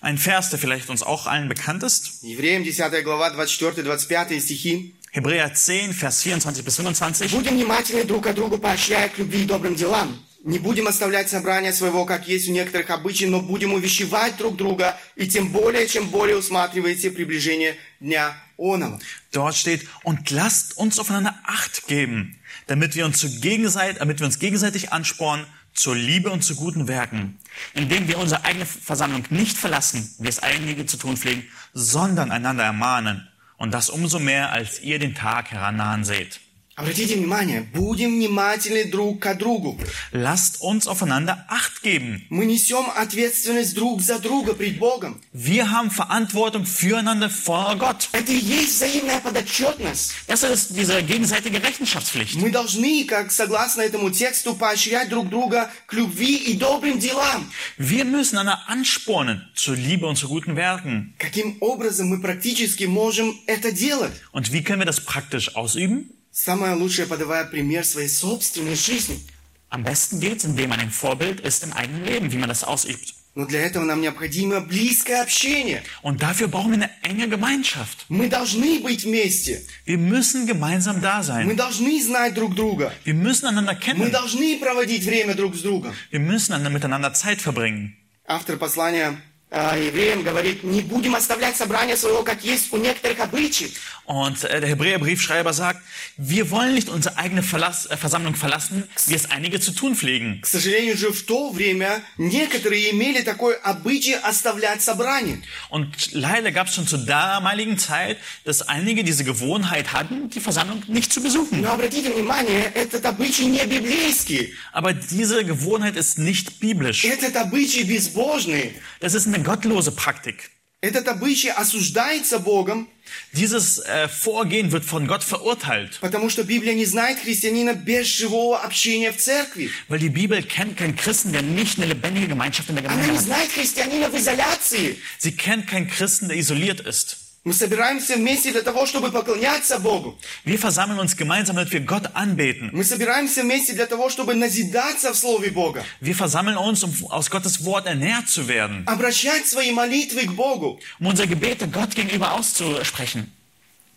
Ein 0.00 0.16
Vers, 0.16 0.48
der 0.48 0.59
vielleicht 0.59 0.88
uns 0.88 1.02
auch 1.02 1.26
allen 1.26 1.50
bekannt 1.50 1.83
ist. 1.83 2.22
Евреям 2.22 2.64
10 2.64 3.04
глава 3.04 3.28
24-25 3.28 4.40
стихи. 4.40 4.94
Hebräer 5.12 5.52
10, 5.52 5.92
Vers 5.92 6.22
24 6.22 6.64
bis 6.64 6.76
25. 6.76 7.30
Будем 7.33 7.56
внимательны 7.56 8.04
друг 8.04 8.24
к 8.24 8.33
другу, 8.33 8.56
поощряя 8.56 9.11
к 9.11 9.18
любви 9.18 9.42
и 9.42 9.44
добрым 9.44 9.74
делам. 9.74 10.18
Не 10.44 10.59
будем 10.59 10.88
оставлять 10.88 11.28
собрания 11.28 11.74
своего, 11.74 12.06
как 12.06 12.26
есть 12.26 12.48
у 12.48 12.52
некоторых 12.52 12.88
обычаев, 12.88 13.28
но 13.28 13.42
будем 13.42 13.74
увещевать 13.74 14.38
друг 14.38 14.56
друга, 14.56 14.96
и 15.14 15.28
тем 15.28 15.52
более, 15.52 15.87
чем 15.87 16.09
более 16.09 16.38
усматриваете 16.38 17.11
приближение 17.11 17.76
дня 18.00 18.35
оного. 18.56 18.98
Dort 19.30 19.56
steht, 19.56 19.87
und 20.04 20.30
lasst 20.30 20.78
uns 20.78 20.98
aufeinander 20.98 21.35
Acht 21.44 21.87
geben, 21.87 22.38
damit 22.66 22.94
wir 22.94 23.04
uns, 23.04 23.20
gegenseitig, 23.42 23.98
damit 23.98 24.20
wir 24.20 24.26
uns 24.26 24.38
gegenseitig 24.38 24.90
anspornen 24.92 25.44
zur 25.74 25.94
Liebe 25.94 26.30
und 26.30 26.42
zu 26.42 26.56
guten 26.56 26.88
Werken, 26.88 27.38
indem 27.74 28.09
wir 28.09 28.18
unsere 28.18 28.44
eigene 28.44 28.66
Versammlung 28.66 29.24
nicht 29.30 29.56
verlassen, 29.56 30.14
wie 30.18 30.28
es 30.28 30.40
einige 30.40 30.87
zu 30.87 30.96
tun 30.96 31.16
pflegen, 31.16 31.44
sondern 31.72 32.30
einander 32.30 32.64
ermahnen. 32.64 33.28
Und 33.56 33.72
das 33.72 33.90
umso 33.90 34.18
mehr, 34.18 34.52
als 34.52 34.80
ihr 34.80 34.98
den 34.98 35.14
Tag 35.14 35.50
herannahen 35.50 36.04
seht. 36.04 36.40
Обратите 36.80 37.14
внимание, 37.16 37.60
будем 37.60 38.14
внимательны 38.14 38.84
друг 38.84 39.20
к 39.20 39.34
другу. 39.34 39.78
Lasst 40.12 40.62
uns 40.62 40.88
aufeinander 40.88 41.44
Acht 41.50 41.82
geben. 41.82 42.22
Мы 42.30 42.46
несем 42.46 42.86
ответственность 42.96 43.74
друг 43.74 44.00
за 44.00 44.18
друга 44.18 44.54
пред 44.54 44.78
Богом. 44.78 45.20
Wir 45.34 45.70
haben 45.70 45.90
Verantwortung 45.90 46.64
füreinander 46.64 47.28
vor 47.28 47.76
Gott. 47.76 48.08
Это 48.12 48.32
и 48.32 48.38
есть 48.38 48.76
взаимная 48.76 49.20
подотчетность. 49.20 50.14
Das 50.26 50.42
ist 50.42 50.74
diese 50.74 51.02
gegenseitige 51.02 51.62
Rechenschaftspflicht. 51.62 52.36
Мы 52.36 52.50
должны, 52.50 53.04
как 53.04 53.30
согласно 53.30 53.82
этому 53.82 54.10
тексту, 54.10 54.54
поощрять 54.54 55.10
друг 55.10 55.28
друга 55.28 55.70
к 55.86 55.92
любви 55.92 56.34
и 56.34 56.54
добрым 56.54 56.98
делам. 56.98 57.52
Wir 57.76 58.06
müssen 58.06 58.38
einander 58.38 58.58
anspornen 58.68 59.42
zur 59.54 59.76
Liebe 59.76 60.06
und 60.06 60.16
zu 60.16 60.28
guten 60.28 60.56
Werken. 60.56 61.12
Каким 61.18 61.58
образом 61.60 62.08
мы 62.08 62.22
практически 62.22 62.84
можем 62.84 63.38
это 63.46 63.70
делать? 63.70 64.12
Und 64.32 64.50
wie 64.50 64.62
können 64.62 64.80
wir 64.80 64.86
das 64.86 65.00
praktisch 65.04 65.54
ausüben? 65.54 66.16
Самое 66.32 66.74
лучшее, 66.74 67.06
подавая 67.06 67.44
пример 67.44 67.84
своей 67.84 68.08
собственной 68.08 68.76
жизни. 68.76 69.20
Am 69.68 69.84
besten 69.84 70.18
geht 70.20 70.38
es, 70.38 70.44
indem 70.44 70.70
man 70.70 70.80
ein 70.80 70.90
Vorbild 70.90 71.40
ist 71.40 71.62
im 71.62 71.72
eigenen 71.72 72.04
Leben, 72.04 72.32
wie 72.32 72.38
man 72.38 72.48
das 72.48 72.64
ausübt. 72.64 73.14
Но 73.36 73.46
для 73.46 73.60
этого 73.60 73.84
нам 73.84 74.00
необходимо 74.00 74.60
близкое 74.60 75.22
общение. 75.22 75.84
Und 76.02 76.20
dafür 76.20 76.48
brauchen 76.48 76.72
wir 76.72 76.78
eine 76.82 76.90
enge 77.02 77.28
Gemeinschaft. 77.28 78.06
Мы 78.08 78.28
должны 78.28 78.80
быть 78.80 79.04
вместе. 79.04 79.62
Wir 79.84 79.98
müssen 79.98 80.46
gemeinsam 80.48 81.00
da 81.00 81.18
Мы 81.18 81.24
sein. 81.24 81.56
должны 81.56 82.02
знать 82.02 82.34
друг 82.34 82.56
друга. 82.56 82.92
Wir 83.04 83.14
müssen 83.14 83.46
einander 83.46 83.74
Мы 83.74 83.80
kennen. 83.80 84.10
должны 84.10 84.58
проводить 84.58 85.04
время 85.04 85.34
друг 85.34 85.54
с 85.54 85.60
другом. 85.62 85.94
Wir 86.10 86.18
müssen 86.18 86.52
einander 86.54 86.70
miteinander 86.70 87.12
Zeit 87.14 87.40
verbringen. 87.40 87.96
Автор 88.26 88.56
послания 88.56 89.10
А, 89.10 89.16
евреям 89.51 90.23
говорит, 90.23 90.63
не 90.63 90.81
будем 90.81 91.15
оставлять 91.15 91.55
собрание 91.55 91.95
своего, 91.95 92.23
как 92.23 92.43
есть 92.43 92.73
у 92.73 92.77
некоторых 92.77 93.19
обычаев. 93.19 93.71
Und 94.05 94.43
äh, 94.43 94.59
der 94.59 94.69
Hebräerbriefschreiber 94.69 95.51
sagt, 95.51 95.79
wir 96.17 96.51
wollen 96.51 96.75
nicht 96.75 96.89
unsere 96.89 97.17
eigene 97.17 97.41
Verlass, 97.41 97.88
äh, 97.88 97.97
Versammlung 97.97 98.35
verlassen, 98.35 98.88
wie 99.07 99.15
es 99.15 99.31
einige 99.31 99.59
zu 99.59 99.71
tun 99.71 99.95
pflegen. 99.95 100.41
К 100.41 100.45
сожалению 100.45 100.95
же, 100.95 101.11
в 101.11 101.25
то 101.25 101.49
время 101.49 102.03
некоторые 102.17 102.91
имели 102.91 103.23
такой 103.23 103.55
обычай 103.55 104.13
оставлять 104.13 104.83
собрание. 104.83 105.41
Und 105.69 106.11
leider 106.11 106.51
gab 106.51 106.67
es 106.67 106.75
schon 106.75 106.85
zur 106.85 106.99
damaligen 106.99 107.79
Zeit, 107.79 108.17
dass 108.43 108.61
einige 108.61 109.03
diese 109.03 109.23
Gewohnheit 109.23 109.91
hatten, 109.93 110.29
die 110.29 110.39
Versammlung 110.39 110.83
nicht 110.88 111.11
zu 111.11 111.21
besuchen. 111.21 111.61
Но 111.61 111.71
обратите 111.71 112.11
внимание, 112.11 112.71
этот 112.75 113.05
обычай 113.05 113.45
не 113.45 113.65
библейский. 113.65 114.53
Aber 114.71 114.93
diese 114.93 115.43
Gewohnheit 115.43 115.95
ist 115.95 116.19
nicht 116.19 116.59
biblisch. 116.59 117.05
Этот 117.05 117.35
обычай 117.38 117.83
безбожный. 117.83 118.75
Das 118.99 119.15
ist 119.15 119.25
eine 119.25 119.38
gottlose 119.43 119.91
Praktik. 119.91 120.51
Этот 120.81 121.07
обычай 121.07 121.49
осуждается 121.49 122.38
Богом, 122.39 122.88
Dieses 123.33 123.79
äh, 123.79 124.07
Vorgehen 124.07 124.71
wird 124.71 124.83
von 124.83 125.07
Gott 125.07 125.23
verurteilt, 125.23 125.99
потому 126.01 126.29
что 126.29 126.43
Библия 126.43 126.73
не 126.73 126.85
знает 126.85 127.19
христианина 127.19 127.73
без 127.73 128.07
живого 128.07 128.59
общения 128.59 129.11
в 129.11 129.17
церкви. 129.17 129.69
weil 129.88 129.99
die 129.99 130.09
Bibel 130.09 130.41
kennt 130.43 130.77
keinen 130.77 130.95
Christen, 130.95 131.31
der 131.31 131.41
nicht 131.41 131.77
eine 131.77 131.88
lebendige 131.88 132.27
Gemeinschaft 132.27 132.69
in 132.69 132.75
der 132.75 132.85
Она 132.85 132.93
Gemeinde 132.93 133.11
не 133.13 133.17
hat. 133.17 133.25
знает 133.25 133.51
христианина 133.51 134.09
в 134.09 134.15
изоляции. 134.15 134.97
Sie 135.19 135.31
kennt 135.35 135.67
keinen 135.67 135.88
Christen, 135.88 136.27
der 136.29 136.38
isoliert 136.38 136.81
ist. 136.81 137.17
Мы 137.42 137.55
собираемся 137.55 138.16
вместе 138.16 138.53
для 138.53 138.61
того, 138.61 138.85
чтобы 138.85 139.11
поклоняться 139.11 139.79
Богу. 139.79 140.18
Wir 140.44 140.59
versammeln 140.59 140.98
uns 141.00 141.16
gemeinsam, 141.16 141.57
damit 141.57 141.72
wir 141.72 141.81
Gott 141.81 142.11
anbeten. 142.14 142.68
Мы 142.72 142.85
собираемся 142.85 143.42
вместе 143.42 143.72
для 143.72 143.87
того, 143.87 144.11
чтобы 144.11 144.35
назидаться 144.35 145.11
в 145.14 145.16
Слове 145.16 145.48
Бога. 145.50 145.83
Wir 146.03 146.14
versammeln 146.14 146.59
uns, 146.59 146.85
um 146.85 146.92
aus 147.11 147.31
Gottes 147.31 147.64
Wort 147.64 147.87
ernährt 147.87 148.29
zu 148.29 148.46
werden, 148.46 148.85
Обращать 148.87 149.46
свои 149.46 149.70
молитвы 149.72 150.26
к 150.26 150.33
Богу. 150.33 150.81
um 150.98 151.07
unsere 151.07 151.26
Gebete 151.26 151.66
Gott 151.66 151.94
gegenüber 151.96 152.33
auszusprechen. 152.35 153.31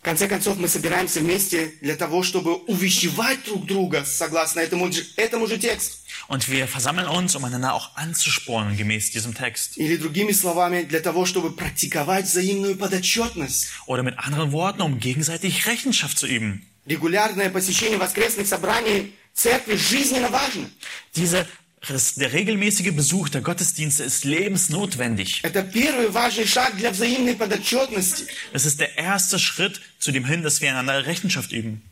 В 0.00 0.04
конце 0.04 0.26
концов, 0.26 0.58
мы 0.58 0.68
собираемся 0.68 1.20
вместе 1.20 1.72
для 1.82 1.96
того, 1.96 2.22
чтобы 2.22 2.54
увещевать 2.54 3.44
друг 3.44 3.66
друга, 3.66 4.04
согласно 4.06 4.60
этому, 4.60 4.90
этому 5.16 5.46
же 5.46 5.58
тексту. 5.58 5.96
Und 6.27 6.49
wir 6.49 6.67
versammeln 6.67 7.07
uns, 7.07 7.35
um 7.35 7.43
einander 7.43 7.73
auch 7.73 7.95
anzuspornen, 7.95 8.77
gemäß 8.77 9.11
diesem 9.11 9.33
Text. 9.33 9.77
Или 9.77 9.97
другими 9.97 10.31
словами, 10.31 10.83
для 10.83 10.99
того, 10.99 11.25
чтобы 11.25 11.55
практиковать 11.55 12.25
взаимную 12.25 12.77
подотчетность. 12.77 13.69
Oder 13.87 14.03
mit 14.03 14.19
anderen 14.19 14.51
Worten, 14.51 14.81
um 14.81 14.99
gegenseitig 14.99 15.65
Rechenschaft 15.65 16.17
zu 16.19 16.27
üben. 16.27 16.65
Регулярное 16.85 17.49
посещение 17.49 17.79
Посещение 17.79 17.99
воскресных 17.99 18.47
собраний 18.47 19.13
церкви 19.33 19.75
жизненно 19.75 20.29
важно. 20.29 20.69
Diese, 21.15 21.47
das, 21.87 22.15
der 22.15 22.33
regelmäßige 22.33 22.91
Besuch 22.91 23.29
der 23.29 23.41
Gottesdienste 23.41 24.03
ist 24.03 24.25
lebensnotwendig. 24.25 25.41
Это 25.43 25.63
первый 25.63 26.09
важный 26.09 26.45
шаг 26.45 26.75
для 26.75 26.91
взаимной 26.91 27.35
подотчетности. 27.35 28.25
Es 28.53 28.65
ist 28.65 28.79
der 28.79 28.97
erste 28.97 29.39
Schritt 29.39 29.79
zu 29.99 30.11
dem 30.11 30.25
hin, 30.25 30.41
dass 30.43 30.61
wir 30.61 30.69
einander 30.71 31.05
Rechenschaft 31.05 31.51
üben. 31.51 31.83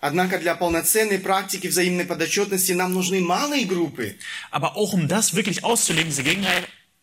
Однако 0.00 0.38
для 0.38 0.54
полноценной 0.54 1.18
практики 1.18 1.66
взаимной 1.66 2.04
подотчетности 2.04 2.72
нам 2.72 2.92
нужны 2.94 3.20
малые 3.20 3.64
группы. 3.64 4.16
Aber 4.52 4.76
auch 4.76 4.92
um 4.92 5.08
das 5.08 5.34
wirklich 5.34 5.64
auszulegen, 5.64 6.10
diese 6.10 6.22
gegen- 6.22 6.46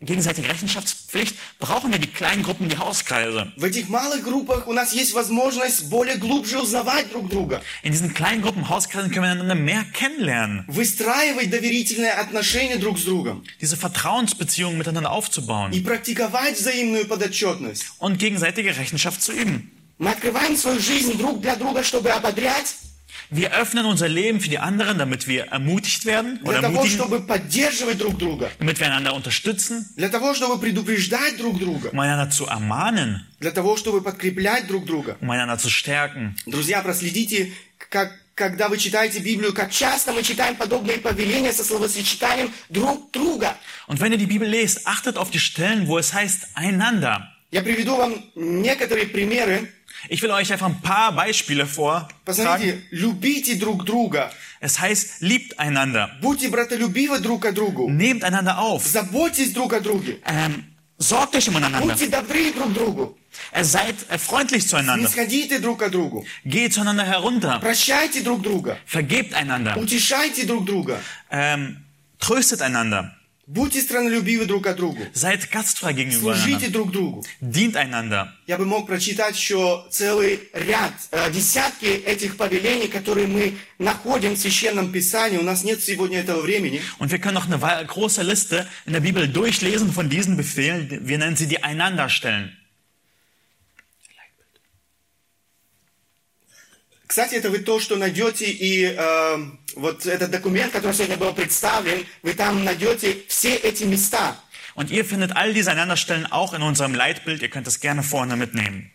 gegenseitige 0.02 0.48
Rechenschaftspflicht, 0.50 1.36
brauchen 1.60 1.92
wir 1.92 2.00
die 2.00 2.08
kleinen 2.08 2.44
Gruppen, 2.44 2.70
die 2.70 2.78
Hauskreise. 2.78 3.52
В 3.58 3.64
этих 3.64 3.90
малых 3.90 4.24
группах 4.24 4.68
у 4.68 4.74
нас 4.74 4.94
есть 4.94 5.14
возможность 5.14 5.90
более 5.90 6.18
глубже 6.18 6.60
узнавать 6.60 7.10
друг 7.12 7.30
друга, 7.30 7.62
In 7.84 7.92
diesen 7.92 8.14
kleinen 8.14 8.42
Gruppen, 8.42 8.70
Hauskreisen 8.70 9.12
können 9.12 9.26
wir 9.26 9.32
einander 9.32 9.56
mehr 9.56 9.84
kennenlernen, 9.94 10.66
выстраивать 10.68 11.50
доверительные 11.50 12.12
отношения 12.14 12.78
друг 12.78 12.98
с 13.00 13.04
другом 13.04 13.44
diese 13.62 13.76
Vertrauensbeziehungen 13.78 14.78
miteinander 14.78 15.12
aufzubauen 15.12 15.72
и 15.74 15.82
практиковать 15.82 16.58
взаимную 16.60 17.06
подотчетность. 17.08 17.86
und 18.00 18.20
gegenseitige 18.20 18.78
Rechenschaft 18.78 19.22
zu 19.22 19.34
üben. 19.34 19.72
Мы 19.98 20.10
открываем 20.12 20.58
свою 20.58 20.80
жизнь 20.80 21.18
друг 21.18 21.40
для 21.42 21.56
друга, 21.56 21.82
чтобы 21.84 22.10
ободрять, 22.12 22.76
Wir 23.31 23.53
öffnen 23.53 23.85
unser 23.87 24.09
Leben 24.09 24.40
für 24.40 24.49
die 24.49 24.59
anderen, 24.59 24.99
damit 24.99 25.29
wir 25.29 25.45
ermutigt 25.53 26.05
werden 26.05 26.40
oder 26.43 26.59
Для 26.59 26.62
того, 26.62 26.75
ermutigen, 26.79 26.97
чтобы 26.97 27.21
поддерживать 27.21 27.99
друг 27.99 28.19
друга, 28.19 28.51
damit 28.59 28.81
wir 28.81 28.87
einander 28.87 29.14
unterstützen, 29.14 29.87
для 29.97 30.09
того, 30.09 30.35
чтобы 30.35 30.59
предупреждать 30.59 31.37
друг 31.37 31.59
друга, 31.59 31.90
um 31.93 32.01
einander 32.01 32.31
zu 32.31 32.47
ermahnen, 32.47 33.21
для 33.38 33.53
того, 33.53 33.77
чтобы 33.77 34.03
подкреплять 34.03 34.66
друг 34.66 34.85
друга. 34.85 35.16
um 35.21 35.31
einander 35.31 35.59
zu 35.59 35.71
stärken. 35.71 36.35
Друзья, 36.47 36.83
проследите, 36.83 37.53
как, 37.90 38.11
когда 38.35 38.69
вы 38.69 38.79
читаете 38.79 39.21
Библию, 39.21 39.53
как 39.53 39.71
часто 39.71 40.12
мы 40.12 40.23
читаем 40.25 40.57
подобные 40.57 40.99
повеления 40.99 41.53
со 41.53 41.62
словосочетанием 41.62 42.53
друг 42.69 43.12
друга. 43.12 43.57
Und 43.87 44.01
wenn 44.01 44.11
ihr 44.12 44.19
die 44.19 44.27
Bibel 44.27 44.49
lest, 44.49 44.87
achtet 44.87 45.16
auf 45.16 45.31
die 45.31 45.38
Stellen, 45.40 45.87
wo 45.87 45.99
es 45.99 46.12
heißt 46.12 46.49
einander. 46.55 47.29
Я 47.53 47.62
приведу 47.62 47.97
вам 47.97 48.14
некоторые 48.37 49.07
примеры. 49.07 49.69
Ich 50.09 50.23
will 50.23 50.31
euch 50.31 50.51
einfach 50.53 50.66
ein 50.66 50.81
paar 50.81 51.12
Beispiele 51.12 51.66
vortragen. 51.66 52.14
Посмотрите, 52.25 52.83
любите 52.90 53.57
друг 53.57 53.85
друга, 53.85 54.31
Es 54.62 54.79
heißt, 54.79 55.21
liebt 55.23 55.59
einander, 55.59 56.11
будьте 56.21 56.49
братолюбивы 56.49 57.19
друг 57.21 57.43
к 57.43 57.53
другу, 57.53 57.88
nehmt 57.88 58.25
einander 58.25 58.59
auf, 58.59 58.87
заботьтесь 58.87 59.53
друг 59.53 59.73
о 59.73 59.81
друге, 59.81 60.21
ähm, 60.27 60.64
sorgt 60.99 61.35
euch 61.35 61.49
umeinander, 61.49 61.81
Будьте 61.81 62.09
добры 62.09 62.53
друг 62.53 62.73
другу. 62.75 63.16
äh, 63.53 63.64
seid 63.64 63.95
äh, 64.11 64.19
freundlich 64.19 64.66
zueinander, 64.69 65.09
снисходите 65.09 65.61
друг 65.61 65.79
к 65.81 65.88
другу, 65.90 66.27
geht 66.45 66.73
zueinander 66.75 67.05
herunter, 67.05 67.59
прощайте 67.61 68.21
друг 68.23 68.43
друга, 68.43 68.77
vergebt 68.87 69.33
einander, 69.35 69.79
утешайте 69.79 70.45
друг 70.45 70.66
друга, 70.66 71.01
ähm, 71.31 71.79
tröstet 72.19 72.61
einander, 72.61 73.14
Будьте 73.48 73.82
странолюбивы 73.82 74.46
друг 74.46 74.64
к 74.64 74.74
другу, 74.74 75.00
seid 75.14 75.50
gastfrei 75.52 75.94
gegenüber 75.94 76.36
служите 76.36 76.68
друг 76.70 76.92
другу. 76.92 77.24
dient 77.42 77.76
einander. 77.76 78.28
Я 78.48 78.58
бы 78.58 78.66
мог 78.66 78.88
прочитать 78.88 79.36
еще 79.36 79.86
целый 79.90 80.40
Ряд, 80.54 80.94
э, 81.12 81.32
десятки 81.32 81.86
этих 81.86 82.38
повелений, 82.38 82.88
которые 82.88 83.28
мы 83.28 83.58
находим 83.78 84.34
в 84.34 84.38
Священном 84.38 84.92
Писании. 84.92 85.38
У 85.38 85.44
нас 85.44 85.64
нет 85.64 85.84
сегодня 85.84 86.20
этого 86.20 86.42
времени. 86.42 86.82
Und 87.00 87.12
wir 87.12 87.20
können 87.20 87.36
noch 87.36 87.48
eine 87.48 87.86
große 87.86 88.24
Liste 88.24 88.68
in 88.86 88.94
der 88.94 89.02
Bibel 89.02 89.28
durchlesen 89.28 89.92
von 89.92 90.10
diesen 90.10 90.38
Befehlen. 90.38 91.08
Wir 91.08 91.18
nennen 91.18 91.36
sie 91.36 91.48
die 91.48 91.64
Einanderstellen. 91.64 92.52
Кстати, 97.08 97.36
это 97.36 97.50
вы 97.50 97.60
то, 97.60 97.80
что 97.80 97.96
найдете, 97.96 98.46
и 98.46 98.84
э, 98.84 99.38
вот 99.76 100.05
этот 100.05 100.32
документ, 100.32 100.71
который 100.71 100.93
сегодня 100.93 101.17
был 101.17 101.34
представлен, 101.34 102.05
вы 102.23 102.34
там 102.34 102.63
найдете 102.63 103.17
все 103.28 103.55
эти 103.55 103.84
места. 103.84 104.36
Und 104.76 104.91
ihr 104.91 105.05
findet 105.05 105.36
all 105.38 105.53
diese 105.53 105.71
Einanderstellen 105.71 106.26
auch 106.26 106.53
in 106.53 106.61
unserem 106.61 106.93
Leitbild. 106.93 107.41
Ihr 107.41 107.49
könnt 107.49 107.67
es 107.67 107.80
gerne 107.80 108.03
vorne 108.03 108.36
mitnehmen. 108.36 108.91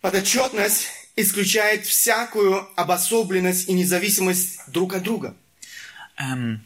Подотчетность 0.00 0.86
исключает 1.16 1.86
всякую 1.86 2.68
обособленность 2.76 3.68
и 3.68 3.72
независимость 3.72 4.60
друг 4.68 4.94
от 4.94 5.02
друга. 5.02 5.34
Ähm. 6.18 6.60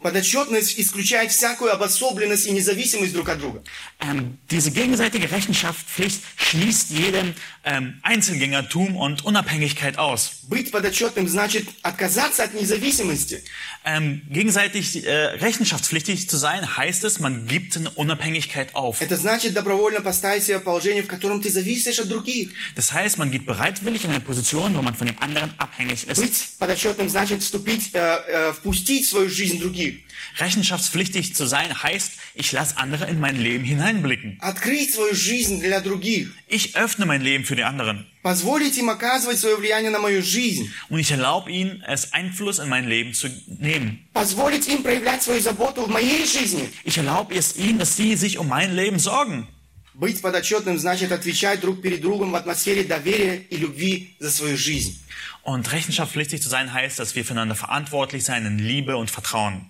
Подотчетность 0.00 0.78
исключает 0.78 1.32
всякую 1.32 1.72
обособленность 1.72 2.46
и 2.46 2.52
независимость 2.52 3.12
друг 3.12 3.28
от 3.28 3.40
друга. 3.40 3.64
Ähm, 4.00 4.38
diese 4.48 4.70
gegenseitige 4.70 5.30
Rechenschaftspflicht 5.30 6.22
schließt 6.36 6.90
jedem 6.90 7.34
ähm, 7.63 7.99
Einzelgängertum 8.03 8.95
und 8.95 9.25
Unabhängigkeit 9.25 9.97
aus. 9.97 10.41
Быть 10.43 10.71
подотчетным 10.71 11.27
значит 11.27 11.67
отказаться 11.81 12.43
от 12.43 12.53
независимости. 12.53 13.43
Ähm, 13.85 14.21
gegenseitig 14.29 15.05
äh, 15.05 15.11
rechenschaftspflichtig 15.41 16.29
zu 16.29 16.37
sein, 16.37 16.77
heißt 16.77 17.03
es, 17.03 17.19
man 17.19 17.47
gibt 17.47 17.77
eine 17.77 17.89
Unabhängigkeit 17.91 18.75
auf. 18.75 19.01
Это 19.01 19.15
значит 19.17 19.53
добровольно 19.53 20.01
поставить 20.01 20.43
себя 20.43 20.59
в 20.59 20.63
положение, 20.63 21.03
в 21.03 21.07
котором 21.07 21.41
ты 21.41 21.49
зависишь 21.49 21.99
от 21.99 22.09
других. 22.09 22.51
Das 22.75 22.91
heißt, 22.91 23.17
man 23.17 23.31
geht 23.31 23.45
bereitwillig 23.45 24.03
in 24.03 24.11
eine 24.11 24.21
Position, 24.21 24.75
wo 24.75 24.81
man 24.81 24.95
von 24.95 25.07
dem 25.07 25.17
anderen 25.19 25.53
abhängig 25.57 26.07
ist. 26.07 26.19
Быть 26.19 26.49
подотчетным 26.59 27.09
значит 27.09 27.41
вступить, 27.41 27.91
э, 27.93 27.99
э, 27.99 28.53
впустить 28.53 29.05
в 29.05 29.09
свою 29.09 29.29
жизнь 29.29 29.59
других. 29.59 29.99
Rechenschaftspflichtig 30.37 31.35
zu 31.35 31.45
sein, 31.45 31.81
heißt, 31.81 32.11
ich 32.35 32.51
lasse 32.51 32.77
andere 32.77 33.05
in 33.07 33.19
mein 33.19 33.35
Leben 33.35 33.63
hineinblicken. 33.63 34.37
Открыть 34.39 34.93
свою 34.93 35.13
жизнь 35.13 35.59
для 35.61 35.81
других. 35.81 36.29
Ich 36.47 36.75
öffne 36.75 37.05
mein 37.05 37.21
Leben 37.21 37.43
für 37.45 37.55
die 37.55 37.63
anderen. 37.63 38.05
Позволить 38.21 38.77
им 38.77 38.89
оказывать 38.89 39.39
свое 39.39 39.55
влияние 39.57 39.91
на 39.91 39.99
мою 39.99 40.21
жизнь. 40.21 40.71
Und 40.89 40.99
ich 40.99 41.11
erlaube 41.11 41.49
ihnen, 41.51 41.83
es 41.87 42.13
Einfluss 42.13 42.59
in 42.59 42.69
mein 42.69 42.87
Leben 42.87 43.13
zu 43.13 43.27
nehmen. 43.47 44.07
Позволить 44.13 44.67
им 44.67 44.83
проявлять 44.83 45.23
свою 45.23 45.39
заботу 45.41 45.83
в 45.85 45.89
моей 45.89 46.25
жизни. 46.25 46.69
Ich 46.83 46.97
erlaube 46.97 47.35
es 47.35 47.55
ihnen, 47.57 47.79
dass 47.79 47.95
sie 47.95 48.15
sich 48.15 48.37
um 48.37 48.47
mein 48.47 48.75
Leben 48.75 48.99
sorgen. 48.99 49.47
Быть 49.93 50.21
подотчетным 50.21 50.79
значит 50.79 51.11
отвечать 51.11 51.59
друг 51.59 51.81
перед 51.81 51.99
другом 51.99 52.31
в 52.31 52.35
атмосфере 52.35 52.83
доверия 52.83 53.35
и 53.49 53.57
любви 53.57 54.15
за 54.19 54.31
свою 54.31 54.57
жизнь. 54.57 54.97
Und 55.43 55.71
rechenschaftspflichtig 55.71 56.41
zu 56.41 56.49
sein 56.49 56.73
heißt, 56.73 56.99
dass 56.99 57.15
wir 57.15 57.25
füreinander 57.25 57.55
verantwortlich 57.55 58.23
sein 58.23 58.45
in 58.45 58.59
Liebe 58.59 58.97
und 58.97 59.09
Vertrauen. 59.09 59.69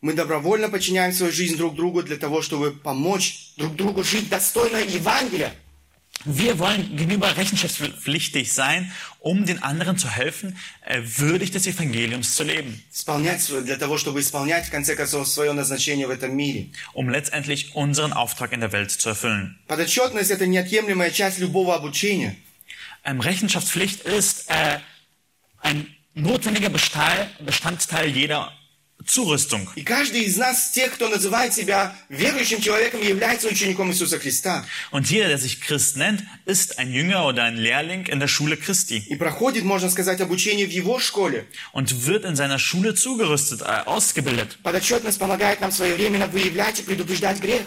Мы 0.00 0.12
добровольно 0.12 0.68
подчиняем 0.68 1.12
свою 1.12 1.32
жизнь 1.32 1.56
друг 1.56 1.74
другу 1.76 2.02
для 2.02 2.16
того, 2.16 2.42
чтобы 2.42 2.72
помочь 2.72 3.52
Друг 3.56 3.74
другу 3.76 4.04
жить 4.04 4.28
достойно 4.28 4.76
Евангелия. 4.76 5.54
Wir 6.26 6.58
wollen 6.58 6.96
gegenüber 6.96 7.36
rechenschaftspflichtig 7.36 8.50
sein, 8.52 8.90
um 9.20 9.44
den 9.44 9.62
anderen 9.62 9.98
zu 9.98 10.08
helfen, 10.08 10.56
äh, 10.86 11.02
würdig 11.18 11.50
des 11.50 11.66
Evangeliums 11.66 12.34
zu 12.34 12.44
leben. 12.44 12.82
исполнять 12.90 13.42
свое, 13.42 13.62
для 13.62 13.76
того, 13.76 13.98
чтобы 13.98 14.20
исполнять, 14.20 14.66
в 14.66 14.70
конце 14.70 14.94
концов, 14.94 15.28
свое 15.28 15.52
назначение 15.52 16.06
в 16.06 16.10
этом 16.10 16.34
мире. 16.34 16.70
um 16.94 17.10
letztendlich 17.10 17.74
unseren 17.74 18.14
Auftrag 18.14 18.52
in 18.52 18.60
der 18.60 18.72
Welt 18.72 18.90
zu 18.90 19.10
erfüllen. 19.10 19.58
Подотчетность – 19.66 20.30
это 20.30 20.46
неотъемлемая 20.46 21.10
часть 21.10 21.38
любого 21.40 21.74
обучения. 21.74 22.36
Ähm, 23.04 23.20
Rechenschaftspflicht 23.20 24.00
ist 24.02 24.48
äh, 24.48 24.78
ein 25.60 25.94
notwendiger 26.14 26.70
Bestandteil, 26.70 27.28
Bestandteil 27.40 28.08
jeder 28.08 28.50
Zurüstung. 29.06 29.68
И 29.74 29.82
каждый 29.82 30.22
из 30.22 30.36
нас, 30.38 30.70
тех, 30.70 30.94
кто 30.94 31.08
называет 31.10 31.52
себя 31.52 31.94
верующим 32.08 32.60
человеком, 32.62 33.02
является 33.02 33.48
учеником 33.48 33.90
Иисуса 33.90 34.18
Христа. 34.18 34.64
Und 34.92 35.10
jeder, 35.10 35.28
der 35.28 35.36
sich 35.38 35.60
Christ 35.60 35.96
nennt, 35.96 36.22
ist 36.46 36.78
ein 36.78 36.90
Jünger 36.90 37.26
oder 37.26 37.42
ein 37.42 37.56
Lehrling 37.56 38.06
in 38.06 38.18
der 38.18 38.28
Schule 38.28 38.56
Christi 38.56 39.04
И 39.10 39.16
проходит, 39.16 39.62
можно 39.64 39.90
сказать, 39.90 40.20
обучение 40.22 40.66
в 40.66 40.70
его 40.70 40.98
школе. 41.00 41.46
und 41.72 42.06
wird 42.06 42.24
in 42.24 42.34
seiner 42.34 42.58
Schule 42.58 42.94
zugerüstet, 42.94 43.60
äh, 43.60 43.82
ausgebildet. 43.84 44.56
Подотчетность 44.62 45.18
помогает 45.18 45.60
нам 45.60 45.70
своевременно 45.70 46.26
выявлять 46.28 46.80
и 46.80 46.82
предупреждать 46.82 47.40
грех. 47.40 47.62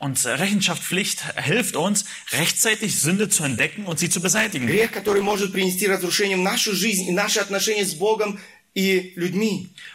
Und 0.00 0.22
äh, 0.26 0.30
Rechenschaftspflicht 0.32 1.22
hilft 1.44 1.76
uns, 1.76 2.04
rechtzeitig 2.32 3.00
Sünde 3.00 3.30
zu 3.30 3.42
entdecken 3.42 3.86
und 3.86 3.98
sie 4.00 4.10
zu 4.10 4.20
beseitigen. 4.20 4.66
Грех, 4.66 4.90
который 4.92 5.22
может 5.22 5.52
принести 5.52 5.86
разрушение 5.86 6.36
в 6.36 6.40
нашу 6.40 6.74
жизнь 6.74 7.08
и 7.08 7.12
наши 7.12 7.38
отношения 7.38 7.86
с 7.86 7.94
Богом 7.94 8.32
и 8.34 8.34
людьми. 8.34 8.38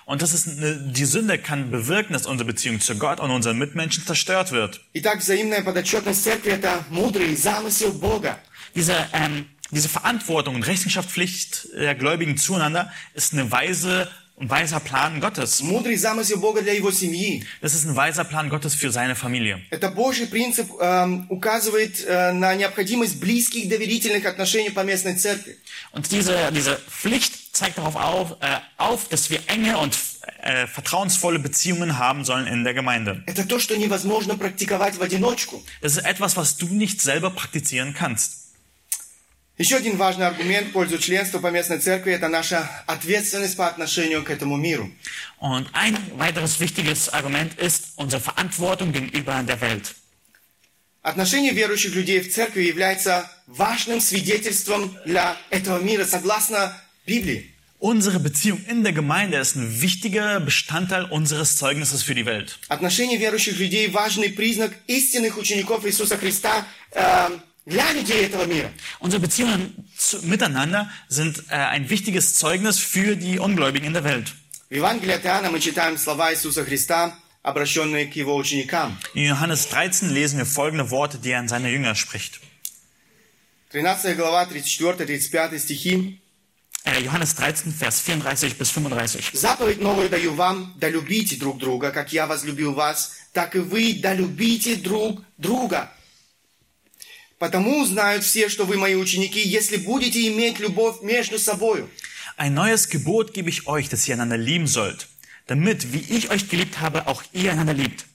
Und 0.06 0.22
das 0.22 0.34
ist 0.34 0.48
eine, 0.48 0.92
die 0.92 1.06
Sünde 1.06 1.38
kann 1.38 1.72
bewirken, 1.72 2.14
dass 2.14 2.26
unsere 2.26 2.48
Beziehung 2.48 2.82
zu 2.82 2.98
Gott 2.98 3.22
und 3.22 3.32
unseren 3.32 3.58
Mitmenschen 3.58 4.06
zerstört 4.06 4.52
wird. 4.52 4.82
Итак, 4.94 5.20
взаимная 5.20 5.62
подотчетность 5.62 6.24
церкви – 6.24 6.54
это 6.54 6.84
мудрый 6.90 7.36
замысел 7.36 7.94
Бога. 7.94 8.38
Diese, 8.76 9.08
ähm, 9.14 9.46
diese 9.72 9.88
Verantwortung 9.88 10.56
und 10.56 10.68
Rechenschaftspflicht 10.68 11.70
der 11.76 11.96
Gläubigen 11.96 12.36
zueinander 12.38 12.92
ist 13.14 13.34
eine 13.34 13.50
weise 13.52 14.10
ein 14.40 14.50
weiser 14.50 14.80
Plan 14.80 15.22
Gottes. 15.22 15.62
Мудрый 15.62 15.96
замысел 15.96 16.40
Бога 16.40 16.62
для 16.62 16.74
его 16.74 16.92
семьи. 16.92 17.46
Das 17.62 17.76
ist 17.76 17.86
ein 17.86 17.96
weiser 17.96 18.24
Plan 18.24 18.50
Gottes 18.50 18.74
für 18.74 18.92
seine 18.92 19.16
Familie. 19.16 19.62
Это 19.70 19.90
Божий 19.90 20.26
принцип 20.26 20.70
эм, 20.80 21.28
указывает 21.30 22.04
э, 22.06 22.32
на 22.32 22.56
необходимость 22.56 23.20
близких 23.20 23.70
доверительных 23.70 24.26
отношений 24.26 24.72
по 24.72 24.82
местной 24.82 25.16
церкви. 25.16 25.58
Und 25.92 26.12
diese, 26.12 26.52
diese 26.52 26.78
Pflicht 26.90 27.37
zeigt 27.58 27.78
darauf 27.78 27.96
auf, 27.96 28.38
äh, 28.42 28.60
auf, 28.78 29.08
dass 29.10 29.30
wir 29.30 29.40
enge 29.48 29.78
und 29.78 29.98
äh, 30.42 30.68
vertrauensvolle 30.68 31.40
Beziehungen 31.40 31.98
haben 31.98 32.26
sollen 32.26 32.48
in 32.48 32.64
der 32.64 32.74
Gemeinde. 32.74 33.24
Это 33.26 33.48
то, 33.48 33.60
что 33.60 33.78
невозможно 33.78 34.36
практиковать 34.36 34.98
в 34.98 35.02
одиночку. 35.02 35.64
Das 35.82 35.98
ist 35.98 36.06
etwas, 36.06 36.36
was 36.36 36.58
du 36.58 36.68
nicht 36.68 37.02
selber 37.02 37.30
praktizieren 37.30 37.94
kannst. 37.94 38.44
Еще 39.56 39.76
один 39.76 39.98
важный 39.98 40.26
аргумент 40.26 40.70
в 40.70 40.72
пользу 40.72 40.98
членства 40.98 41.38
по 41.38 41.52
местной 41.52 41.78
церкви – 41.78 42.14
это 42.14 42.28
наша 42.28 42.68
ответственность 42.88 43.56
по 43.56 43.68
отношению 43.68 44.24
к 44.24 44.32
этому 44.32 44.58
миру. 44.58 44.90
Und 45.40 45.68
ein 45.74 45.96
weiteres 46.18 46.60
wichtiges 46.60 47.10
Argument 47.10 47.54
ist 47.60 47.94
unsere 47.98 48.20
Verantwortung 48.20 48.92
gegenüber 48.92 49.44
der 49.44 49.62
Welt. 49.62 49.96
Отношение 51.04 51.52
верующих 51.52 51.94
людей 51.94 52.22
в 52.22 52.34
церкви 52.34 52.64
является 52.64 53.30
важным 53.46 54.00
свидетельством 54.00 54.98
для 55.06 55.38
этого 55.52 55.78
мира, 55.80 56.06
согласно 56.06 56.76
Библии. 57.08 57.50
Unsere 57.80 58.22
Beziehung 58.22 58.64
in 58.70 58.84
der 58.84 58.94
Gemeinde 58.94 59.38
ist 59.38 59.58
ein 59.58 59.82
wichtiger 59.82 60.40
Bestandteil 60.40 61.04
unseres 61.04 61.58
Zeugnisses 61.58 62.02
für 62.02 62.16
die 62.16 62.26
Welt. 62.26 62.58
Отношение 62.70 63.20
верующих 63.20 63.60
людей – 63.60 63.94
важный 63.94 64.30
признак 64.30 64.72
истинных 64.88 65.38
учеников 65.38 65.86
Иисуса 65.86 66.18
Христа 66.18 66.66
э, 66.92 67.30
для 67.66 67.92
людей 67.92 68.24
этого 68.24 68.46
мира. 68.46 68.72
Unsere 69.00 69.20
Beziehungen 69.20 69.86
zu, 69.98 70.22
miteinander 70.26 70.90
sind 71.10 71.44
äh, 71.50 71.56
ein 71.56 71.90
wichtiges 71.90 72.36
Zeugnis 72.36 72.80
für 72.80 73.18
die 73.18 73.38
Ungläubigen 73.38 73.86
in 73.86 73.94
der 73.94 74.06
Welt. 74.06 74.34
В 74.70 74.76
Евангелии 74.76 75.16
от 75.16 75.26
Иоанна 75.26 75.52
мы 75.52 75.60
читаем 75.60 75.98
слова 75.98 76.32
Иисуса 76.32 76.64
Христа, 76.64 77.14
обращенные 77.42 78.08
к 78.08 78.16
его 78.16 78.38
ученикам. 78.38 78.98
In 79.14 79.26
Johannes 79.26 79.68
13 79.68 80.10
lesen 80.10 80.38
wir 80.38 80.46
folgende 80.46 80.90
Worte, 80.90 81.18
die 81.18 81.32
er 81.32 81.40
an 81.40 81.50
seine 81.50 81.70
Jünger 81.70 81.96
spricht. 81.96 82.40
13 83.74 84.16
глава, 84.16 84.46
34-35 84.46 85.60
стихи. 85.60 86.20
Äh, 86.88 87.02
Johannes 87.02 87.36
13, 87.36 87.72
Vers 87.72 88.02
34 88.02 88.58
bis 88.58 88.70
35. 88.72 89.32
Заповедь 89.34 89.80
новую 89.80 90.10
даю 90.10 90.34
вам, 90.34 90.74
да 90.78 90.90
любите 90.90 91.38
друг 91.38 91.58
друга, 91.58 91.92
как 91.92 92.12
я 92.12 92.28
возлюбил 92.28 92.74
вас, 92.74 93.14
так 93.32 93.56
и 93.56 93.60
вы 93.60 93.94
да 94.02 94.14
любите 94.14 94.76
друг 94.76 95.22
друга. 95.38 95.90
Потому 97.40 97.82
узнают 97.82 98.24
все, 98.24 98.50
что 98.50 98.66
вы 98.66 98.78
мои 98.78 98.96
ученики, 98.96 99.42
если 99.42 99.78
будете 99.78 100.28
иметь 100.28 100.60
любовь 100.60 101.02
между 101.02 101.40
собою. 101.40 101.90
Ein 102.38 102.54
neues 102.54 102.90
Gebot 102.90 103.34
gebe 103.34 103.50
ich 103.50 103.68
euch, 103.68 103.90
dass 103.90 104.08
ihr 104.08 104.16
einander 104.16 104.38
lieben 104.38 104.68
sollt, 104.68 105.08
damit, 105.48 105.94
wie 105.94 106.00
ich 106.00 106.32
euch 106.32 106.50
geliebt 106.50 106.82
habe, 106.82 107.08
auch 107.08 107.24
ihr 107.32 107.52
einander 107.52 107.74
liebt. 107.74 108.06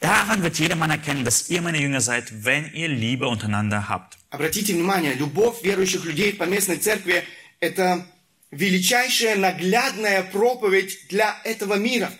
Daran 0.00 0.42
wird 0.42 0.58
jedermann 0.58 0.90
erkennen, 0.90 1.24
dass 1.24 1.50
ihr 1.50 1.62
meine 1.62 1.80
Jünger 1.80 2.00
seid, 2.00 2.44
wenn 2.44 2.72
ihr 2.74 2.88
Liebe 2.88 3.28
untereinander 3.28 3.88
habt. 3.88 4.18
Обратите 4.30 4.74
внимание, 4.74 5.14
любовь 5.14 5.62
верующих 5.62 6.04
людей 6.04 6.32
в 6.32 6.38
поместной 6.38 6.76
церкви – 6.76 7.60
это 7.60 8.06
величайшая 8.55 9.35
наглядная 9.35 10.23
проповедь 10.23 11.07
для 11.09 11.39
этого 11.43 11.75
мира. 11.75 12.11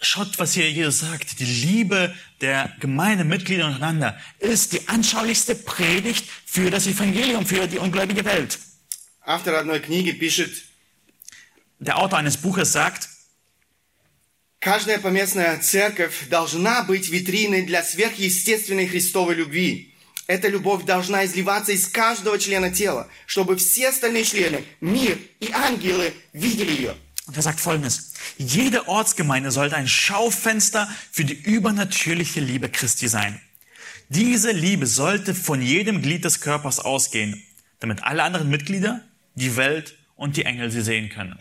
Schaut, 0.00 0.36
was 0.38 0.54
hier 0.54 0.68
Jesus 0.68 0.98
sagt. 0.98 1.38
Die 1.38 1.44
Liebe 1.44 2.12
der 2.40 2.74
Gemeindemitglieder 2.80 3.66
untereinander 3.66 4.18
ist 4.40 4.72
die 4.72 4.88
anschaulichste 4.88 5.54
Predigt 5.54 6.24
für 6.44 6.70
das 6.70 6.88
Evangelium, 6.88 7.46
für 7.46 7.68
die 7.68 7.78
ungläubige 7.78 8.24
Welt. 8.24 8.58
Автор 9.24 9.54
одной 9.54 9.78
книги 9.78 10.10
пишет, 10.10 10.64
Der 11.78 11.98
Autor 11.98 12.18
eines 12.18 12.36
Buches 12.36 12.72
sagt, 12.72 13.08
каждая 14.60 14.98
поместная 14.98 15.58
церковь 15.60 16.28
должна 16.28 16.82
быть 16.82 17.08
витриной 17.08 17.62
для 17.62 17.84
сверхъестественной 17.84 18.88
Христовой 18.88 19.36
любви. 19.36 19.91
Эта 20.27 20.49
любовь 20.49 20.83
должна 20.83 21.25
изливаться 21.25 21.71
из 21.71 21.87
каждого 21.87 22.37
члена 22.37 22.69
тела, 22.69 23.07
чтобы 23.25 23.55
все 23.55 23.89
остальные 23.89 24.25
члены, 24.25 24.65
мир 24.81 25.17
и 25.39 25.49
ангелы 25.53 26.13
видели 26.33 26.71
ее. 26.71 26.95
und 27.27 27.35
er 27.35 27.43
sagt 27.43 27.59
folgendes. 27.59 28.13
Jede 28.37 28.87
Ortsgemeinde 28.87 29.51
sollte 29.51 29.75
ein 29.75 29.87
Schaufenster 29.87 30.89
für 31.11 31.25
die 31.25 31.33
übernatürliche 31.33 32.39
Liebe 32.39 32.69
Christi 32.69 33.07
sein. 33.07 33.39
Diese 34.09 34.51
Liebe 34.51 34.87
sollte 34.87 35.35
von 35.35 35.61
jedem 35.61 36.01
Glied 36.01 36.23
des 36.23 36.39
Körpers 36.39 36.79
ausgehen, 36.79 37.43
damit 37.79 38.03
alle 38.03 38.23
anderen 38.23 38.49
Mitglieder, 38.49 39.01
die 39.35 39.57
Welt 39.57 39.97
und 40.15 40.37
die 40.37 40.45
Engel 40.45 40.71
sie 40.71 40.81
sehen 40.81 41.09
können. 41.09 41.37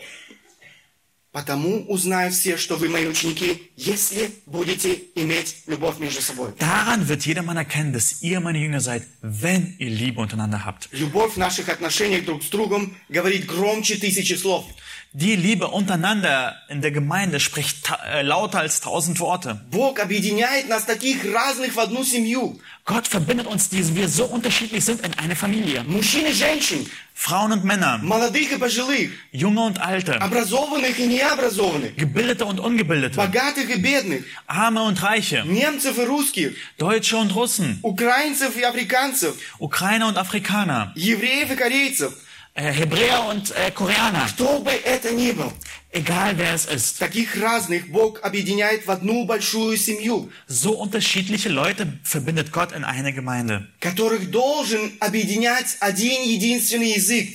Потому 1.32 1.86
узнают 1.88 2.34
все, 2.34 2.58
что 2.58 2.76
вы 2.76 2.90
мои 2.90 3.08
ученики, 3.08 3.72
если 3.78 4.32
будете 4.46 5.00
иметь 5.16 5.64
любовь 5.66 5.98
между 5.98 6.22
собой. 6.22 6.52
Daran 6.60 7.08
wird 7.08 7.26
jedermann 7.26 7.56
erkennen, 7.56 7.94
dass 7.94 8.22
ihr 8.22 8.42
meine 8.42 8.60
Jünger 8.60 8.82
seid, 8.82 9.04
wenn 9.22 9.76
ihr 9.80 9.90
Liebe 9.90 10.20
untereinander 10.20 10.66
habt. 10.66 10.90
Любовь 10.92 11.36
в 11.36 11.38
наших 11.38 11.70
отношениях 11.70 12.26
друг 12.26 12.44
с 12.44 12.50
другом 12.50 12.98
говорит 13.08 13.46
громче 13.46 13.96
тысячи 13.96 14.34
слов. 14.34 14.66
Die 15.13 15.35
Liebe 15.37 15.69
untereinander 15.69 16.57
in 16.69 16.83
der 16.83 16.91
Gemeinde 16.91 17.41
spricht 17.41 17.85
ta- 17.85 17.99
äh, 18.05 18.23
lauter 18.23 18.59
als 18.61 18.81
tausend 18.81 19.19
Worte. 19.21 19.61
Бог 19.71 19.99
объединяет 19.99 20.69
нас 20.69 20.85
таких 20.85 21.25
разных 21.35 21.75
в 21.75 21.81
одну 21.81 22.05
семью. 22.05 22.61
Gott 22.85 23.09
verbindet 23.09 23.47
uns, 23.47 23.69
die 23.69 23.83
wir 23.97 24.09
so 24.09 24.27
unterschiedlich 24.27 24.85
sind, 24.85 25.01
in 25.05 25.13
eine 25.19 25.35
Familie. 25.35 25.83
Мужчин 25.85 26.25
и 26.27 26.33
женщин, 26.33 26.89
Frauen 27.15 27.51
und 27.53 27.65
Männer, 27.65 27.99
молодых 27.99 28.53
и 28.53 28.59
пожилых, 28.59 29.11
Junge 29.33 29.63
und 29.63 29.81
Alte, 29.81 30.21
образованных 30.21 30.99
и 30.99 31.07
необразованных, 31.07 31.97
Gebildete 31.97 32.45
und 32.45 32.61
Ungebildete, 32.61 33.17
богатых 33.17 33.71
и 33.71 33.81
бедных, 33.81 34.25
Arme 34.47 34.83
und 34.83 35.03
Reiche, 35.03 35.45
немцев 35.47 35.99
и 35.99 36.03
русских, 36.05 36.55
Deutsche 36.79 37.17
und 37.17 37.35
Russen, 37.35 37.79
украинцев 37.83 38.57
и 38.57 38.63
африканцев, 38.63 39.35
Ukrainer 39.59 40.07
und 40.09 40.19
Afrikaner, 40.19 40.93
евреев 40.95 41.51
и 41.51 41.57
корейцев. 41.57 42.13
äh, 42.55 42.73
Hebräer 42.73 43.27
und 43.29 43.51
äh, 43.55 43.71
Koreaner. 43.71 44.27
Кто 44.35 44.61
бы 44.61 44.71
это 44.71 45.13
ни 45.13 45.33
был, 45.33 45.53
Egal 45.93 46.37
wer 46.37 46.53
es 46.55 46.67
ist. 46.67 46.99
таких 46.99 47.37
разных 47.37 47.91
Бог 47.91 48.21
объединяет 48.23 48.87
в 48.87 48.91
одну 48.91 49.25
большую 49.27 49.77
семью, 49.79 50.31
So 50.47 50.73
unterschiedliche 50.73 51.49
Leute 51.49 51.99
verbindet 52.03 52.53
Gott 52.53 52.73
in 52.73 52.85
eine 52.85 53.13
Gemeinde, 53.13 53.67
которых 53.81 54.31
должен 54.31 54.93
объединять 55.01 55.77
один 55.81 56.23
единственный 56.23 56.93
язык. 56.95 57.29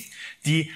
die 0.44 0.70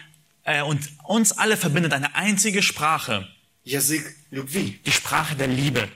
äh, 0.45 0.63
und 0.63 0.81
uns 1.05 1.33
alle 1.33 1.57
verbindet 1.57 1.93
eine 1.93 2.15
einzige 2.15 2.63
Sprache, 2.63 3.27
Язык 3.65 4.05
любви. 4.31 4.81
die 4.87 4.93
Sprache 4.93 5.35
der 5.37 5.49
Liebe. 5.49 5.89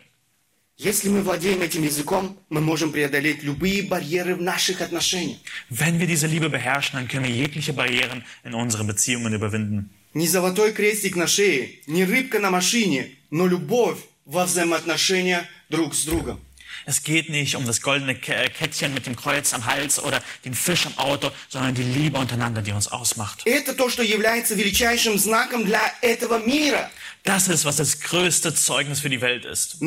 Если 0.78 1.08
мы 1.08 1.22
владеем 1.22 1.62
этим 1.62 1.84
языком, 1.84 2.38
мы 2.50 2.60
можем 2.60 2.92
преодолеть 2.92 3.44
любые 3.44 3.82
барьеры 3.84 4.36
в 4.36 4.42
наших 4.42 4.82
отношениях. 4.82 5.38
Wenn 5.70 6.00
wir 6.00 6.06
diese 6.06 6.28
Liebe 6.28 6.50
beherrschen, 6.50 7.00
dann 7.00 7.08
können 7.08 7.24
wir 7.24 7.32
jegliche 7.32 7.72
Barrieren 7.72 8.26
in 8.44 8.54
unseren 8.54 8.86
Beziehungen 8.86 9.34
überwinden. 9.34 9.90
Не 10.14 10.28
золотой 10.28 10.74
крестик 10.74 11.16
на 11.16 11.28
шее, 11.28 11.80
не 11.88 12.04
рыбка 12.04 12.40
на 12.40 12.50
машине, 12.50 13.12
но 13.32 13.48
любовь 13.48 14.00
во 14.26 14.46
взаимоотношениях 14.46 15.46
друг 15.70 15.96
с 15.96 16.04
другом. 16.04 16.42
Es 16.86 17.04
geht 17.04 17.30
nicht 17.30 17.56
um 17.56 17.66
das 17.66 17.82
goldene 17.82 18.16
Kettchen 18.16 18.92
äh, 18.92 18.94
mit 18.94 19.06
dem 19.06 19.16
Kreuz 19.16 19.54
am 19.54 19.66
Hals 19.66 20.02
oder 20.02 20.22
den 20.44 20.54
Fisch 20.54 20.86
im 20.86 20.98
Auto, 20.98 21.32
sondern 21.50 21.74
die 21.76 21.84
Liebe 21.84 22.18
untereinander, 22.18 22.62
die 22.62 22.72
uns 22.72 22.88
ausmacht. 22.88 23.46
Das 27.24 27.48
ist, 27.48 27.66
was 27.66 27.78
das 27.78 28.02
größte 28.02 28.54
Zeugnis 28.54 29.00
für 29.00 29.10
die 29.10 29.20
Welt 29.20 29.46
ist. 29.46 29.82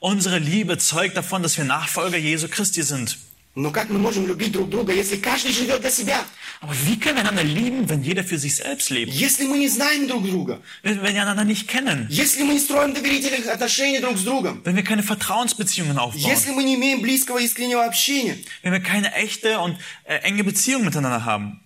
Unsere 0.00 0.38
Liebe 0.38 0.76
zeugt 0.78 1.16
davon, 1.16 1.42
dass 1.42 1.56
wir 1.56 1.64
Nachfolger 1.64 2.18
Jesu 2.18 2.48
Christi 2.48 2.82
sind. 2.82 3.16
Но 3.56 3.70
как 3.70 3.88
мы 3.88 4.00
можем 4.00 4.26
любить 4.26 4.50
друг 4.50 4.68
друга, 4.68 4.92
если 4.92 5.16
каждый 5.16 5.52
живет 5.52 5.80
для 5.80 5.90
себя? 5.90 6.24
Aber 6.60 6.74
wie 6.86 6.98
können 6.98 7.16
wir 7.16 7.22
einander 7.22 7.44
lieben, 7.44 7.88
wenn 7.88 8.02
jeder 8.02 8.24
für 8.24 8.36
sich 8.38 8.56
selbst 8.56 8.90
lebt? 8.90 9.12
Если 9.12 9.46
мы 9.46 9.58
не 9.58 9.68
знаем 9.68 10.08
друг 10.08 10.26
друга? 10.26 10.60
Wenn 10.82 11.00
wenn 11.02 11.14
wir 11.14 11.22
einander 11.22 11.44
nicht 11.44 11.68
kennen? 11.68 12.08
Если 12.10 12.42
мы 12.42 12.54
не 12.54 12.58
строим 12.58 12.94
доверительных 12.94 13.46
отношений 13.46 14.00
друг 14.00 14.16
с 14.18 14.24
другом? 14.24 14.60
Wenn 14.64 14.74
wir 14.74 14.82
keine 14.82 15.04
Vertrauensbeziehungen 15.04 15.98
aufbauen? 15.98 16.28
Если 16.28 16.50
мы 16.50 16.64
не 16.64 16.74
имеем 16.74 17.00
близкого 17.00 17.38
искреннего 17.38 17.84
общения? 17.84 18.38
Wenn 18.64 18.72
wir 18.72 18.80
keine 18.80 19.14
echte 19.14 19.60
und 19.60 19.76
äh, 20.04 20.16
enge 20.22 20.42
Beziehung 20.42 20.84
miteinander 20.84 21.24
haben? 21.24 21.60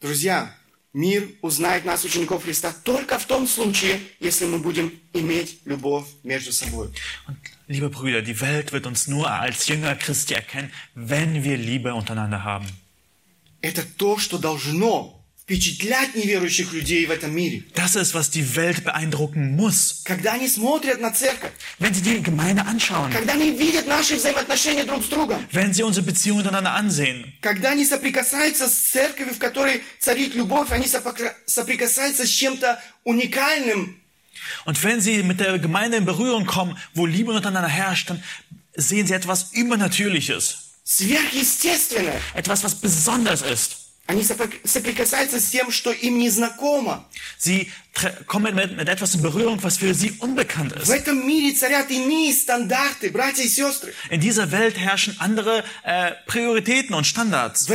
Друзья, 0.00 0.54
мир 0.92 1.28
узнает 1.40 1.84
нас, 1.84 2.04
учеников 2.04 2.44
Христа, 2.44 2.72
только 2.84 3.18
в 3.18 3.24
том 3.24 3.48
случае, 3.48 4.00
если 4.20 4.44
мы 4.44 4.58
будем 4.58 4.92
иметь 5.12 5.58
любовь 5.64 6.06
между 6.22 6.52
собой. 6.52 6.90
Und 7.26 7.36
liebe 7.71 7.89
Brüder, 7.89 8.21
die 8.21 8.39
Welt 8.41 8.71
wird 8.73 8.85
uns 8.85 9.07
nur 9.07 9.29
als 9.29 9.67
Jünger 9.67 9.95
Christi 9.95 10.33
erkennen, 10.33 10.71
wenn 10.95 11.43
wir 11.43 11.57
Liebe 11.57 11.93
untereinander 11.93 12.43
haben. 12.43 12.67
Это 13.61 13.83
то, 13.97 14.17
что 14.19 14.37
должно 14.37 15.13
впечатлять 15.41 16.13
неверующих 16.13 16.73
людей 16.73 17.05
в 17.05 17.11
этом 17.11 17.33
мире. 17.33 17.63
Das 17.73 17.95
ist, 17.95 18.13
was 18.13 18.29
die 18.29 18.55
Welt 18.57 18.83
beeindrucken 18.83 19.55
muss. 19.55 20.01
Когда 20.03 20.33
они 20.33 20.47
смотрят 20.49 20.99
на 20.99 21.09
церковь, 21.11 21.51
Wenn 21.79 21.93
sie 21.93 22.01
die 22.01 22.21
Gemeinde 22.21 22.65
anschauen, 22.65 23.11
когда 23.13 23.33
они 23.33 23.51
видят 23.51 23.87
наши 23.87 24.17
взаимоотношения 24.17 24.83
друг 24.83 25.03
с 25.05 25.07
другом, 25.07 25.39
wenn 25.53 25.73
sie 25.73 25.83
unsere 25.83 26.05
Beziehung 26.05 26.37
miteinander 26.39 26.73
ansehen, 26.73 27.31
когда 27.41 27.71
они 27.71 27.85
соприкасаются 27.85 28.67
с 28.67 28.73
церковью, 28.73 29.33
в 29.33 29.39
которой 29.39 29.81
царит 29.99 30.35
любовь, 30.35 30.69
они 30.71 30.85
сопокра- 30.85 31.33
соприкасаются 31.45 32.25
с 32.27 32.29
чем-то 32.29 32.81
уникальным, 33.05 34.00
und 34.64 34.82
wenn 34.82 35.00
sie 35.00 35.22
mit 35.22 35.40
der 35.40 35.58
Gemeinde 35.58 35.96
in 35.96 36.04
Berührung 36.04 36.46
kommen, 36.46 36.76
wo 36.94 37.06
Liebe 37.06 37.32
untereinander 37.32 37.68
herrscht, 37.68 38.10
dann 38.10 38.22
sehen 38.74 39.06
sie 39.06 39.14
etwas 39.14 39.52
Übernatürliches. 39.52 40.70
Etwas, 42.34 42.64
was 42.64 42.74
besonders 42.76 43.42
ist. 43.42 43.81
Sie 47.38 47.70
kommen 48.26 48.54
mit, 48.54 48.76
mit, 48.76 48.88
etwas 48.88 49.14
in 49.14 49.22
Berührung, 49.22 49.62
was 49.62 49.78
für 49.78 49.94
sie 49.94 50.12
unbekannt 50.18 50.72
ist. 50.72 50.88
In 54.10 54.20
dieser 54.20 54.50
Welt 54.50 54.78
herrschen 54.78 55.16
andere 55.20 55.64
äh, 55.84 56.12
Prioritäten 56.26 56.94
und 56.94 57.06
Standards. 57.06 57.68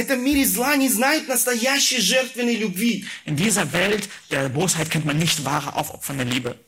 In 3.26 3.36
dieser 3.36 3.74
Welt 3.74 4.10
der 4.32 4.50
Bosheit 4.50 4.92
kennt 4.92 5.06
man 5.06 5.18
nicht 5.18 5.46
wahre 5.46 5.76
aufopfernde 5.76 6.24
Liebe. 6.26 6.60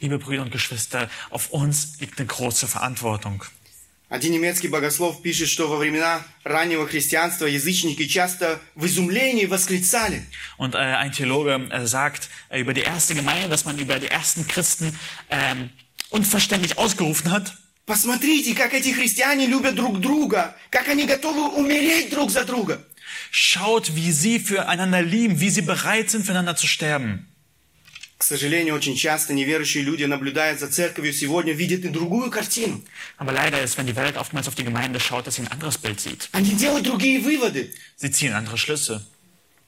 Liebe 0.00 0.18
Brüder 0.18 0.42
und 0.42 0.50
Geschwister, 0.50 1.08
auf 1.30 1.50
uns 1.50 1.98
liegt 2.00 2.18
eine 2.18 2.26
große 2.26 2.66
Verantwortung. 2.66 3.44
Один 4.08 4.32
немецкий 4.32 4.68
богослов 4.68 5.20
пишет, 5.20 5.48
что 5.48 5.66
во 5.66 5.76
времена 5.76 6.22
раннего 6.44 6.86
христианства 6.86 7.46
язычники 7.46 8.06
часто 8.06 8.60
в 8.76 8.86
изумлении 8.86 9.46
восклицали. 9.46 10.22
Und 10.58 10.76
äh, 10.76 10.78
ein 10.78 11.10
Theologe 11.10 11.68
äh, 11.72 11.86
sagt 11.86 12.30
äh, 12.48 12.60
über 12.60 12.72
die 12.72 12.82
erste 12.82 13.16
Gemeinde, 13.16 13.48
dass 13.48 13.64
man 13.64 13.76
über 13.78 13.98
die 13.98 14.06
ersten 14.06 14.46
Christen 14.46 14.96
ähm, 15.28 15.70
unverständlich 16.10 16.78
ausgerufen 16.78 17.32
hat. 17.32 17.52
Посмотрите, 17.84 18.54
как 18.54 18.74
эти 18.74 18.92
христиане 18.92 19.46
любят 19.46 19.74
друг 19.74 20.00
друга, 20.00 20.56
как 20.70 20.88
они 20.88 21.04
готовы 21.04 21.48
умереть 21.56 22.10
друг 22.10 22.30
за 22.30 22.44
друга. 22.44 22.84
Schaut, 23.32 23.96
wie 23.96 24.12
sie 24.12 24.38
füreinander 24.38 25.02
lieben, 25.02 25.40
wie 25.40 25.50
sie 25.50 25.62
bereit 25.62 26.10
sind, 26.10 26.24
füreinander 26.24 26.54
zu 26.54 26.68
sterben. 26.68 27.26
К 28.18 28.22
сожалению, 28.22 28.74
очень 28.74 28.96
часто 28.96 29.34
неверующие 29.34 29.82
люди, 29.84 30.04
наблюдая 30.04 30.56
за 30.56 30.68
церковью 30.68 31.12
сегодня, 31.12 31.52
видят 31.52 31.84
и 31.84 31.88
другую 31.88 32.30
картину. 32.30 32.82
Aber 33.18 33.32
leider 33.32 33.62
ist, 33.62 33.76
wenn 33.76 33.86
die 33.86 33.94
Welt 33.94 34.16
oftmals 34.16 34.48
auf 34.48 34.54
die 34.54 34.64
Gemeinde 34.64 34.98
schaut, 35.00 35.26
dass 35.26 35.34
sie 35.36 35.42
ein 35.42 35.48
anderes 35.52 35.76
Bild 35.76 36.00
sieht. 36.00 36.28
Они 36.32 36.52
делают 36.52 36.86
другие 36.86 37.20
выводы. 37.20 37.74
Sie 37.96 38.10
ziehen 38.10 38.32
andere 38.32 38.56
Schlüsse. 38.56 39.02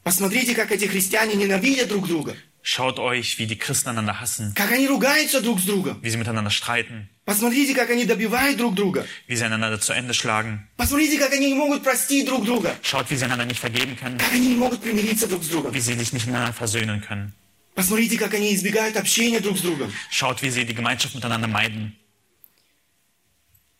Посмотрите, 0.03 0.55
как 0.55 0.73
эти 0.73 0.87
христиане 0.87 1.35
ненавидят 1.35 1.89
друг 1.89 2.09
друга, 2.09 2.37
Schaut 2.63 2.99
euch, 2.99 3.39
wie 3.39 3.47
die 3.47 3.57
Christen 3.59 3.91
einander 3.91 4.19
hassen, 4.21 4.53
как 4.55 4.73
они 4.73 4.89
ругаются 4.89 5.41
друг 5.43 5.61
с 5.61 5.65
другом. 5.65 6.01
wie 6.03 6.09
sie 6.11 6.17
miteinander 6.17 6.51
streiten, 6.51 7.09
Посмотрите, 7.27 7.75
как 7.75 7.91
они 7.91 8.07
добивают 8.07 8.57
друг 8.57 8.75
друга. 8.75 9.07
wie 9.27 9.37
sie 9.37 9.45
einander 9.45 9.79
zu 9.79 9.93
Ende 9.93 10.15
schlagen. 10.15 10.61
Посмотрите, 10.79 11.19
как 11.19 11.33
они 11.35 11.49
не 11.49 11.55
могут 11.55 11.83
простить 11.83 12.25
друг 12.27 12.47
друга, 12.47 12.75
Schaut, 12.83 13.11
wie 13.11 13.17
sie 13.17 13.25
einander 13.27 13.45
nicht 13.45 13.61
vergeben 13.61 13.97
können, 13.97 14.17
как 14.19 14.33
они 14.33 14.49
не 14.49 14.57
могут 14.57 14.81
примириться 14.81 15.27
друг 15.29 15.45
с 15.45 15.49
другом. 15.49 15.75
wie 15.75 15.81
sie 15.81 15.93
sich 15.95 16.13
nicht 16.15 16.27
miteinander 16.27 16.55
versöhnen 16.55 17.03
können. 17.03 17.35
Посмотрите, 17.78 18.18
как 18.18 18.34
они 18.36 18.54
избегают 18.54 18.98
общения 18.98 19.40
друг 19.40 19.58
с 19.58 19.62
другом. 19.62 19.92
Schaut, 20.12 20.42
wie 20.44 20.50
sie 20.50 20.64
die 20.66 20.76
Gemeinschaft 20.76 21.16
miteinander 21.16 21.48
meiden. 21.48 21.94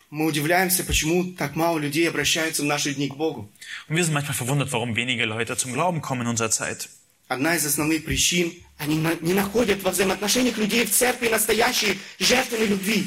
Мы 0.10 0.26
удивляемся, 0.28 0.84
почему 0.84 1.34
так 1.34 1.56
мало 1.56 1.80
людей 1.80 2.08
обращаются 2.08 2.62
в 2.62 2.66
наши 2.66 2.94
дни 2.94 3.08
к 3.10 3.16
Богу. 3.16 3.50
Und 3.90 3.96
wir 3.98 4.04
sind 4.04 4.14
manchmal 4.14 4.36
verwundert, 4.36 4.72
warum 4.72 4.96
wenige 4.96 5.26
Leute 5.26 5.58
zum 5.58 5.74
Glauben 5.74 6.02
kommen 6.02 6.22
in 6.22 6.28
unserer 6.28 6.52
Zeit. 6.52 6.90
Одна 7.28 7.56
из 7.56 7.66
основных 7.66 8.06
причин – 8.06 8.78
они 8.78 8.98
на- 8.98 9.16
не 9.22 9.34
находят 9.34 9.82
во 9.82 9.92
взаимоотношениях 9.92 10.58
людей 10.58 10.86
в 10.86 10.92
церкви 10.92 11.30
настоящей 11.30 11.98
жертвенной 12.20 12.68
любви. 12.68 13.06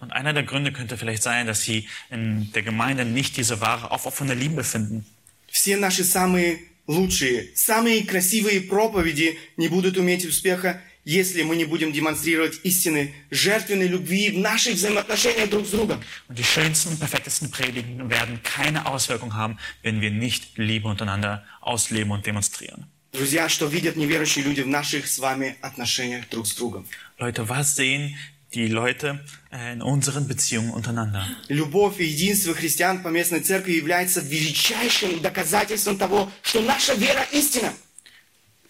Und 0.00 0.12
einer 0.12 0.32
der 0.32 0.44
Gründe 0.44 0.72
könnte 0.72 0.96
vielleicht 0.96 1.22
sein, 1.22 1.46
dass 1.46 1.62
sie 1.64 1.88
in 2.08 2.50
der 2.52 2.62
Gemeinde 2.62 3.04
nicht 3.04 3.36
diese 3.36 3.60
wahre, 3.60 3.90
aufopfernde 3.90 4.34
Liebe 4.34 4.62
finden. 4.64 5.04
Все 5.50 5.76
наши 5.76 6.04
самые 6.04 6.60
лучшие, 6.87 7.49
самые 7.55 8.03
красивые 8.03 8.61
проповеди 8.61 9.37
не 9.57 9.67
будут 9.67 9.97
иметь 9.97 10.25
успеха, 10.25 10.81
если 11.05 11.43
мы 11.43 11.55
не 11.55 11.65
будем 11.65 11.91
демонстрировать 11.91 12.59
истины 12.63 13.13
жертвенной 13.29 13.87
любви 13.87 14.31
в 14.31 14.37
наших 14.37 14.75
взаимоотношениях 14.75 15.49
друг 15.49 15.65
с 15.67 15.71
другом. 15.71 16.01
Und 16.29 16.37
die 16.37 16.43
schönsten 16.43 16.89
und 16.89 16.99
perfektesten 16.99 17.51
Predigen 17.51 18.09
werden 18.09 18.39
keine 18.43 18.85
Auswirkung 18.85 19.35
haben, 19.35 19.57
wenn 19.81 20.01
wir 20.01 20.11
nicht 20.11 20.57
Liebe 20.57 20.87
untereinander 20.87 21.43
ausleben 21.61 22.11
und 22.11 22.25
demonstrieren. 22.25 22.87
Друзья, 23.11 23.47
что 23.47 23.67
видят 23.67 23.95
неверующие 23.95 24.43
люди 24.43 24.61
в 24.61 24.67
наших 24.67 25.07
с 25.07 25.19
вами 25.19 25.55
отношениях 25.61 26.27
друг 26.29 26.47
с 26.47 26.55
другом? 26.55 26.87
Leute, 27.19 27.47
was 27.47 27.75
sehen 27.75 28.15
die 28.54 28.66
Leute 28.68 29.20
äh, 29.52 29.74
in 29.74 29.82
unseren 29.82 30.26
Beziehungen 30.26 30.70
untereinander. 30.70 31.26
Любовь 31.48 32.00
и 32.00 32.04
единство 32.04 32.54
христиан 32.54 33.02
по 33.02 33.08
местной 33.08 33.40
церкви 33.40 33.72
является 33.72 34.20
величайшим 34.20 35.20
доказательством 35.20 35.98
того, 35.98 36.30
что 36.42 36.60
наша 36.62 36.94
вера 36.94 37.26
истина. 37.32 37.72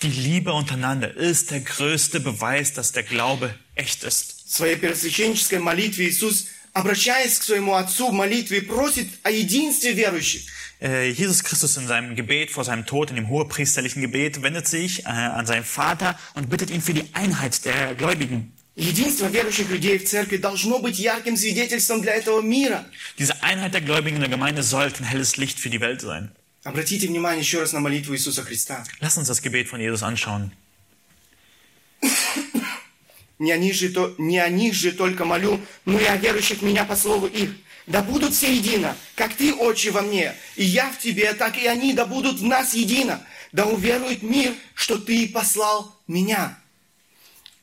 Die 0.03 0.11
Liebe 0.11 0.53
untereinander 0.53 1.13
ist 1.17 1.51
der 1.51 1.61
größte 1.61 2.21
Beweis, 2.21 2.73
dass 2.73 2.93
der 2.93 3.03
Glaube 3.03 3.55
echt 3.75 4.05
ist. 4.05 4.45
В 4.47 4.55
своей 4.55 4.77
первосвященнической 4.77 5.59
молитве 5.59 6.09
Иисус, 6.09 6.47
обращаясь 6.73 7.39
к 7.39 7.43
своему 7.43 7.75
Отцу 7.75 8.11
в 8.11 8.13
молитве, 8.13 8.63
просит 8.63 9.09
о 9.23 9.31
единстве 9.31 9.93
верующих. 9.93 10.43
Äh, 10.81 11.11
Jesus 11.11 11.43
Christus 11.43 11.77
in 11.77 11.89
seinem 11.89 12.15
Gebet 12.15 12.51
vor 12.51 12.65
seinem 12.65 12.87
Tod, 12.87 13.11
in 13.11 13.17
dem 13.17 13.29
hohepriesterlichen 13.29 14.01
Gebet, 14.01 14.43
wendet 14.43 14.69
sich 14.69 15.05
äh, 15.05 15.09
an 15.09 15.45
seinen 15.45 15.65
Vater 15.65 16.17
und 16.35 16.49
bittet 16.49 16.71
ihn 16.71 16.81
für 16.81 16.95
die 16.95 17.05
Einheit 17.15 17.65
der 17.65 17.97
Gläubigen. 17.97 18.53
Единство 18.76 19.28
верующих 19.28 19.70
людей 19.70 20.00
в 20.00 20.06
церкви 20.06 20.38
должно 20.38 20.80
быть 20.80 20.98
ярким 20.98 21.38
свидетельством 21.38 22.02
для 22.02 22.16
этого 22.16 22.42
мира. 22.42 22.86
Diese 23.20 23.44
Einheit 23.44 23.74
der 23.74 23.82
Gläubigen 23.82 24.16
in 24.16 24.22
der 24.22 24.30
Gemeinde 24.30 24.64
sollte 24.64 25.04
ein 25.04 25.06
helles 25.06 25.38
Licht 25.38 25.60
für 25.60 25.70
die 25.70 25.80
Welt 25.80 26.02
sein. 26.02 26.32
Обратите 26.64 27.08
внимание 27.08 27.42
еще 27.42 27.60
раз 27.60 27.74
на 27.74 27.82
молитву 27.82 28.16
Иисуса 28.16 28.42
Христа. 28.42 28.84
Lass 29.00 29.18
uns 29.18 29.28
das 29.28 29.42
Gebet 29.42 29.68
von 29.68 29.80
Jesus 29.80 30.02
anschauen. 30.02 30.52
Не 33.40 33.52
о, 33.52 33.58
них 33.58 33.76
же, 33.76 33.90
то, 33.90 34.16
не 34.18 34.40
о 34.40 34.48
них 34.48 34.74
же 34.74 34.92
только 34.92 35.26
молю, 35.26 35.60
но 35.86 36.00
и 36.00 36.06
о 36.06 36.16
верующих 36.16 36.62
меня 36.62 36.86
по 36.86 36.96
слову 36.96 37.28
их. 37.28 37.52
Да 37.88 38.02
будут 38.02 38.34
все 38.34 38.56
едино, 38.56 38.96
как 39.16 39.34
ты, 39.34 39.54
Отче, 39.54 39.92
во 39.92 40.02
мне, 40.02 40.34
и 40.56 40.64
я 40.64 40.90
в 40.90 40.98
тебе, 41.00 41.34
так 41.34 41.58
и 41.58 41.68
они 41.68 41.94
да 41.94 42.06
будут 42.06 42.40
в 42.40 42.46
нас 42.46 42.74
едино. 42.74 43.22
Да 43.52 43.66
уверует 43.66 44.24
мир, 44.24 44.54
что 44.74 44.98
ты 44.98 45.28
послал 45.28 45.94
меня. 46.08 46.58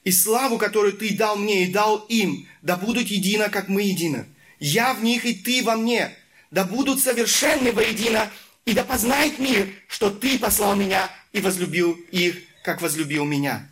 И 0.04 0.12
славу, 0.12 0.58
которую 0.58 0.94
ты 0.94 1.16
дал 1.16 1.36
мне 1.36 1.66
и 1.66 1.72
дал 1.72 2.00
им, 2.10 2.48
да 2.62 2.78
будут 2.78 3.08
едино, 3.08 3.50
как 3.50 3.70
мы 3.70 3.82
едино. 3.84 4.28
Я 4.60 4.94
в 4.94 5.04
них 5.04 5.26
и 5.26 5.34
ты 5.34 5.64
во 5.64 5.76
мне, 5.76 6.16
да 6.52 6.64
будут 6.64 7.02
совершенны 7.02 7.72
воедино, 7.72 8.32
и 8.66 8.74
да 8.74 8.84
познает 8.84 9.40
мир, 9.40 9.70
что 9.88 10.10
ты 10.10 10.40
послал 10.40 10.76
меня 10.76 11.10
и 11.34 11.40
возлюбил 11.40 11.94
их, 12.12 12.38
как 12.64 12.82
возлюбил 12.82 13.26
меня. 13.26 13.68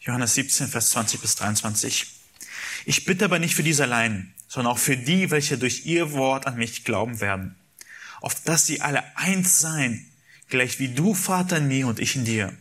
Johannes 0.00 0.34
17, 0.34 0.68
Vers 0.68 0.90
20 0.90 1.20
bis 1.20 1.34
23. 1.36 2.06
Ich 2.86 3.04
bitte 3.04 3.26
aber 3.26 3.38
nicht 3.38 3.54
für 3.54 3.62
diese 3.62 3.84
allein, 3.84 4.34
sondern 4.48 4.72
auch 4.72 4.78
für 4.78 4.96
die, 4.96 5.30
welche 5.30 5.58
durch 5.58 5.84
ihr 5.84 6.12
Wort 6.12 6.46
an 6.46 6.56
mich 6.56 6.84
glauben 6.84 7.20
werden. 7.20 7.54
Auf 8.20 8.34
dass 8.44 8.66
sie 8.66 8.80
alle 8.80 9.04
eins 9.16 9.60
seien, 9.60 10.06
gleich 10.48 10.78
wie 10.78 10.88
du, 10.88 11.14
Vater, 11.14 11.58
in 11.58 11.68
mir 11.68 11.86
und 11.86 12.00
ich 12.00 12.16
in 12.16 12.24
dir. 12.24 12.56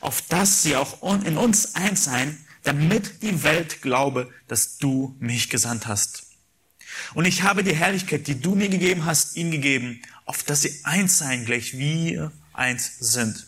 auf 0.00 0.22
dass 0.22 0.62
sie 0.62 0.76
auch 0.76 1.02
in 1.24 1.36
uns 1.36 1.74
eins 1.74 2.04
seien, 2.04 2.44
damit 2.62 3.22
die 3.22 3.42
Welt 3.42 3.82
glaube, 3.82 4.32
dass 4.48 4.78
du 4.78 5.16
mich 5.18 5.48
gesandt 5.48 5.86
hast. 5.86 6.24
Und 7.14 7.24
ich 7.24 7.42
habe 7.42 7.64
die 7.64 7.74
Herrlichkeit, 7.74 8.26
die 8.26 8.40
du 8.40 8.54
mir 8.54 8.68
gegeben 8.68 9.04
hast, 9.04 9.36
ihnen 9.36 9.50
gegeben, 9.50 10.02
auf 10.24 10.42
dass 10.42 10.62
sie 10.62 10.80
eins 10.84 11.18
seien, 11.18 11.44
gleich 11.44 11.76
wir 11.76 12.32
eins 12.52 12.98
sind. 12.98 13.46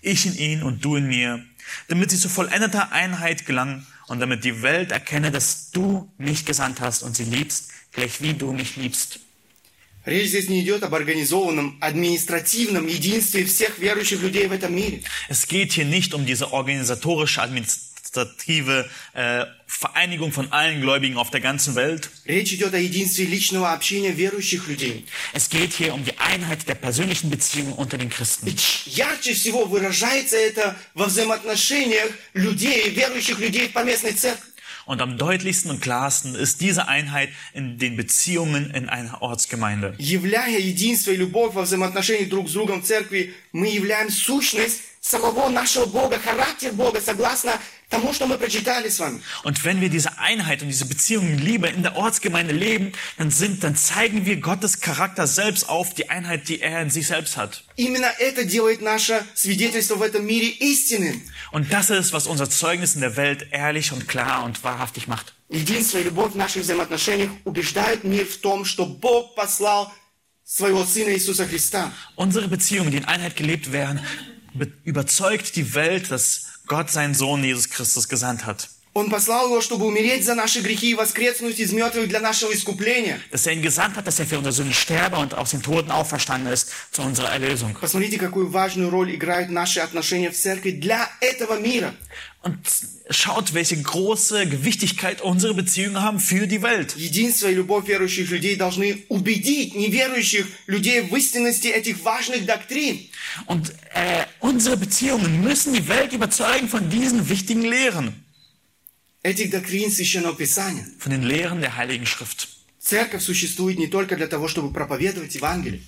Ich 0.00 0.26
in 0.26 0.36
ihnen 0.36 0.62
und 0.62 0.84
du 0.84 0.96
in 0.96 1.06
mir, 1.06 1.44
damit 1.88 2.10
sie 2.10 2.18
zu 2.18 2.28
vollendeter 2.28 2.92
Einheit 2.92 3.46
gelangen 3.46 3.86
und 4.08 4.20
damit 4.20 4.44
die 4.44 4.62
Welt 4.62 4.90
erkenne, 4.90 5.30
dass 5.30 5.70
du 5.70 6.10
mich 6.18 6.44
gesandt 6.44 6.80
hast 6.80 7.02
und 7.02 7.16
sie 7.16 7.24
liebst, 7.24 7.70
gleich 7.92 8.20
wie 8.20 8.34
du 8.34 8.52
mich 8.52 8.76
liebst. 8.76 9.20
Речь 10.04 10.28
здесь 10.28 10.48
не 10.48 10.62
идет 10.62 10.82
об 10.82 10.94
организованном, 10.94 11.76
административном 11.80 12.86
единстве 12.86 13.44
всех 13.44 13.78
верующих 13.78 14.22
людей 14.22 14.46
в 14.46 14.52
этом 14.52 14.74
мире. 14.74 15.02
Es 15.28 15.46
geht 15.46 15.72
hier 15.72 15.84
nicht 15.84 16.14
um 16.14 16.24
diese 16.24 16.52
organisatorische, 16.52 17.42
administrative 17.42 18.88
äh, 19.12 19.44
Vereinigung 19.66 20.32
von 20.32 20.50
allen 20.50 20.80
Gläubigen 20.80 21.18
auf 21.18 21.30
der 21.30 21.40
ganzen 21.40 21.74
Welt. 21.74 22.10
Речь 22.24 22.52
идет 22.52 22.72
о 22.72 22.78
единстве 22.78 23.26
личного 23.26 23.72
общения 23.72 24.12
верующих 24.12 24.66
людей. 24.66 25.04
Es 25.34 25.50
geht 25.50 25.74
hier 25.74 25.92
um 25.92 26.04
die 26.04 26.16
Einheit 26.18 26.66
der 26.66 26.74
persönlichen 26.74 27.28
Beziehungen 27.28 27.74
unter 27.74 27.98
den 27.98 28.08
Christen. 28.08 28.46
Ярче 28.86 29.34
всего 29.34 29.66
выражается 29.66 30.36
это 30.36 30.74
во 30.94 31.06
взаимоотношениях 31.06 32.10
людей, 32.32 32.88
верующих 32.88 33.38
людей 33.38 33.68
в 33.68 33.72
поместной 33.72 34.12
церкви. 34.12 34.48
Und 34.87 35.01
am 35.01 35.17
deutlichsten 35.17 35.71
und 35.71 35.81
klarsten 35.81 36.35
ist 36.35 36.61
diese 36.61 36.87
Einheit 36.87 37.29
in 37.53 37.77
den 37.77 37.95
Beziehungen 37.95 38.71
in 38.71 38.89
einer 38.89 39.21
Ortsgemeinde. 39.21 39.95
Являя 39.97 40.59
единство 40.59 41.11
и 41.11 41.15
любовь 41.15 41.53
во 41.53 41.63
взаимоотношениях 41.63 42.29
друг 42.29 42.49
с 42.49 42.53
другом 42.53 42.81
в 42.81 42.85
церкви, 42.85 43.33
мы 43.51 43.67
являем 43.67 44.09
сущность 44.09 44.81
самого 45.07 45.49
нашего 45.49 45.85
Бога, 45.85 46.17
характер 46.17 46.71
Бога, 46.71 47.01
согласно 47.01 47.59
тому, 47.89 48.13
что 48.13 48.25
мы 48.25 48.37
прочитали 48.37 48.89
с 48.89 48.99
вами. 48.99 49.21
Und 49.43 49.63
wenn 49.65 49.81
wir 49.81 49.89
diese 49.89 50.17
Einheit 50.17 50.61
und 50.61 50.69
diese 50.69 50.85
Beziehungen 50.85 51.33
in 51.33 51.39
Liebe 51.39 51.67
in 51.67 51.83
der 51.83 51.95
Ortsgemeinde 51.95 52.53
leben, 52.53 52.93
dann 53.17 53.29
sind, 53.29 53.63
dann 53.63 53.75
zeigen 53.75 54.25
wir 54.25 54.37
Gottes 54.37 54.79
Charakter 54.79 55.27
selbst 55.27 55.67
auf, 55.69 55.93
die 55.93 56.09
Einheit, 56.09 56.47
die 56.47 56.61
er 56.61 56.81
in 56.81 56.89
sich 56.89 57.07
selbst 57.07 57.35
hat. 57.37 57.63
Именно 57.75 58.11
это 58.19 58.45
делает 58.45 58.81
наше 58.81 59.25
свидетельство 59.35 59.95
в 59.95 60.01
этом 60.01 60.25
мире 60.25 60.47
истинным. 60.47 61.21
Und 61.51 61.71
das 61.71 61.89
ist, 61.89 62.13
was 62.13 62.25
unser 62.25 62.49
Zeugnis 62.49 62.95
in 62.95 63.01
der 63.01 63.15
Welt 63.17 63.47
ehrlich 63.51 63.91
und 63.91 64.07
klar 64.07 64.43
und 64.43 64.63
wahrhaftig 64.63 65.07
macht. 65.07 65.33
Единство 65.49 65.99
и 65.99 66.03
любовь 66.03 66.31
в 66.31 66.35
наших 66.37 66.63
взаимоотношениях 66.63 67.29
убеждают 67.43 68.03
мир 68.03 68.25
в 68.25 68.37
том, 68.37 68.65
что 68.65 68.85
Бог 68.87 69.35
послал 69.35 69.93
своего 70.45 70.83
Сына 70.83 71.13
Иисуса 71.13 71.45
Христа. 71.45 71.91
Unsere 72.15 72.47
Beziehungen, 72.47 72.89
die 72.89 72.97
in 72.97 73.05
Einheit 73.05 73.35
gelebt 73.35 73.71
werden, 73.71 73.99
be- 74.36 74.36
überzeugt 74.83 75.55
die 75.55 75.73
Welt, 75.73 76.11
dass 76.11 76.47
Gott 76.67 76.89
seinen 76.89 77.13
Sohn 77.13 77.43
Jesus 77.43 77.69
Christus 77.69 78.07
gesandt 78.07 78.45
hat. 78.45 78.69
Он 78.95 79.09
послал 79.09 79.47
его, 79.47 79.59
чтобы 79.59 79.87
умереть 79.87 80.23
за 80.23 80.35
наши 80.35 80.59
грехи 80.61 80.91
и 80.91 80.93
воскреснуть 80.93 81.59
из 81.59 81.73
мертвых 81.73 82.07
для 82.07 82.19
нашего 82.19 82.53
искупления. 82.53 83.19
Dass 83.31 83.47
er 83.47 83.53
ihn 83.53 83.63
gesandt 83.63 83.97
hat, 83.97 84.05
dass 84.05 84.19
er 84.19 84.27
für 84.27 84.37
unsere 84.37 84.53
Sünden 84.53 84.73
sterbe 84.73 85.17
und 85.17 85.33
aus 85.33 85.49
den 85.49 85.63
Toten 85.63 85.89
auferstanden 85.89 86.53
ist 86.53 86.69
zu 86.91 87.01
unserer 87.01 87.31
Erlösung. 87.31 87.75
Посмотрите, 87.81 88.19
какую 88.19 88.51
важную 88.51 88.91
роль 88.91 89.15
играют 89.15 89.49
наши 89.49 89.79
отношения 89.79 90.29
в 90.29 90.37
церкви 90.37 90.69
для 90.69 91.09
этого 91.21 91.59
мира. 91.59 91.95
Und 92.41 92.57
schaut, 93.09 93.53
welche 93.53 93.81
große 93.81 94.47
Gewichtigkeit 94.47 95.21
unsere 95.21 95.53
Beziehungen 95.53 96.01
haben 96.01 96.19
für 96.19 96.45
die 96.47 96.61
Welt. 96.61 96.95
Единство 96.97 97.47
и 97.49 97.55
любовь 97.55 97.87
верующих 97.87 98.29
людей 98.29 98.55
должны 98.57 99.03
убедить 99.09 99.75
неверующих 99.75 100.45
людей 100.67 101.01
в 101.01 101.15
истинности 101.15 101.67
этих 101.69 102.03
важных 102.03 102.45
доктрин. 102.45 102.99
Und 103.45 103.71
äh, 103.93 104.25
unsere 104.39 104.75
Beziehungen 104.77 105.41
müssen 105.41 105.73
die 105.73 105.87
Welt 105.87 106.11
überzeugen 106.13 106.67
von 106.67 106.89
diesen 106.89 107.29
wichtigen 107.29 107.61
Lehren, 107.63 108.13
Этих 109.23 109.51
доктрин 109.51 109.89
Священного 109.89 110.35
Писания. 110.35 110.85
von 110.99 111.11
den 111.11 111.23
Lehren 111.23 111.61
der 111.61 111.77
Heiligen 111.77 112.05
Schrift. 112.05 112.49
Церковь 112.79 113.23
существует 113.23 113.79
не 113.79 113.87
только 113.87 114.17
для 114.17 114.27
того, 114.27 114.49
чтобы 114.49 114.73
проповедовать 114.73 115.33
Евангелие. 115.35 115.81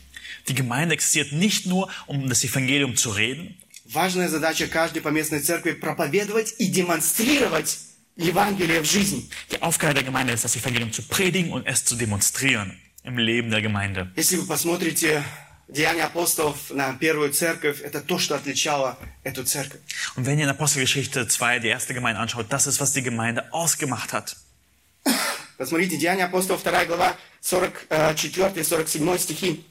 Die 0.47 0.53
Gemeinde 0.55 0.93
existiert 0.95 1.33
nicht 1.33 1.65
nur, 1.65 1.89
um 2.07 2.29
das 2.29 2.43
Evangelium 2.45 2.95
zu 2.95 3.09
reden. 3.09 3.57
Важная 3.89 4.29
задача 4.29 4.67
каждой 4.67 5.01
поместной 5.01 5.41
церкви 5.41 5.73
проповедовать 5.73 6.55
и 6.57 6.67
демонстрировать 6.67 7.79
Евангелие 8.15 8.81
в 8.81 8.85
жизни. 8.85 9.29
Die 9.51 9.61
Aufgabe 9.61 9.93
der 9.93 10.03
Gemeinde 10.03 10.33
ist, 10.33 10.43
das 10.43 10.55
Evangelium 10.55 10.91
zu 10.91 11.03
predigen 11.03 11.51
und 11.51 11.67
es 11.67 11.85
zu 11.85 11.95
demonstrieren 11.95 12.79
im 13.03 13.17
Leben 13.17 13.51
der 13.51 13.61
Gemeinde. 13.61 14.11
Если 14.15 14.37
вы 14.37 14.45
посмотрите 14.47 15.23
Деяния 15.67 16.05
апостолов 16.05 16.71
на 16.71 16.93
первую 16.93 17.31
церковь, 17.33 17.81
это 17.81 18.01
то, 18.01 18.17
что 18.19 18.35
отличало 18.35 18.97
эту 19.23 19.43
церковь. 19.43 19.81
Und 20.15 20.25
wenn 20.25 20.39
ihr 20.39 20.45
in 20.45 20.49
Apostelgeschichte 20.49 21.27
2 21.27 21.59
die 21.59 21.67
erste 21.67 21.93
Gemeinde 21.93 22.21
anschaut, 22.21 22.47
das 22.49 22.67
ist, 22.67 22.79
was 22.79 22.93
die 22.93 23.03
Gemeinde 23.03 23.51
ausgemacht 23.51 24.13
hat. 24.13 24.35
Посмотрите, 25.57 25.97
Деяния 25.97 26.25
апостолов, 26.25 26.63
2 26.63 26.85
глава, 26.85 27.15
44-47 27.41 29.19
стихи. 29.19 29.65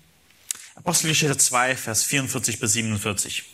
Apostelgeschichte 0.77 1.37
2, 1.37 1.77
Vers 1.77 2.05
44 2.05 2.59
bis 2.59 2.73
47. 2.73 3.45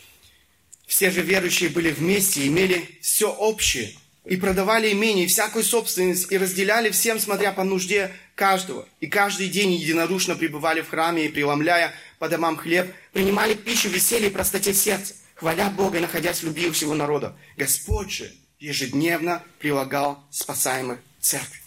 Все 0.87 1.11
же 1.11 1.21
верующие 1.21 1.69
были 1.69 1.91
вместе, 1.91 2.45
имели 2.47 2.97
все 3.01 3.31
общее, 3.31 3.91
и 4.25 4.37
продавали 4.37 4.91
имение, 4.91 5.25
и 5.25 5.27
всякую 5.27 5.63
собственность, 5.63 6.31
и 6.31 6.37
разделяли 6.37 6.89
всем, 6.89 7.19
смотря 7.19 7.51
по 7.51 7.63
нужде 7.63 8.11
каждого. 8.33 8.87
И 8.99 9.07
каждый 9.07 9.49
день 9.49 9.73
единодушно 9.73 10.35
пребывали 10.35 10.81
в 10.81 10.89
храме, 10.89 11.25
и 11.25 11.29
преломляя 11.29 11.93
по 12.19 12.27
домам 12.27 12.57
хлеб, 12.57 12.93
принимали 13.13 13.53
пищу 13.53 13.89
в 13.89 13.93
веселье 13.93 14.29
и 14.29 14.31
простоте 14.31 14.73
сердца, 14.73 15.13
хваля 15.35 15.69
Бога 15.69 15.97
и 15.97 16.01
находясь 16.01 16.39
в 16.39 16.45
любви 16.45 16.67
у 16.69 16.71
всего 16.71 16.95
народа. 16.95 17.35
Господь 17.57 18.11
же 18.11 18.31
ежедневно 18.59 19.43
прилагал 19.59 20.23
спасаемых 20.31 20.99
церкви. 21.19 21.61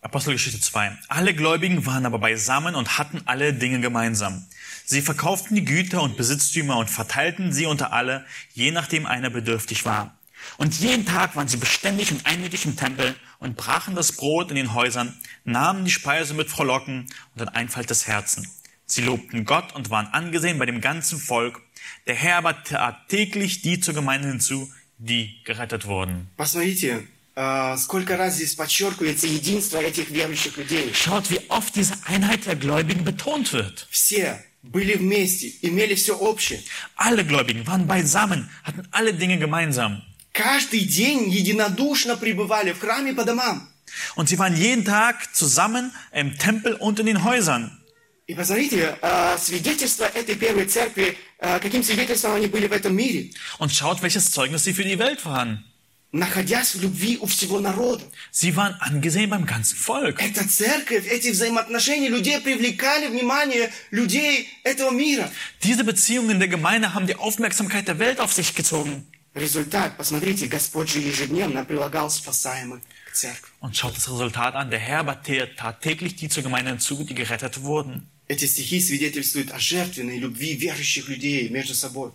Apostelgeschichte 0.00 0.58
2. 0.58 0.98
Alle 1.08 1.32
Gläubigen 1.32 1.86
waren 1.86 2.04
aber 2.04 2.18
beisammen 2.18 2.74
und 2.74 2.98
hatten 2.98 3.22
alle 3.24 3.54
Dinge 3.54 3.80
gemeinsam. 3.80 4.44
Sie 4.85 5.01
verkauften 5.01 5.55
die 5.55 5.65
Güter 5.65 6.01
und 6.01 6.17
Besitztümer 6.17 6.77
und 6.77 6.89
verteilten 6.89 7.51
sie 7.51 7.65
unter 7.65 7.91
alle, 7.91 8.25
je 8.53 8.71
nachdem 8.71 9.05
einer 9.05 9.29
bedürftig 9.29 9.85
war. 9.85 10.17
Und 10.57 10.79
jeden 10.79 11.05
Tag 11.05 11.35
waren 11.35 11.47
sie 11.47 11.57
beständig 11.57 12.11
und 12.11 12.25
einmütig 12.25 12.65
im 12.65 12.77
Tempel 12.77 13.15
und 13.39 13.57
brachen 13.57 13.95
das 13.95 14.13
Brot 14.13 14.49
in 14.49 14.55
den 14.55 14.73
Häusern, 14.73 15.17
nahmen 15.43 15.85
die 15.85 15.91
Speise 15.91 16.33
mit 16.33 16.49
Frohlocken 16.49 17.01
und 17.33 17.39
den 17.39 17.49
Einfalt 17.49 17.89
des 17.89 18.07
Herzens. 18.07 18.47
Sie 18.85 19.01
lobten 19.01 19.43
Gott 19.43 19.75
und 19.75 19.89
waren 19.89 20.07
angesehen 20.07 20.57
bei 20.57 20.65
dem 20.65 20.79
ganzen 20.79 21.19
Volk. 21.19 21.59
Der 22.07 22.15
Herr 22.15 22.37
aber 22.37 22.63
tat 22.63 23.09
täglich 23.09 23.61
die 23.61 23.79
zur 23.79 23.93
Gemeinde 23.93 24.29
hinzu, 24.29 24.71
die 24.97 25.41
gerettet 25.43 25.85
wurden. 25.85 26.29
Посмотрите, 26.37 27.03
а, 27.35 27.77
сколько 27.77 28.17
раз 28.17 28.35
здесь 28.35 28.55
подчеркивается 28.55 29.27
единство 29.27 29.77
этих 29.77 30.09
верующих 30.09 30.57
людей. 30.57 30.93
Schaut, 30.93 31.29
wie 31.29 31.39
oft 31.49 31.75
diese 31.75 31.93
Einheit 32.05 32.45
der 32.45 32.55
Gläubigen 32.55 33.03
betont 33.03 33.53
wird. 33.53 33.87
Все 33.91 34.43
Были 34.62 34.94
вместе, 34.94 35.52
имели 35.62 35.94
все 35.94 36.16
общее. 36.16 36.60
Alle 36.96 37.24
Gläubigen 37.24 37.66
waren 37.66 37.86
beisammen, 37.86 38.48
hatten 38.64 38.86
alle 38.92 39.12
Dinge 39.12 39.38
gemeinsam. 39.38 40.02
Каждый 40.32 40.80
день 40.80 41.28
единодушно 41.28 42.16
пребывали 42.16 42.72
в 42.72 42.78
храме 42.78 43.12
по 43.12 43.24
домам. 43.24 43.68
Und 44.16 44.28
sie 44.28 44.38
waren 44.38 44.56
jeden 44.56 44.84
Tag 44.84 45.34
zusammen 45.34 45.92
im 46.12 46.38
Tempel 46.38 46.74
und 46.74 46.98
in 47.00 47.06
den 47.06 47.24
Häusern. 47.24 47.78
И 48.26 48.34
посмотрите, 48.34 48.96
а, 49.02 49.36
свидетельство 49.36 50.04
этой 50.04 50.36
первой 50.36 50.64
церкви, 50.66 51.18
а, 51.38 51.58
каким 51.58 51.82
свидетельством 51.82 52.34
они 52.34 52.46
были 52.46 52.68
в 52.68 52.72
этом 52.72 52.94
мире. 52.94 53.30
Und 53.58 53.72
schaut, 53.72 54.00
welches 54.00 54.30
Zeugnis 54.30 54.64
sie 54.64 54.72
für 54.72 54.84
die 54.84 54.98
Welt 54.98 55.26
waren. 55.26 55.64
Находясь 56.12 56.74
в 56.74 56.82
любви 56.82 57.16
у 57.22 57.26
всего 57.26 57.58
народа. 57.58 58.04
Sie 58.30 58.54
waren 58.54 58.74
angesehen 58.80 59.30
beim 59.30 59.46
ganzen 59.46 59.78
Volk. 59.78 60.20
Эта 60.20 60.46
церковь, 60.46 61.06
эти 61.06 61.28
взаимоотношения 61.28 62.08
людей 62.08 62.38
привлекали 62.38 63.06
внимание 63.06 63.72
людей 63.90 64.50
этого 64.62 64.90
мира. 64.90 65.30
Diese 65.62 65.84
Beziehungen 65.84 66.38
der 66.38 66.48
Gemeinde 66.48 66.92
haben 66.92 67.06
die 67.06 67.16
Aufmerksamkeit 67.16 67.88
der 67.88 67.98
Welt 67.98 68.20
auf 68.20 68.30
sich 68.34 68.54
gezogen. 68.54 69.06
Результат, 69.34 69.96
посмотрите, 69.96 70.48
Господь 70.48 70.90
же 70.90 70.98
ежедневно 70.98 71.64
прилагал 71.64 72.10
спасаемых 72.10 72.82
к 73.10 73.14
церкви. 73.14 73.48
Und 73.62 73.74
schaut 73.74 73.96
das 73.96 74.06
Resultat 74.06 74.54
an. 74.54 74.70
Der 74.70 74.80
Herr 74.80 75.06
tat 75.56 75.80
täglich 75.80 76.16
die 76.16 76.28
zur 76.28 76.42
Gemeinde 76.42 76.72
hinzu, 76.72 77.04
die 77.04 77.14
gerettet 77.14 77.62
wurden. 77.62 78.06
Эти 78.28 78.44
стихи 78.44 78.80
свидетельствуют 78.80 79.50
о 79.50 79.58
жертвенной 79.58 80.18
любви 80.18 80.54
верующих 80.54 81.08
людей 81.08 81.48
между 81.48 81.74
собой. 81.74 82.12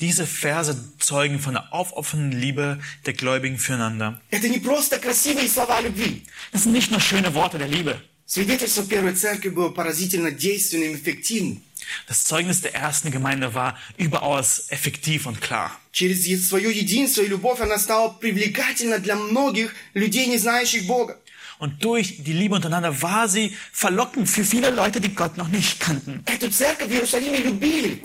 Diese 0.00 0.26
Verse 0.26 0.76
zeugen 0.98 1.38
von 1.38 1.54
der 1.54 1.72
aufopfernden 1.72 2.38
Liebe 2.38 2.78
der 3.06 3.14
Gläubigen 3.14 3.58
füreinander. 3.58 4.20
Это 4.30 4.48
не 4.48 4.58
просто 4.58 4.98
красивые 4.98 5.48
слова 5.48 5.80
любви. 5.80 6.22
Das 6.52 6.64
sind 6.64 6.72
nicht 6.72 6.90
nur 6.90 7.00
schöne 7.00 7.34
Worte 7.34 7.58
der 7.58 7.68
Liebe. 7.68 8.00
Свидетельство 8.26 8.82
Первой 8.82 9.14
Церкви 9.14 9.50
было 9.50 9.68
поразительно 9.70 10.30
действенным 10.32 10.92
и 10.92 10.96
эффективным. 10.96 11.62
Das 12.08 12.24
Zeugnis 12.24 12.60
der 12.62 12.74
ersten 12.74 13.12
Gemeinde 13.12 13.54
war 13.54 13.76
überaus 13.96 14.66
effektiv 14.70 15.26
und 15.26 15.40
klar. 15.40 15.70
Через 15.92 16.26
е- 16.26 16.36
свое 16.36 16.70
единство 16.72 17.22
и 17.22 17.28
любовь 17.28 17.60
она 17.60 17.78
стала 17.78 18.08
привлекательна 18.08 18.98
для 18.98 19.14
многих 19.14 19.74
людей, 19.94 20.26
не 20.26 20.38
знающих 20.38 20.86
Бога. 20.88 21.16
Und 21.58 21.82
durch 21.84 22.22
die 22.24 22.32
Liebe 22.34 22.54
untereinander 22.56 23.00
war 23.00 23.28
sie 23.28 23.56
verlockend 23.72 24.28
für 24.28 24.44
viele 24.44 24.70
Leute, 24.70 25.00
die 25.00 25.14
Gott 25.14 25.36
noch 25.38 25.48
nicht 25.48 25.78
kannten. 25.80 26.22
Эту 26.26 26.50
церковь 26.50 26.88
в 26.88 26.92
Иерусалиме 26.92 27.38
любили. 27.38 28.02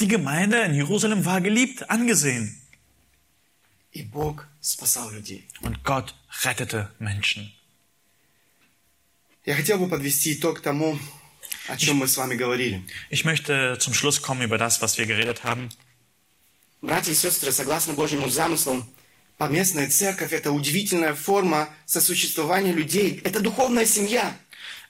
Die 0.00 0.08
Gemeinde 0.08 0.62
in 0.62 0.74
Jerusalem 0.74 1.24
war 1.24 1.40
geliebt, 1.40 1.90
angesehen. 1.90 2.58
И 3.92 4.02
Бог 4.02 4.46
спасал 4.60 5.10
людей. 5.10 5.46
Und 5.60 5.84
Gott 5.84 6.14
rettete 6.42 6.90
Menschen. 6.98 7.52
Я 9.44 9.54
хотел 9.54 9.78
бы 9.78 9.88
подвести 9.88 10.34
итог 10.34 10.60
тому, 10.60 10.98
о 11.68 11.76
чем 11.76 11.96
мы 11.96 12.08
с 12.08 12.16
вами 12.16 12.36
говорили. 12.36 12.82
Ich 13.10 13.24
möchte 13.24 13.76
zum 13.78 13.92
Schluss 13.92 14.22
kommen 14.22 14.42
über 14.42 14.56
das, 14.56 14.80
was 14.80 14.98
wir 14.98 15.06
geredet 15.06 15.44
haben. 15.44 15.68
Братья 16.80 17.12
и 17.12 17.14
сестры, 17.14 17.52
согласно 17.52 17.92
Божьему 17.92 18.28
замыслу, 18.28 18.84
поместная 19.38 19.88
церковь – 19.88 20.32
это 20.32 20.50
удивительная 20.52 21.14
форма 21.14 21.68
сосуществования 21.86 22.72
людей. 22.72 23.20
Это 23.24 23.40
духовная 23.40 23.86
семья. 23.86 24.34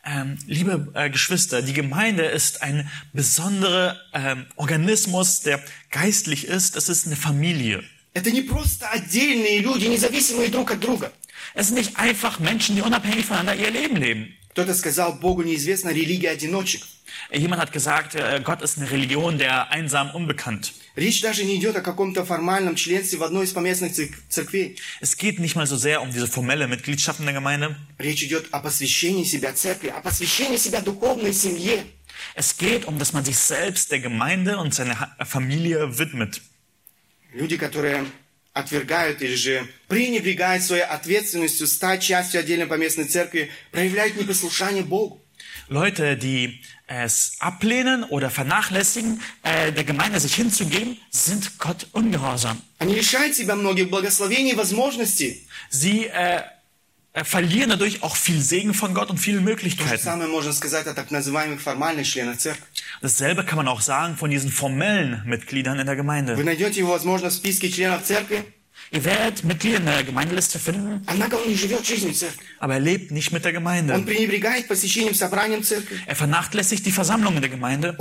Ähm, 0.07 0.39
liebe 0.47 0.89
äh, 0.95 1.11
Geschwister, 1.11 1.63
die 1.63 1.73
Gemeinde 1.73 2.25
ist 2.25 2.63
ein 2.63 2.91
besonderer 3.13 3.97
ähm, 4.13 4.47
Organismus, 4.57 5.41
der 5.43 5.61
geistlich 5.91 6.47
ist. 6.47 6.77
Es 6.77 6.89
ist 6.89 7.07
eine 7.07 7.17
Familie. 7.17 7.85
Это 8.15 8.31
не 8.31 8.43
просто 8.43 8.89
отдельные 8.89 9.61
люди, 9.61 9.87
независимые 9.87 10.51
друг 10.51 10.71
от 10.73 10.81
друга. 10.81 11.13
Es 11.55 11.69
sind 11.69 11.77
nicht 11.77 11.97
einfach 11.97 12.41
Menschen, 12.41 12.77
die 12.77 12.83
unabhängig 12.83 13.25
voneinander 13.25 13.55
ihr 13.57 13.71
Leben 13.71 13.97
leben. 13.97 14.35
Кто-то 14.57 14.75
сказал, 14.75 15.15
Богу 15.15 15.43
неизвестна 15.43 15.91
религия 15.91 16.31
одиночек. 16.31 16.83
Jemand 17.31 17.61
hat 17.61 17.73
gesagt, 17.73 18.15
äh, 18.15 18.41
Gott 18.45 18.61
ist 18.63 18.77
eine 18.79 18.91
Religion 18.91 19.39
der 19.39 19.71
einsam 19.71 20.11
unbekannt. 20.15 20.73
Речь 20.95 21.23
даже 21.23 21.45
не 21.45 21.57
идет 21.57 21.77
о 21.77 21.81
каком-то 21.81 22.25
формальном 22.25 22.75
членстве 22.77 23.19
в 23.19 23.23
одной 23.23 23.45
из 23.47 23.53
поместных 23.53 23.93
цер- 23.95 24.11
церквей. 24.29 24.77
Es 25.01 25.17
geht 25.17 25.39
nicht 25.39 25.57
mal 25.57 25.67
so 25.67 25.77
sehr 25.77 26.03
um 26.03 26.11
diese 26.13 26.27
formelle 26.27 26.69
Mitgliedschaft 26.69 27.21
in 27.21 27.27
der 27.27 27.35
Gemeinde. 27.35 27.77
Речь 27.99 28.23
идет 28.23 28.49
о 28.51 28.61
посвящении 28.61 29.25
себя 29.25 29.53
церкви, 29.55 29.89
о 29.89 30.01
посвящении 30.03 30.59
себя 30.59 30.81
духовной 30.83 31.33
семье. 31.33 31.85
Es 32.35 32.57
geht 32.59 32.85
um, 32.87 32.99
dass 32.99 33.13
man 33.15 33.25
sich 33.25 33.39
selbst 33.39 33.91
der 33.91 34.01
Gemeinde 34.01 34.59
und 34.59 34.75
seiner 34.75 35.01
Ha- 35.01 35.17
Familie 35.25 35.99
widmet. 35.99 36.41
Люди, 37.33 37.57
которые 37.57 38.05
отвергают 38.58 39.22
или 39.22 39.36
же 39.36 39.68
пренебрегают 39.88 40.64
своей 40.64 40.84
ответственностью 40.84 41.68
стать 41.68 42.02
частью 42.02 42.40
отдельной 42.40 42.68
поместной 42.68 43.06
церкви, 43.06 43.50
проявляют 43.72 44.18
непослушание 44.18 44.84
Богу. 44.84 45.22
Leute, 45.70 46.16
die 46.16 46.62
es 46.88 47.34
ablehnen 47.40 48.04
oder 48.06 48.30
vernachlässigen, 48.30 49.22
äh, 49.44 49.74
der 49.74 49.84
Gemeinde 49.84 50.20
sich 50.20 50.36
hinzugeben, 50.36 50.98
sind 51.10 51.60
Gott 51.60 51.88
ungehorsam. 51.92 52.62
Они 52.80 52.96
лишают 52.96 53.36
себя 53.36 53.56
многих 53.56 53.90
благословений 53.90 54.52
и 54.52 54.56
возможностей. 54.56 55.48
Sie 55.70 56.06
äh, 56.06 56.38
äh, 56.38 56.44
Äh, 57.18 57.24
verlieren 57.24 57.72
dadurch 57.72 58.04
auch 58.04 58.16
viel 58.16 58.40
Segen 58.42 58.76
von 58.76 58.94
Gott 58.94 59.10
und 59.10 59.18
viele 59.18 59.42
Möglichkeiten. 59.42 60.22
Dasselbe 63.02 63.44
kann 63.44 63.58
man 63.58 63.68
auch 63.68 63.82
sagen 63.82 64.16
von 64.18 64.30
diesen 64.30 64.52
formellen 64.52 65.24
Mitgliedern 65.26 65.80
in 65.80 65.88
der 65.88 65.96
Gemeinde. 65.96 66.36
Ihr 68.92 69.04
werdet 69.04 69.44
Mitglieder 69.44 69.78
in 69.80 69.86
der 69.86 70.04
Gemeindeliste 70.04 70.60
finden, 70.60 71.02
aber 72.60 72.74
er 72.76 72.80
lebt 72.80 73.12
nicht 73.12 73.32
mit 73.34 73.44
der 73.44 73.52
Gemeinde. 73.52 73.94
Er 76.06 76.16
vernachlässigt 76.16 76.86
die 76.86 76.92
Versammlung 76.92 77.36
in 77.36 77.42
der 77.42 77.50
Gemeinde. 77.50 77.98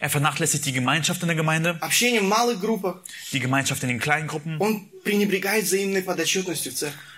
Er 0.00 0.10
vernachlässigt 0.10 0.66
die 0.66 0.72
Gemeinschaft 0.72 1.22
in 1.22 1.28
der 1.28 1.36
Gemeinde. 1.36 1.80
Die 3.32 3.40
Gemeinschaft 3.40 3.82
in 3.82 3.88
den 3.88 3.98
kleinen 3.98 4.28
Gruppen. 4.28 4.58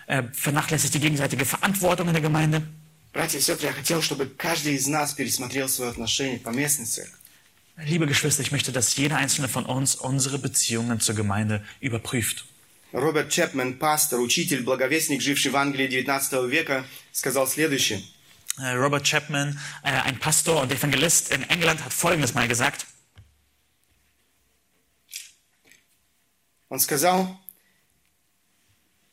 Он 0.07 0.29
пренебрегает 0.29 0.31
взаимной 0.31 0.31
подотчетностью 0.31 0.31
в 0.31 0.31
церкви. 0.31 0.31
Er 0.31 0.33
vernachlässigt 0.33 0.93
die 0.93 0.99
gegenseitige 0.99 1.45
Verantwortung 1.45 2.07
in 2.07 2.13
der 2.13 2.21
Gemeinde. 2.21 2.63
Братья 3.13 3.39
и 3.39 3.41
сестры, 3.41 3.67
я 3.67 3.73
хотел, 3.73 4.01
чтобы 4.01 4.25
каждый 4.25 4.75
из 4.75 4.87
нас 4.87 5.13
пересмотрел 5.13 5.67
свое 5.67 5.91
отношение 5.91 6.39
по 6.39 6.49
местной 6.49 6.85
церкви. 6.85 7.15
Liebe 7.77 8.05
Geschwister, 8.05 8.41
ich 8.41 8.51
möchte, 8.51 8.71
dass 8.71 8.95
jeder 8.95 9.17
einzelne 9.17 9.47
von 9.47 9.65
uns 9.65 9.95
unsere 9.95 10.37
Beziehungen 10.37 10.99
zur 10.99 11.15
Gemeinde 11.15 11.63
überprüft. 11.79 12.45
Роберт 12.93 13.29
Чепмен, 13.29 13.79
пастор, 13.79 14.19
учитель, 14.19 14.63
благовестник, 14.63 15.21
живший 15.21 15.51
в 15.51 15.55
Англии 15.55 15.87
19 15.87 16.49
века, 16.49 16.85
сказал 17.13 17.47
следующее. 17.47 18.01
Äh, 18.59 18.73
Robert 18.73 19.05
Chapman, 19.05 19.57
äh, 19.83 19.91
ein 19.91 20.19
Pastor 20.19 20.61
und 20.61 20.71
Evangelist 20.71 21.31
in 21.31 21.43
England, 21.43 21.83
hat 21.83 21.93
Folgendes 21.93 22.33
mal 22.33 22.47
gesagt. 22.49 22.85
Он 26.67 26.79
сказал, 26.79 27.39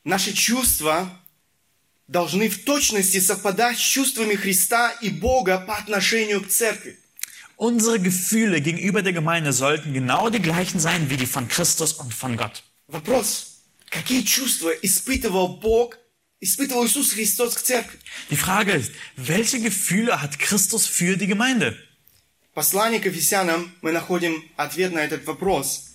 наши 0.04 0.32
чувства 0.32 1.10
должны 2.08 2.48
в 2.48 2.64
точности 2.64 3.20
совпадать 3.20 3.78
с 3.78 3.80
чувствами 3.80 4.34
Христа 4.34 4.90
и 5.02 5.10
Бога 5.10 5.58
по 5.58 5.76
отношению 5.76 6.42
к 6.42 6.48
церкви. 6.48 6.98
Unsere 7.56 7.98
Gefühle 7.98 8.60
gegenüber 8.60 9.02
der 9.02 9.12
Gemeinde 9.12 9.52
sollten 9.52 9.92
genau 9.92 10.30
die 10.30 10.40
gleichen 10.40 10.78
sein 10.78 11.10
wie 11.10 11.16
die 11.16 11.26
von 11.26 11.48
Christus 11.48 11.92
und 11.92 12.14
von 12.14 12.36
Gott. 12.36 12.62
Вопрос, 12.86 13.58
какие 13.90 14.22
чувства 14.22 14.70
испытывал 14.70 15.58
Бог, 15.58 15.98
испытывал 16.40 16.86
Иисус 16.86 17.12
Христос 17.12 17.56
к 17.56 17.60
церкви? 17.62 17.98
Die 18.30 18.36
Frage 18.36 18.72
ist, 18.72 18.92
welche 19.16 19.60
Gefühle 19.60 20.22
hat 20.22 20.38
Christus 20.38 20.86
für 20.86 21.16
die 21.16 21.26
Gemeinde? 21.26 21.76
В 22.52 22.54
послании 22.54 22.98
к 23.00 23.06
Ефесянам 23.06 23.72
мы 23.82 23.92
находим 23.92 24.42
ответ 24.56 24.92
на 24.92 25.00
этот 25.00 25.26
вопрос. 25.26 25.91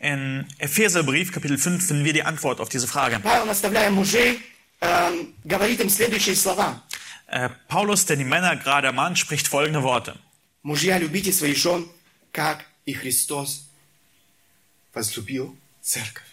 In 0.00 0.46
Epheserbrief, 0.58 1.32
Kapitel 1.32 1.58
5, 1.58 1.86
finden 1.86 2.04
wir 2.04 2.12
die 2.12 2.22
Antwort 2.22 2.60
auf 2.60 2.68
diese 2.68 2.86
Frage. 2.86 3.20
Павел, 3.20 3.46
наставляя 3.46 3.90
мужей, 3.90 4.40
эм, 4.80 5.34
говорит 5.44 5.80
им 5.80 5.88
следующие 5.88 6.36
слова. 6.36 6.82
Äh, 7.28 7.48
Paulus, 7.68 8.06
der 8.06 8.16
die 8.16 8.24
Männer 8.24 8.56
gerade 8.56 8.86
ermahnt, 8.86 9.18
spricht 9.18 9.48
folgende 9.48 9.82
Worte. 9.82 10.16
Мужья, 10.62 10.98
любите 10.98 11.32
своих 11.32 11.56
жен, 11.56 11.88
как 12.32 12.64
и 12.84 12.92
Христос 12.92 13.68
возлюбил 14.92 15.56
церковь. 15.80 16.24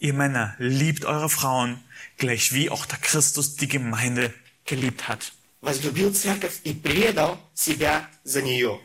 Ihr 0.00 0.14
Männer, 0.14 0.56
liebt 0.58 1.04
eure 1.04 1.28
Frauen, 1.28 1.78
gleich 2.18 2.52
wie 2.52 2.70
auch 2.70 2.86
der 2.86 2.98
Christus 2.98 3.56
die 3.56 3.68
Gemeinde 3.68 4.34
geliebt 4.64 5.08
hat. 5.08 5.32
Возлюбил 5.60 6.12
церковь 6.12 6.58
и 6.64 6.74
предал 6.74 7.38
себя 7.54 8.10
за 8.24 8.42
нее. 8.42 8.80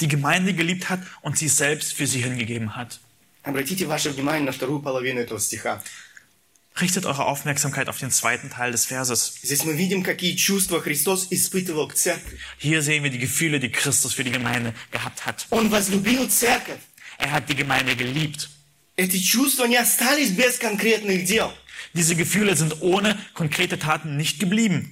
Die 0.00 0.08
Gemeinde 0.08 0.54
geliebt 0.54 0.88
hat 0.90 1.00
und 1.22 1.38
sie 1.38 1.48
selbst 1.48 1.92
für 1.92 2.06
sie 2.06 2.22
hingegeben 2.22 2.76
hat. 2.76 3.00
Обратите 3.44 3.86
ваше 3.86 4.10
внимание 4.10 4.44
на 4.44 4.52
вторую 4.52 4.80
половину 4.80 5.20
этого 5.20 5.40
стиха. 5.40 5.82
Richtet 6.80 7.04
eure 7.04 7.26
Aufmerksamkeit 7.26 7.88
auf 7.88 7.98
den 7.98 8.10
zweiten 8.10 8.48
Teil 8.48 8.72
des 8.72 8.86
Verses. 8.86 9.34
Здесь 9.42 9.64
мы 9.64 9.74
видим, 9.74 10.02
какие 10.02 10.34
чувства 10.36 10.80
Христос 10.80 11.26
испытывал 11.30 11.88
к 11.88 11.94
церкви. 11.94 12.38
Hier 12.58 12.82
sehen 12.82 13.02
wir 13.02 13.10
die 13.10 13.18
Gefühle, 13.18 13.60
die 13.60 13.70
Christus 13.70 14.14
für 14.14 14.24
die 14.24 14.30
Gemeinde 14.30 14.72
gehabt 14.90 15.26
hat. 15.26 15.46
Он 15.50 15.68
возлюбил 15.68 16.28
церковь. 16.28 16.80
Er 17.18 17.32
hat 17.32 17.48
die 17.48 17.56
Gemeinde 17.56 17.94
geliebt. 17.94 18.48
Эти 18.96 19.18
чувства 19.18 19.66
не 19.66 19.76
остались 19.76 20.30
без 20.30 20.58
конкретных 20.58 21.24
дел. 21.24 21.52
Diese 21.93 22.15
Gefühle 22.15 22.55
sind 22.55 22.81
ohne 22.81 23.17
konkrete 23.33 23.77
Taten 23.79 24.17
nicht 24.17 24.39
geblieben. 24.39 24.89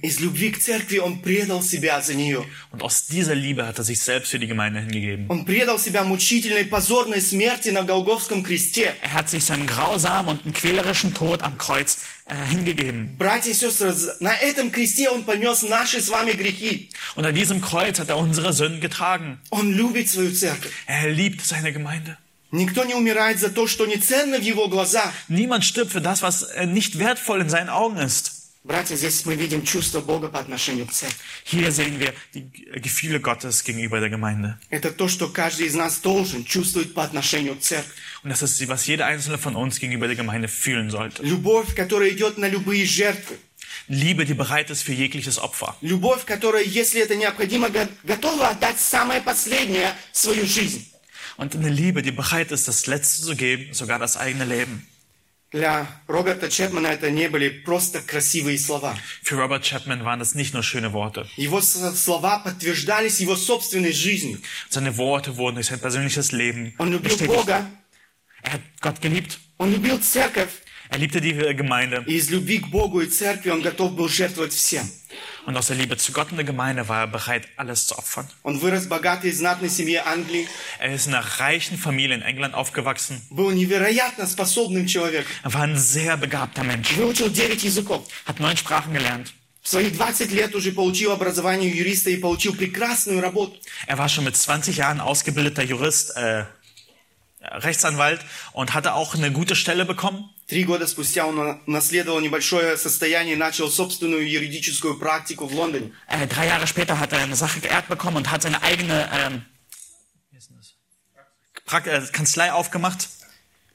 Und 2.72 2.82
aus 2.82 3.06
dieser 3.06 3.34
Liebe 3.34 3.66
hat 3.66 3.78
er 3.78 3.84
sich 3.84 4.00
selbst 4.00 4.30
für 4.30 4.38
die 4.38 4.46
Gemeinde 4.46 4.80
hingegeben. 4.80 5.26
Er 9.02 9.12
hat 9.12 9.28
sich 9.30 9.44
seinem 9.44 9.66
grausamen 9.66 10.38
und 10.44 10.54
quälerischen 10.54 11.14
Tod 11.14 11.42
am 11.42 11.58
Kreuz 11.58 11.98
äh, 12.26 12.34
hingegeben. 12.50 13.16
Und 17.14 17.24
an 17.24 17.34
diesem 17.34 17.60
Kreuz 17.60 17.98
hat 17.98 18.08
er 18.08 18.16
unsere 18.18 18.52
Sünden 18.52 18.80
getragen. 18.80 19.38
Er 20.86 21.08
liebt 21.10 21.40
seine 21.42 21.72
Gemeinde. 21.72 22.16
Никто 22.52 22.84
не 22.84 22.94
умирает 22.94 23.38
за 23.40 23.50
то, 23.50 23.66
что 23.66 23.86
не 23.86 23.96
ценно 23.96 24.38
в 24.38 24.42
его 24.42 24.68
глазах. 24.68 25.12
Niemand 25.28 25.64
stirbt 25.64 25.92
für 25.92 26.00
das, 26.00 26.22
was 26.22 26.42
äh, 26.54 26.66
nicht 26.66 26.98
wertvoll 26.98 27.40
in 27.40 27.48
seinen 27.48 27.68
Augen 27.68 27.98
ist. 27.98 28.32
Братья, 28.64 28.96
здесь 28.96 29.24
мы 29.24 29.36
видим 29.36 29.64
чувство 29.64 30.00
Бога 30.00 30.26
по 30.28 30.40
отношению 30.40 30.86
к 30.86 30.92
церкви. 30.92 31.16
Hier 31.44 31.70
sehen 31.70 32.00
wir 32.00 32.12
die 32.34 32.50
Gefühle 32.80 33.20
Gottes 33.20 33.62
gegenüber 33.62 34.00
der 34.00 34.10
Gemeinde. 34.10 34.58
Это 34.70 34.90
то, 34.90 35.06
что 35.06 35.28
каждый 35.28 35.66
из 35.66 35.74
нас 35.74 35.98
должен 35.98 36.44
чувствовать 36.44 36.92
по 36.92 37.04
отношению 37.04 37.54
к 37.56 37.60
церкви. 37.60 37.92
Und 38.24 38.30
das 38.30 38.42
ist, 38.42 38.66
was 38.68 38.84
jeder 38.86 39.06
einzelne 39.06 39.38
von 39.38 39.54
uns 39.54 39.78
gegenüber 39.78 40.08
der 40.08 40.16
Gemeinde 40.16 40.48
fühlen 40.48 40.90
sollte. 40.90 41.22
Любовь, 41.22 41.76
которая 41.76 42.10
идет 42.10 42.38
на 42.38 42.48
любые 42.48 42.84
жертвы. 42.86 43.36
Liebe, 43.88 44.24
die 44.24 44.34
bereit 44.34 44.68
ist 44.70 44.82
für 44.82 44.92
jegliches 44.94 45.38
Opfer. 45.38 45.76
Любовь, 45.80 46.24
которая, 46.24 46.64
если 46.64 47.00
это 47.00 47.14
необходимо, 47.14 47.68
го- 47.68 47.86
готова 48.02 48.48
отдать 48.48 48.80
самое 48.80 49.20
последнее 49.20 49.94
свою 50.10 50.44
жизнь. 50.44 50.84
Und 51.37 51.55
eine 51.55 51.69
Liebe, 51.69 52.01
die 52.01 52.11
bereit 52.11 52.51
ist, 52.51 52.67
das 52.67 52.87
Letzte 52.87 53.23
zu 53.23 53.35
geben, 53.35 53.73
sogar 53.73 53.99
das 53.99 54.17
eigene 54.17 54.45
Leben. 54.45 54.87
Для 55.51 55.85
Роберта 56.07 56.49
Чепмана 56.49 56.87
это 56.93 57.11
не 57.11 57.27
были 57.27 57.49
просто 57.49 57.99
красивые 58.01 58.57
слова. 58.57 58.95
Für 59.21 59.35
Robert 59.35 59.63
Chapman 59.65 60.05
waren 60.05 60.17
das 60.19 60.33
nicht 60.33 60.53
nur 60.53 60.63
schöne 60.63 60.93
Worte. 60.93 61.27
Его 61.35 61.59
с- 61.59 61.93
слова 62.01 62.39
подтверждались 62.39 63.19
его 63.19 63.35
собственной 63.35 63.91
жизнью. 63.91 64.39
Seine 64.69 64.95
Worte 64.95 65.35
wurden 65.35 65.55
durch 65.55 65.67
sein 65.67 65.79
persönliches 65.81 66.31
Leben 66.31 66.73
Он 66.77 66.89
любил 66.91 67.09
bestätigt. 67.11 67.35
Бога, 67.35 67.65
Er 68.43 68.53
hat 68.53 68.61
Gott 68.79 69.01
geliebt. 69.01 69.39
он 69.57 69.73
любил 69.73 69.99
церковь, 69.99 70.51
Er 70.89 70.97
liebte 70.97 71.21
die 71.21 71.31
äh, 71.31 71.53
Gemeinde. 71.53 72.03
и 72.05 72.15
из 72.17 72.29
любви 72.29 72.59
к 72.59 72.67
Богу 72.67 72.99
и 73.01 73.07
церкви 73.07 73.49
он 73.49 73.61
готов 73.61 73.93
был 73.95 74.09
жертвовать 74.09 74.53
всем. 74.53 74.89
Und 75.45 75.55
aus 75.57 75.67
der 75.67 75.75
Liebe 75.77 75.97
zu 75.97 76.11
Gott 76.11 76.31
und 76.31 76.37
der 76.37 76.45
Gemeinde 76.45 76.87
war 76.87 77.01
er 77.01 77.07
bereit, 77.07 77.47
alles 77.57 77.87
zu 77.87 77.97
opfern. 77.97 78.27
Он 78.43 78.59
вырос 78.59 78.83
в 78.85 78.89
богатой 78.89 79.29
и 79.29 79.33
знатной 79.33 79.69
семье 79.69 80.01
Англии, 80.05 80.47
Er 80.79 80.93
ist 80.93 81.07
in 81.07 81.13
einer 81.15 81.23
reichen 81.39 81.77
Familie 81.77 82.15
in 82.15 82.21
England 82.21 82.53
aufgewachsen. 82.55 83.21
был 83.29 83.51
невероятно 83.51 84.27
способным 84.27 84.85
человеком, 84.87 85.31
Er 85.43 85.53
war 85.53 85.61
ein 85.63 85.77
sehr 85.77 86.17
begabter 86.17 86.63
Mensch. 86.63 86.93
выучил 86.97 87.29
9 87.29 87.63
языков. 87.63 88.05
Hat 88.25 88.39
neun 88.39 88.57
Sprachen 88.57 88.93
gelernt. 88.93 89.33
В 89.63 89.69
свои 89.69 89.91
20 89.91 90.31
лет 90.31 90.55
уже 90.55 90.71
получил 90.73 91.11
образование 91.11 91.69
юриста 91.69 92.09
и 92.09 92.17
получил 92.17 92.53
прекрасную 92.55 93.21
работу. 93.21 93.57
Er 93.87 93.97
war 93.97 94.09
schon 94.09 94.25
mit 94.25 94.35
20 94.35 94.75
Jahren 94.77 94.99
ausgebildeter 94.99 95.63
Jurist, 95.63 96.15
äh, 96.17 96.45
Rechtsanwalt 97.43 98.21
und 98.53 98.73
hatte 98.73 98.93
auch 98.93 99.15
eine 99.15 99.31
gute 99.31 99.55
Stelle 99.55 99.85
bekommen. 99.85 100.29
Три 100.47 100.65
года 100.65 100.85
спустя 100.85 101.25
он 101.25 101.61
наследовал 101.65 102.19
небольшое 102.19 102.77
состояние 102.77 103.35
и 103.35 103.37
начал 103.37 103.69
собственную 103.69 104.29
юридическую 104.29 104.97
практику 104.99 105.45
в 105.47 105.53
Лондоне. 105.53 105.91
Äh, 106.09 106.27
drei 106.27 106.47
Jahre 106.47 106.67
später 106.67 106.99
hat 106.99 107.13
er 107.13 107.19
eine 107.19 107.35
Sache 107.37 107.59
geerbt 107.61 107.87
bekommen 107.87 108.17
und 108.17 108.29
hat 108.31 108.41
seine 108.41 108.61
eigene 108.61 109.09
ähm, 109.13 109.45
wie 110.31 110.37
ist 110.37 110.49
denn 110.49 110.57
das? 110.57 110.73
Prak 111.65 111.87
äh, 111.87 112.01
Kanzlei 112.11 112.51
aufgemacht. 112.51 113.07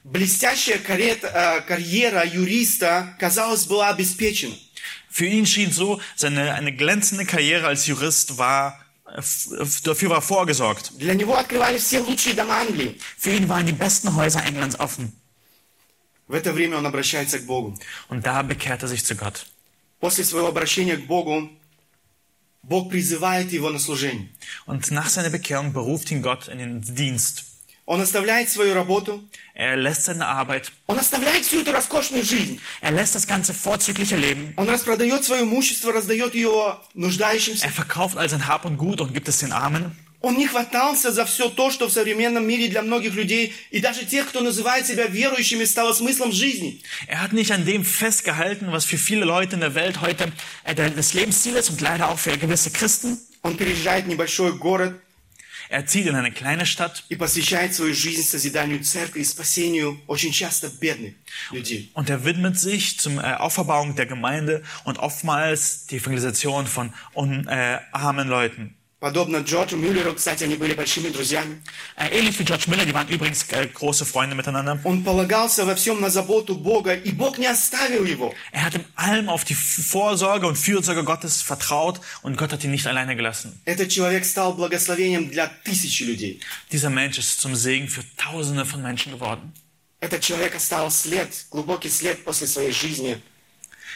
Блестящая 0.04 0.78
карет- 0.78 1.24
э, 1.24 1.62
карьера 1.62 2.24
юриста, 2.26 3.16
казалось, 3.18 3.64
была 3.66 3.88
обеспечена. 3.88 4.54
Für 5.10 5.24
ihn 5.26 5.46
schien 5.46 5.72
so, 5.72 5.98
seine 6.14 6.52
eine 6.52 6.72
glänzende 6.76 7.24
Karriere 7.24 7.66
als 7.68 7.86
Jurist 7.86 8.36
war 8.36 8.78
äh, 9.06 9.18
f- 9.18 9.48
f- 9.58 9.80
dafür 9.80 10.10
war 10.10 10.20
vorgesorgt. 10.20 10.92
Для 10.98 11.14
него 11.14 11.34
открывали 11.38 11.78
все 11.78 12.00
лучшие 12.00 12.34
дома 12.34 12.60
Англии. 12.60 13.00
Für 13.16 13.30
ihn 13.30 13.48
waren 13.48 13.64
die 13.64 13.72
besten 13.72 14.14
Häuser 14.14 14.44
Englands 14.44 14.78
offen. 14.78 15.18
В 16.30 16.34
это 16.34 16.52
время 16.52 16.78
он 16.78 16.86
обращается 16.86 17.38
к 17.38 17.44
Богу. 17.46 17.78
Und 18.08 18.22
da 18.26 18.42
bekehrt 18.42 18.82
er 18.82 18.88
sich 18.88 19.04
zu 19.04 19.14
Gott. 19.14 19.46
После 20.00 20.24
своего 20.24 20.48
обращения 20.48 20.96
к 20.96 21.06
Богу, 21.06 21.48
Бог 22.62 22.90
призывает 22.90 23.52
его 23.52 23.70
на 23.70 23.78
служение. 23.78 24.28
Und 24.66 24.90
nach 24.90 25.08
seiner 25.08 25.30
Bekehrung 25.30 25.72
beruft 25.72 26.10
ihn 26.10 26.22
Gott 26.22 26.48
in 26.48 26.58
den 26.58 26.82
Dienst. 26.82 27.44
Он 27.88 28.00
оставляет 28.00 28.50
свою 28.50 28.74
работу, 28.74 29.22
Er 29.54 29.76
lässt 29.76 30.02
seine 30.06 30.26
Arbeit, 30.26 30.72
он 30.88 30.98
оставляет 30.98 31.44
всю 31.44 31.60
эту 31.60 31.70
роскошную 31.70 32.24
жизнь. 32.24 32.60
er 32.82 32.90
lässt 32.90 33.14
das 33.14 33.28
ganze 33.28 33.54
vorzügliche 33.54 34.16
Leben, 34.16 34.52
Он 34.56 34.68
распродает 34.68 35.24
свое 35.24 35.42
имущество, 35.44 35.92
раздает 35.92 36.34
ее 36.34 36.78
нуждающимся. 36.94 37.64
er 37.64 37.70
verkauft 37.70 38.16
all 38.16 38.28
sein 38.28 38.48
Hab 38.48 38.64
und 38.64 38.76
Gut 38.76 39.00
und 39.00 39.14
gibt 39.14 39.28
es 39.28 39.38
den 39.38 39.52
Armen. 39.52 39.96
Он 40.22 40.36
не 40.36 40.46
хватался 40.48 41.12
за 41.12 41.24
все 41.24 41.48
то, 41.50 41.70
что 41.70 41.86
в 41.88 41.92
современном 41.92 42.44
мире 42.48 42.66
для 42.68 42.82
многих 42.82 43.14
людей 43.14 43.54
и 43.70 43.80
даже 43.80 44.04
тех, 44.06 44.26
кто 44.28 44.40
называет 44.40 44.86
себя 44.86 45.06
верующими, 45.06 45.64
стало 45.64 45.92
смыслом 45.92 46.32
жизни. 46.32 46.80
Er 47.06 47.20
hat 47.22 47.32
nicht 47.32 47.52
an 47.52 47.64
dem 47.64 47.84
festgehalten, 47.84 48.72
was 48.72 48.84
für 48.84 48.98
viele 48.98 49.24
Leute 49.24 49.54
in 49.54 49.60
der 49.60 49.74
Welt 49.74 50.00
heute 50.00 50.32
äh, 50.64 50.74
der- 50.74 50.90
das 50.90 51.14
Lebensziel 51.14 51.54
ist 51.54 51.70
und 51.70 51.80
leider 51.80 52.08
auch 52.10 52.18
für 52.18 52.36
gewisse 52.38 52.70
Christen. 52.70 53.18
Он 53.42 53.56
переезжает 53.56 54.06
в 54.06 54.08
небольшой 54.08 54.52
город 54.58 54.94
Er 55.68 55.84
zieht 55.84 56.06
in 56.06 56.14
eine 56.14 56.30
kleine 56.32 56.64
Stadt 56.64 57.02
и 57.08 57.16
посвящает 57.16 57.74
свою 57.74 57.92
жизнь 57.92 58.22
созиданию 58.22 58.82
церкви 58.84 59.20
и 59.20 59.24
спасению 59.24 60.00
очень 60.06 60.32
часто 60.32 60.68
бедных 60.68 61.14
людей. 61.52 61.90
und 61.94 62.08
er 62.08 62.24
widmet 62.24 62.58
sich 62.58 62.98
zum 62.98 63.18
äh, 63.18 63.22
Auferbauung 63.34 63.94
der 63.96 64.06
Gemeinde 64.06 64.62
und 64.84 64.98
oftmals 64.98 65.86
die 65.86 65.96
Evangelisation 65.96 66.66
von 66.66 66.92
un, 67.14 67.46
äh, 67.48 67.80
armen 67.92 68.28
Leuten. 68.28 68.76
Подобно 69.01 69.37
Джорджу 69.37 69.77
Мюллеру, 69.77 70.13
кстати, 70.13 70.43
они 70.43 70.53
были 70.53 70.75
большими 70.75 71.09
друзьями. 71.09 71.63
Äh, 71.97 72.19
ähnlich 72.19 72.37
wie 72.37 72.45
George 72.45 72.65
Miller, 72.67 72.85
die 72.85 72.93
waren 72.93 73.07
übrigens 73.07 73.43
äh, 73.49 73.65
große 73.65 74.05
Freunde 74.05 74.35
miteinander. 74.35 74.79
Он 74.83 75.03
полагался 75.03 75.65
во 75.65 75.73
всем 75.73 75.99
на 76.01 76.11
заботу 76.11 76.53
Бога, 76.53 76.93
и 76.93 77.11
Бог 77.11 77.39
не 77.39 77.47
оставил 77.47 78.05
его. 78.05 78.31
Er 78.51 78.63
hat 78.63 78.75
in 78.75 78.85
allem 78.93 79.27
auf 79.27 79.43
die 79.43 79.55
Vorsorge 79.55 80.45
und 80.45 80.55
Fürsorge 80.55 81.03
Gottes 81.03 81.41
vertraut 81.41 81.99
und 82.21 82.37
Gott 82.37 82.51
hat 82.51 82.63
ihn 82.63 82.69
nicht 82.69 82.85
alleine 82.85 83.15
gelassen. 83.15 83.59
Этот 83.65 83.89
человек 83.89 84.23
стал 84.23 84.53
благословением 84.53 85.31
для 85.31 85.47
тысячи 85.47 86.03
людей. 86.03 86.39
Dieser 86.71 86.91
Mensch 86.91 87.17
ist 87.17 87.41
zum 87.41 87.55
Segen 87.55 87.87
für 87.87 88.03
Tausende 88.17 88.65
von 88.65 88.83
Menschen 88.83 89.13
geworden. 89.13 89.51
Этот 89.99 90.21
человек 90.21 90.53
оставил 90.53 90.91
след, 90.91 91.47
глубокий 91.49 91.89
след 91.89 92.23
после 92.23 92.45
своей 92.45 92.71
жизни. 92.71 93.19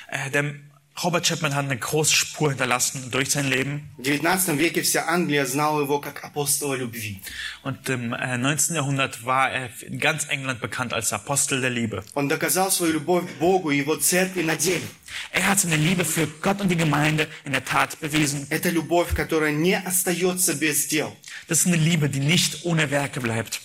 Äh, 0.07 0.31
der 0.31 0.55
Robert 1.02 1.26
Chapman 1.26 1.54
hat 1.54 1.64
eine 1.64 1.78
große 1.78 2.14
Spur 2.14 2.50
hinterlassen 2.50 3.10
durch 3.10 3.30
sein 3.30 3.48
Leben. 3.48 3.88
В 3.96 4.22
19 4.22 4.58
веке 4.58 4.82
вся 4.82 5.06
Англия 5.08 5.46
знала 5.46 5.80
его 5.80 5.98
как 5.98 6.22
апостола 6.22 6.74
любви. 6.74 7.22
Und 7.62 7.88
im 7.88 8.12
äh, 8.12 8.36
19. 8.36 8.76
Jahrhundert 8.76 9.24
war 9.24 9.50
er 9.50 9.70
in 9.80 9.98
ganz 9.98 10.26
England 10.28 10.60
bekannt 10.60 10.92
als 10.92 11.14
Apostel 11.14 11.62
der 11.62 11.70
Liebe. 11.70 12.04
Он 12.14 12.28
доказал 12.28 12.70
свою 12.70 12.92
любовь 12.92 13.24
к 13.24 13.38
Богу 13.38 13.70
и 13.70 13.78
его 13.78 13.96
церкви 13.96 14.42
на 14.42 14.56
деле. 14.56 14.82
Er 15.32 15.48
hat 15.48 15.60
seine 15.60 15.76
Liebe 15.76 16.04
für 16.04 16.26
Gott 16.26 16.60
und 16.60 16.68
die 16.68 16.76
Gemeinde 16.76 17.28
in 17.46 17.52
der 17.52 17.64
Tat 17.64 17.98
bewiesen. 18.00 18.46
Это 18.50 18.68
любовь, 18.68 19.14
которая 19.14 19.52
не 19.52 19.78
остается 19.78 20.54
без 20.54 20.86
дел. 20.86 21.16
Das 21.48 21.60
ist 21.60 21.66
eine 21.66 21.76
Liebe, 21.76 22.10
die 22.10 22.20
nicht 22.20 22.66
ohne 22.66 22.90
Werke 22.90 23.20
bleibt. 23.20 23.62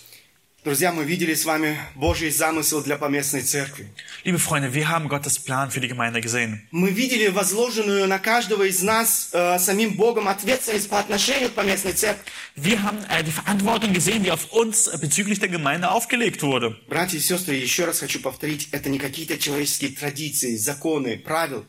Друзья, 0.63 0.91
мы 0.91 1.05
видели 1.05 1.33
с 1.33 1.43
вами 1.43 1.75
Божий 1.95 2.29
замысел 2.29 2.83
для 2.83 2.95
поместной 2.95 3.41
церкви. 3.41 3.89
Liebe 4.23 4.37
Freunde, 4.37 4.75
wir 4.75 4.89
haben 4.89 5.09
Gottes 5.09 5.39
Plan 5.39 5.71
für 5.71 5.79
die 5.79 5.87
Gemeinde 5.87 6.21
gesehen. 6.21 6.67
Мы 6.69 6.91
видели 6.91 7.29
возложенную 7.29 8.07
на 8.07 8.19
каждого 8.19 8.61
из 8.69 8.83
нас 8.83 9.31
э, 9.33 9.57
самим 9.57 9.95
Богом 9.95 10.27
ответственность 10.27 10.87
по 10.87 10.99
отношению 10.99 11.49
к 11.49 11.53
поместной 11.53 11.93
церкви. 11.93 12.25
Wir 12.55 12.83
haben 12.83 12.99
äh, 13.09 13.23
die 13.23 13.31
Verantwortung 13.31 13.91
gesehen, 13.91 14.21
die 14.21 14.31
auf 14.31 14.51
uns 14.51 14.87
äh, 14.87 14.99
bezüglich 14.99 15.39
der 15.39 15.49
Gemeinde 15.49 15.89
aufgelegt 15.89 16.43
wurde. 16.43 16.77
Братья 16.87 17.17
и 17.17 17.21
сестры, 17.21 17.55
еще 17.55 17.85
раз 17.85 17.97
хочу 17.97 18.19
повторить, 18.19 18.69
это 18.71 18.87
не 18.89 18.99
какие-то 18.99 19.39
человеческие 19.39 19.89
традиции, 19.89 20.57
законы, 20.57 21.17
правила. 21.17 21.65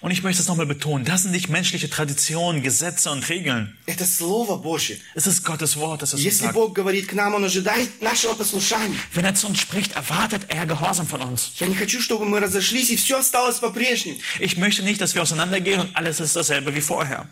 Und 0.00 0.10
ich 0.10 0.22
möchte 0.22 0.42
es 0.42 0.48
nochmal 0.48 0.66
betonen, 0.66 1.04
das 1.04 1.22
sind 1.22 1.32
nicht 1.32 1.48
menschliche 1.48 1.88
Traditionen, 1.88 2.62
Gesetze 2.62 3.10
und 3.10 3.28
Regeln. 3.28 3.76
Это 3.86 4.04
Слово 4.04 4.56
Божье. 4.56 4.96
Es 5.14 5.26
ist 5.26 5.44
Gottes 5.44 5.76
Wort, 5.76 6.02
das 6.02 6.10
es 6.10 6.14
uns 6.14 6.24
Если 6.24 6.44
sagt. 6.46 6.54
Бог 6.54 6.74
говорит 6.74 7.06
к 7.06 7.12
нам, 7.14 7.34
Он 7.34 7.44
ожидает 7.44 8.02
нашего 8.02 8.34
послушания. 8.34 8.96
Wenn 9.14 9.24
er 9.24 9.34
zu 9.34 9.46
uns 9.46 9.60
spricht, 9.60 9.92
erwartet 9.92 10.46
er 10.48 10.66
Gehorsam 10.66 11.06
von 11.06 11.20
uns. 11.20 11.52
Я 11.58 11.68
не 11.68 11.74
хочу, 11.76 12.00
чтобы 12.00 12.26
мы 12.26 12.40
разошлись 12.40 12.90
и 12.90 12.96
все 12.96 13.18
осталось 13.18 13.58
по-прежнему. 13.60 14.18
Ich 14.40 14.56
möchte 14.56 14.82
nicht, 14.82 15.00
dass 15.00 15.14
wir 15.14 15.22
auseinandergehen 15.22 15.80
und 15.80 15.96
alles 15.96 16.20
ist 16.20 16.34
dasselbe 16.34 16.74
wie 16.74 16.80
vorher. 16.80 17.28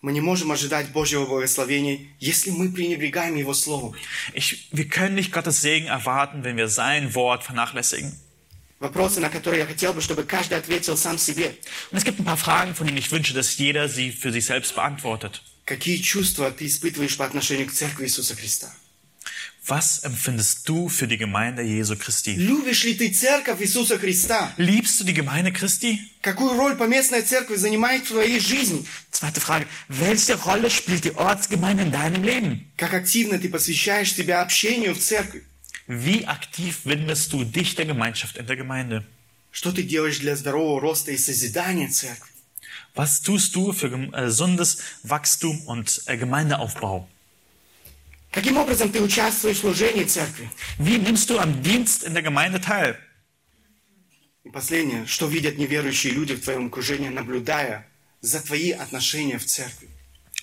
Мы 0.00 0.12
не 0.12 0.20
можем 0.20 0.52
ожидать 0.52 0.92
Божьего 0.92 1.26
благословения, 1.26 1.98
если 2.20 2.50
мы 2.50 2.70
пренебрегаем 2.70 3.34
Его 3.34 3.52
Словом. 3.52 3.96
Ich, 4.32 4.68
wir 4.70 4.88
können 4.88 5.16
nicht 5.16 5.32
Gottes 5.32 5.60
Segen 5.60 5.88
erwarten, 5.88 6.44
wenn 6.44 6.56
wir 6.56 6.68
sein 6.68 7.16
Wort 7.16 7.42
vernachlässigen. 7.42 8.16
Вопросы, 8.82 9.18
на 9.18 9.28
которые 9.28 9.60
я 9.60 9.66
хотел 9.66 9.92
бы, 9.92 10.00
чтобы 10.00 10.22
каждый 10.22 10.56
ответил 10.56 10.96
сам 10.96 11.18
себе. 11.18 11.56
Und 11.90 11.98
es 11.98 12.04
gibt 12.04 12.20
ein 12.20 12.24
paar 12.24 12.36
Fragen, 12.36 12.74
von 12.76 12.86
denen 12.86 12.98
ich 12.98 13.10
wünsche, 13.10 13.34
dass 13.34 13.56
jeder 13.58 13.88
sie 13.88 14.12
für 14.12 14.30
sich 14.30 14.46
selbst 14.46 14.74
beantwortet. 14.74 15.42
Какие 15.64 15.98
чувства 15.98 16.50
ты 16.50 16.66
испытываешь 16.66 17.16
по 17.16 17.26
отношению 17.26 17.66
к 17.66 17.72
Церкви 17.72 18.04
Иисуса 18.04 18.34
Христа? 18.36 18.72
Was 19.66 20.02
empfindest 20.02 20.66
du 20.66 20.88
für 20.88 21.06
die 21.06 21.18
Gemeinde 21.18 21.62
Jesu 21.62 21.94
Christi? 21.94 22.36
Любишь 22.36 22.84
ли 22.84 22.94
ты 22.94 23.10
церковь 23.10 23.60
Иисуса 23.60 23.98
Христа? 23.98 24.54
Liebst 24.56 24.98
du 25.00 25.04
die 25.04 25.12
Gemeinde 25.12 25.52
Christi? 25.52 25.98
Какую 26.22 26.56
роль 26.56 26.76
поместная 26.76 27.22
церковь 27.22 27.58
занимает 27.58 28.04
в 28.04 28.08
твоей 28.08 28.40
жизни? 28.40 28.86
Zweite 29.10 29.40
Frage. 29.40 29.66
Welche 29.88 30.36
Rolle 30.36 30.70
spielt 30.70 31.04
die 31.04 31.14
Ortsgemeinde 31.16 31.82
in 31.82 31.92
deinem 31.92 32.22
Leben? 32.22 32.70
Как 32.78 32.94
активно 32.94 33.38
ты 33.38 33.50
посвящаешь 33.50 34.14
себя 34.14 34.40
общению 34.40 34.94
в 34.94 35.00
церкви? 35.00 35.44
Wie 35.86 36.26
aktiv 36.26 36.84
widmest 36.84 37.32
du 37.32 37.44
dich 37.44 37.74
der 37.74 37.86
Gemeinschaft 37.86 38.36
in 38.36 38.46
der 38.46 38.56
Gemeinde? 38.56 39.04
Что 39.50 39.72
ты 39.72 39.82
делаешь 39.82 40.18
для 40.18 40.36
здорового 40.36 40.80
роста 40.80 41.12
и 41.12 41.16
созидания 41.16 41.88
церкви? 41.88 42.30
Was 42.94 43.22
tust 43.22 43.54
du 43.54 43.72
für 43.72 43.90
gem- 43.90 44.12
äh, 44.12 44.24
gesundes 44.26 44.78
Wachstum 45.02 45.62
und 45.66 46.02
äh, 46.06 46.16
Gemeindeaufbau? 46.16 47.08
Каким 48.30 48.58
образом 48.58 48.92
ты 48.92 49.00
участвуешь 49.00 49.56
в 49.56 49.60
служении 49.60 50.04
церкви? 50.04 50.50
Wie 50.78 50.98
nimmst 50.98 51.30
du 51.30 51.38
am 51.38 51.62
Dienst 51.62 52.04
in 52.04 52.12
der 52.14 52.22
Gemeinde 52.22 52.60
teil? 52.60 52.96
И 54.44 54.50
последнее, 54.50 55.06
что 55.06 55.26
видят 55.26 55.56
неверующие 55.58 56.12
люди 56.12 56.34
в 56.34 56.42
твоем 56.42 56.66
окружении, 56.66 57.08
наблюдая 57.08 57.86
за 58.20 58.40
твои 58.42 58.72
отношения 58.72 59.38
в 59.38 59.46
церкви? 59.46 59.88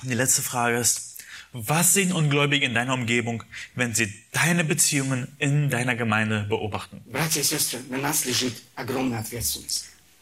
Und 0.02 0.10
die 0.10 0.16
letzte 0.16 0.42
Frage 0.42 0.78
ist, 0.80 1.09
was 1.53 1.95
sehen 1.95 2.13
Ungläubige 2.13 2.65
in 2.65 2.75
deiner 2.75 2.95
Umgebung, 2.95 3.43
wenn 3.75 3.93
sie 3.93 4.13
deine 4.31 4.63
Beziehungen 4.63 5.35
in 5.39 5.69
deiner 5.69 5.97
Gemeinde 5.97 6.47
beobachten? 6.49 7.03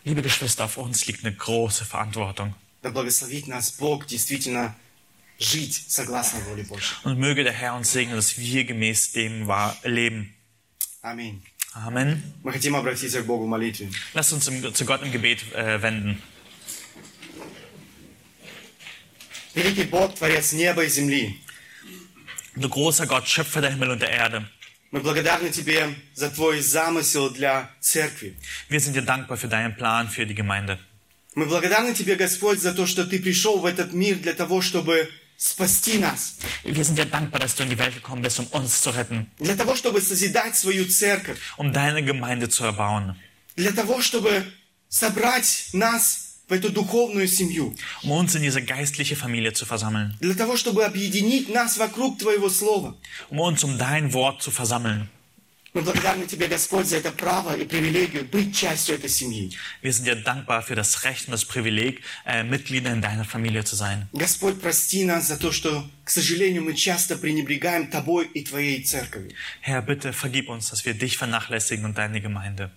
Liebe 0.04 0.22
Geschwister, 0.22 0.64
auf 0.64 0.78
uns 0.78 1.06
liegt 1.06 1.24
eine 1.24 1.34
große 1.34 1.84
Verantwortung. 1.84 2.54
Und 7.04 7.18
möge 7.18 7.44
der 7.44 7.52
Herr 7.52 7.74
uns 7.74 7.92
segnen, 7.92 8.16
dass 8.16 8.38
wir 8.38 8.64
gemäß 8.64 9.12
dem 9.12 9.50
leben. 9.84 10.34
Amen. 11.02 11.42
Amen. 11.74 12.34
Lass 14.14 14.32
uns 14.32 14.50
zu 14.74 14.84
Gott 14.86 15.02
im 15.02 15.12
Gebet 15.12 15.52
äh, 15.52 15.82
wenden. 15.82 16.22
Великий 19.57 19.83
Бог, 19.83 20.15
Творец 20.15 20.51
неба 20.53 20.83
и 20.83 20.89
земли, 20.89 21.39
Du 22.55 22.69
großer 22.69 23.07
Gott, 23.07 23.27
Schöpfer 23.27 23.61
der 23.61 23.71
Himmel 23.71 23.91
und 23.91 23.99
der 24.01 24.11
Erde, 24.11 24.45
мы 24.91 24.99
благодарны 24.99 25.49
Тебе 25.49 25.95
за 26.13 26.29
Твой 26.29 26.61
замысел 26.61 27.29
для 27.31 27.69
церкви. 27.81 28.35
wir 28.69 28.79
sind 28.79 28.95
dir 28.95 29.01
dankbar 29.01 29.37
für 29.37 29.47
deinen 29.47 29.75
Plan 29.75 30.07
für 30.09 30.25
die 30.25 30.35
Gemeinde. 30.35 30.77
Мы 31.35 31.45
благодарны 31.47 31.95
Тебе, 31.95 32.15
Господь, 32.15 32.59
за 32.59 32.73
то, 32.73 32.85
что 32.85 33.05
Ты 33.05 33.19
пришел 33.19 33.59
в 33.59 33.65
этот 33.65 33.91
мир 33.93 34.17
для 34.17 34.33
того, 34.33 34.61
чтобы 34.61 35.09
спасти 35.35 35.97
нас, 35.97 36.35
Wir 36.63 36.85
sind 36.85 36.97
dir 36.99 37.05
dankbar, 37.05 37.39
dass 37.39 37.55
du 37.55 37.63
in 37.63 37.69
die 37.69 37.77
Welt 37.79 37.95
gekommen 37.95 38.21
bist, 38.21 38.39
um 38.39 38.45
uns 38.47 38.81
zu 38.83 38.91
retten, 38.91 39.25
для 39.39 39.55
того, 39.55 39.75
чтобы 39.75 39.99
созидать 39.99 40.55
свою 40.55 40.85
церковь, 40.85 41.39
um 41.57 41.73
deine 41.73 42.03
Gemeinde 42.03 42.49
zu 42.49 42.63
erbauen, 42.63 43.15
для 43.55 43.71
того, 43.71 44.01
чтобы 44.03 44.43
собрать 44.89 45.69
нас 45.73 46.26
в 46.48 46.52
эту 46.52 46.70
духовную 46.70 47.28
семью, 47.28 47.76
um 48.02 48.10
uns 48.10 48.34
in 48.34 48.42
diese 48.42 48.62
geistliche 48.62 49.16
Familie 49.16 49.52
zu 49.52 49.66
versammeln, 49.66 50.14
для 50.20 50.34
того, 50.34 50.56
чтобы 50.56 50.84
объединить 50.84 51.48
нас 51.48 51.76
вокруг 51.76 52.18
Твоего 52.18 52.48
Слова. 52.48 52.96
um 53.30 53.40
uns 53.40 53.62
um 53.64 53.78
dein 53.78 54.12
Wort 54.12 54.42
zu 54.42 54.50
versammeln. 54.50 55.08
Мы 55.74 55.82
благодарны 55.82 56.26
Тебе, 56.26 56.48
Господь, 56.48 56.86
за 56.86 56.96
это 56.96 57.12
право 57.12 57.54
и 57.54 57.64
привилегию 57.66 58.24
быть 58.24 58.56
частью 58.56 58.94
этой 58.94 59.10
семьи. 59.10 59.52
Wir 59.82 59.92
sind 59.92 60.06
dir 60.06 60.16
dankbar 60.16 60.62
für 60.62 60.74
das 60.74 61.04
Recht 61.04 61.28
und 61.28 61.32
das 61.32 61.44
Privileg, 61.44 62.00
äh, 62.24 62.42
Mitglieder 62.42 62.90
in 62.90 63.02
deiner 63.02 63.26
Familie 63.26 63.64
zu 63.64 63.76
sein. 63.76 64.08
Господь, 64.14 64.58
прости 64.62 65.04
нас 65.04 65.26
за 65.28 65.36
то, 65.36 65.52
что, 65.52 65.84
к 66.04 66.10
сожалению, 66.10 66.64
мы 66.64 66.72
часто 66.74 67.16
пренебрегаем 67.18 67.88
Тобой 67.90 68.26
и 68.32 68.42
Твоей 68.42 68.82
церковью. 68.82 69.32
Herr, 69.60 69.82
bitte 69.82 70.14
vergib 70.14 70.48
uns, 70.48 70.70
dass 70.70 70.86
wir 70.86 70.94
dich 70.94 71.18
vernachlässigen 71.18 71.84
und 71.84 71.98
deine 71.98 72.22
Gemeinde. 72.22 72.70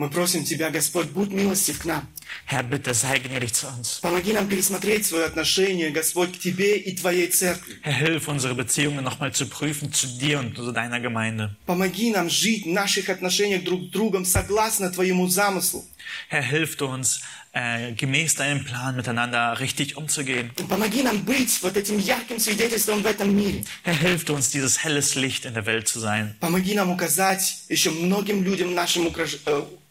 Мы 0.00 0.10
просим 0.10 0.44
Тебя, 0.44 0.68
Господь, 0.70 1.06
будь 1.06 1.30
милостив 1.30 1.78
к 1.78 1.84
нам. 1.86 2.06
Herr, 2.46 2.62
bitte 2.62 2.92
sei 2.92 3.18
gnädig 3.18 3.54
zu 3.54 3.66
uns. 3.66 4.00
Помоги 4.02 4.32
нам 4.34 4.46
пересмотреть 4.46 5.06
свое 5.06 5.24
отношение, 5.24 5.90
Господь, 5.90 6.36
к 6.36 6.38
Тебе 6.38 6.76
и 6.76 6.94
Твоей 6.94 7.28
церкви. 7.28 7.76
Herr, 7.82 7.94
hilf 7.94 8.28
unsere 8.28 8.54
Beziehungen 8.54 9.02
nochmal 9.02 9.32
zu 9.32 9.46
prüfen 9.46 9.92
zu 9.94 10.06
dir 10.18 10.38
und 10.40 10.54
zu 10.54 10.70
deiner 10.70 11.00
Gemeinde. 11.00 11.56
Помоги 11.64 12.10
нам 12.10 12.28
жить 12.28 12.66
в 12.66 12.68
наших 12.68 13.08
отношениях 13.08 13.64
друг 13.64 13.84
с 13.84 13.88
другом 13.88 14.26
согласно 14.26 14.90
Твоему 14.90 15.28
замыслу. 15.28 15.82
Herr, 16.28 16.42
hilf 16.42 16.76
du 16.76 16.86
uns, 16.86 17.22
äh, 17.52 17.92
gemäß 17.94 18.34
deinem 18.34 18.64
Plan 18.64 18.96
miteinander 18.96 19.58
richtig 19.58 19.96
umzugehen. 19.96 20.50
И 20.58 20.62
помоги 20.62 21.02
нам 21.02 21.22
быть 21.24 21.62
вот 21.62 21.76
этим 21.76 21.98
ярким 21.98 22.38
свидетельством 22.38 23.02
в 23.02 23.06
этом 23.06 23.34
мире. 23.34 23.64
Herr, 23.82 23.94
hilf 23.98 24.24
du 24.24 24.34
uns, 24.34 24.50
dieses 24.50 24.84
helles 24.84 25.14
Licht 25.14 25.46
in 25.46 25.54
der 25.54 25.64
Welt 25.64 25.88
zu 25.88 26.00
sein. 26.00 26.36
Помоги 26.40 26.74
нам 26.74 26.90
указать 26.90 27.62
еще 27.70 27.90
многим 27.90 28.44
людям 28.44 28.68
в 28.68 28.74
нашем, 28.74 29.06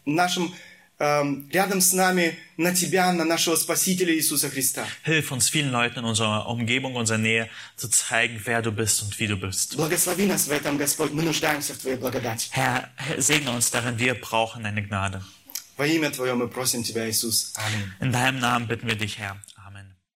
в 0.06 0.10
нашем, 0.10 0.54
эм, 0.98 1.48
рядом 1.52 1.80
с 1.80 1.92
нами 1.92 2.38
на 2.56 2.74
Тебя, 2.74 3.12
на 3.12 3.24
нашего 3.24 3.56
Спасителя 3.56 4.14
Иисуса 4.14 4.48
Христа. 4.48 4.86
Hilf 5.04 5.30
uns 5.30 5.48
vielen 5.50 5.70
Leuten 5.70 5.98
in 6.00 6.04
unserer 6.04 6.46
Umgebung, 6.48 6.94
unserer 6.96 7.18
Nähe 7.18 7.48
zu 7.76 7.88
zeigen, 7.88 8.40
wer 8.44 8.62
du 8.62 8.72
bist 8.72 9.02
und 9.02 9.18
wie 9.18 9.26
du 9.26 9.36
bist. 9.36 9.76
Благослови 9.76 10.26
нас 10.26 10.46
в 10.48 10.52
этом, 10.52 10.78
Господь. 10.78 11.12
Мы 11.12 11.22
нуждаемся 11.22 11.74
в 11.74 11.78
Твоей 11.78 11.96
благодати. 11.96 12.48
Herr, 12.52 12.88
Herr, 12.96 13.20
segne 13.20 13.50
uns 13.50 13.70
darin, 13.70 13.98
wir 13.98 14.14
brauchen 14.14 14.62
deine 14.62 14.82
Gnade. 14.82 15.22
Во 15.76 15.86
имя 15.86 16.10
Твое 16.10 16.34
мы 16.34 16.48
просим 16.48 16.82
Тебя, 16.82 17.08
Иисус. 17.10 17.52
Аминь. 17.56 17.84
In 18.00 18.10
deinem 18.12 18.38
Namen 18.40 18.66
bitten 18.66 18.86
wir 18.88 18.96
dich, 18.96 19.18
Herr. 19.18 19.36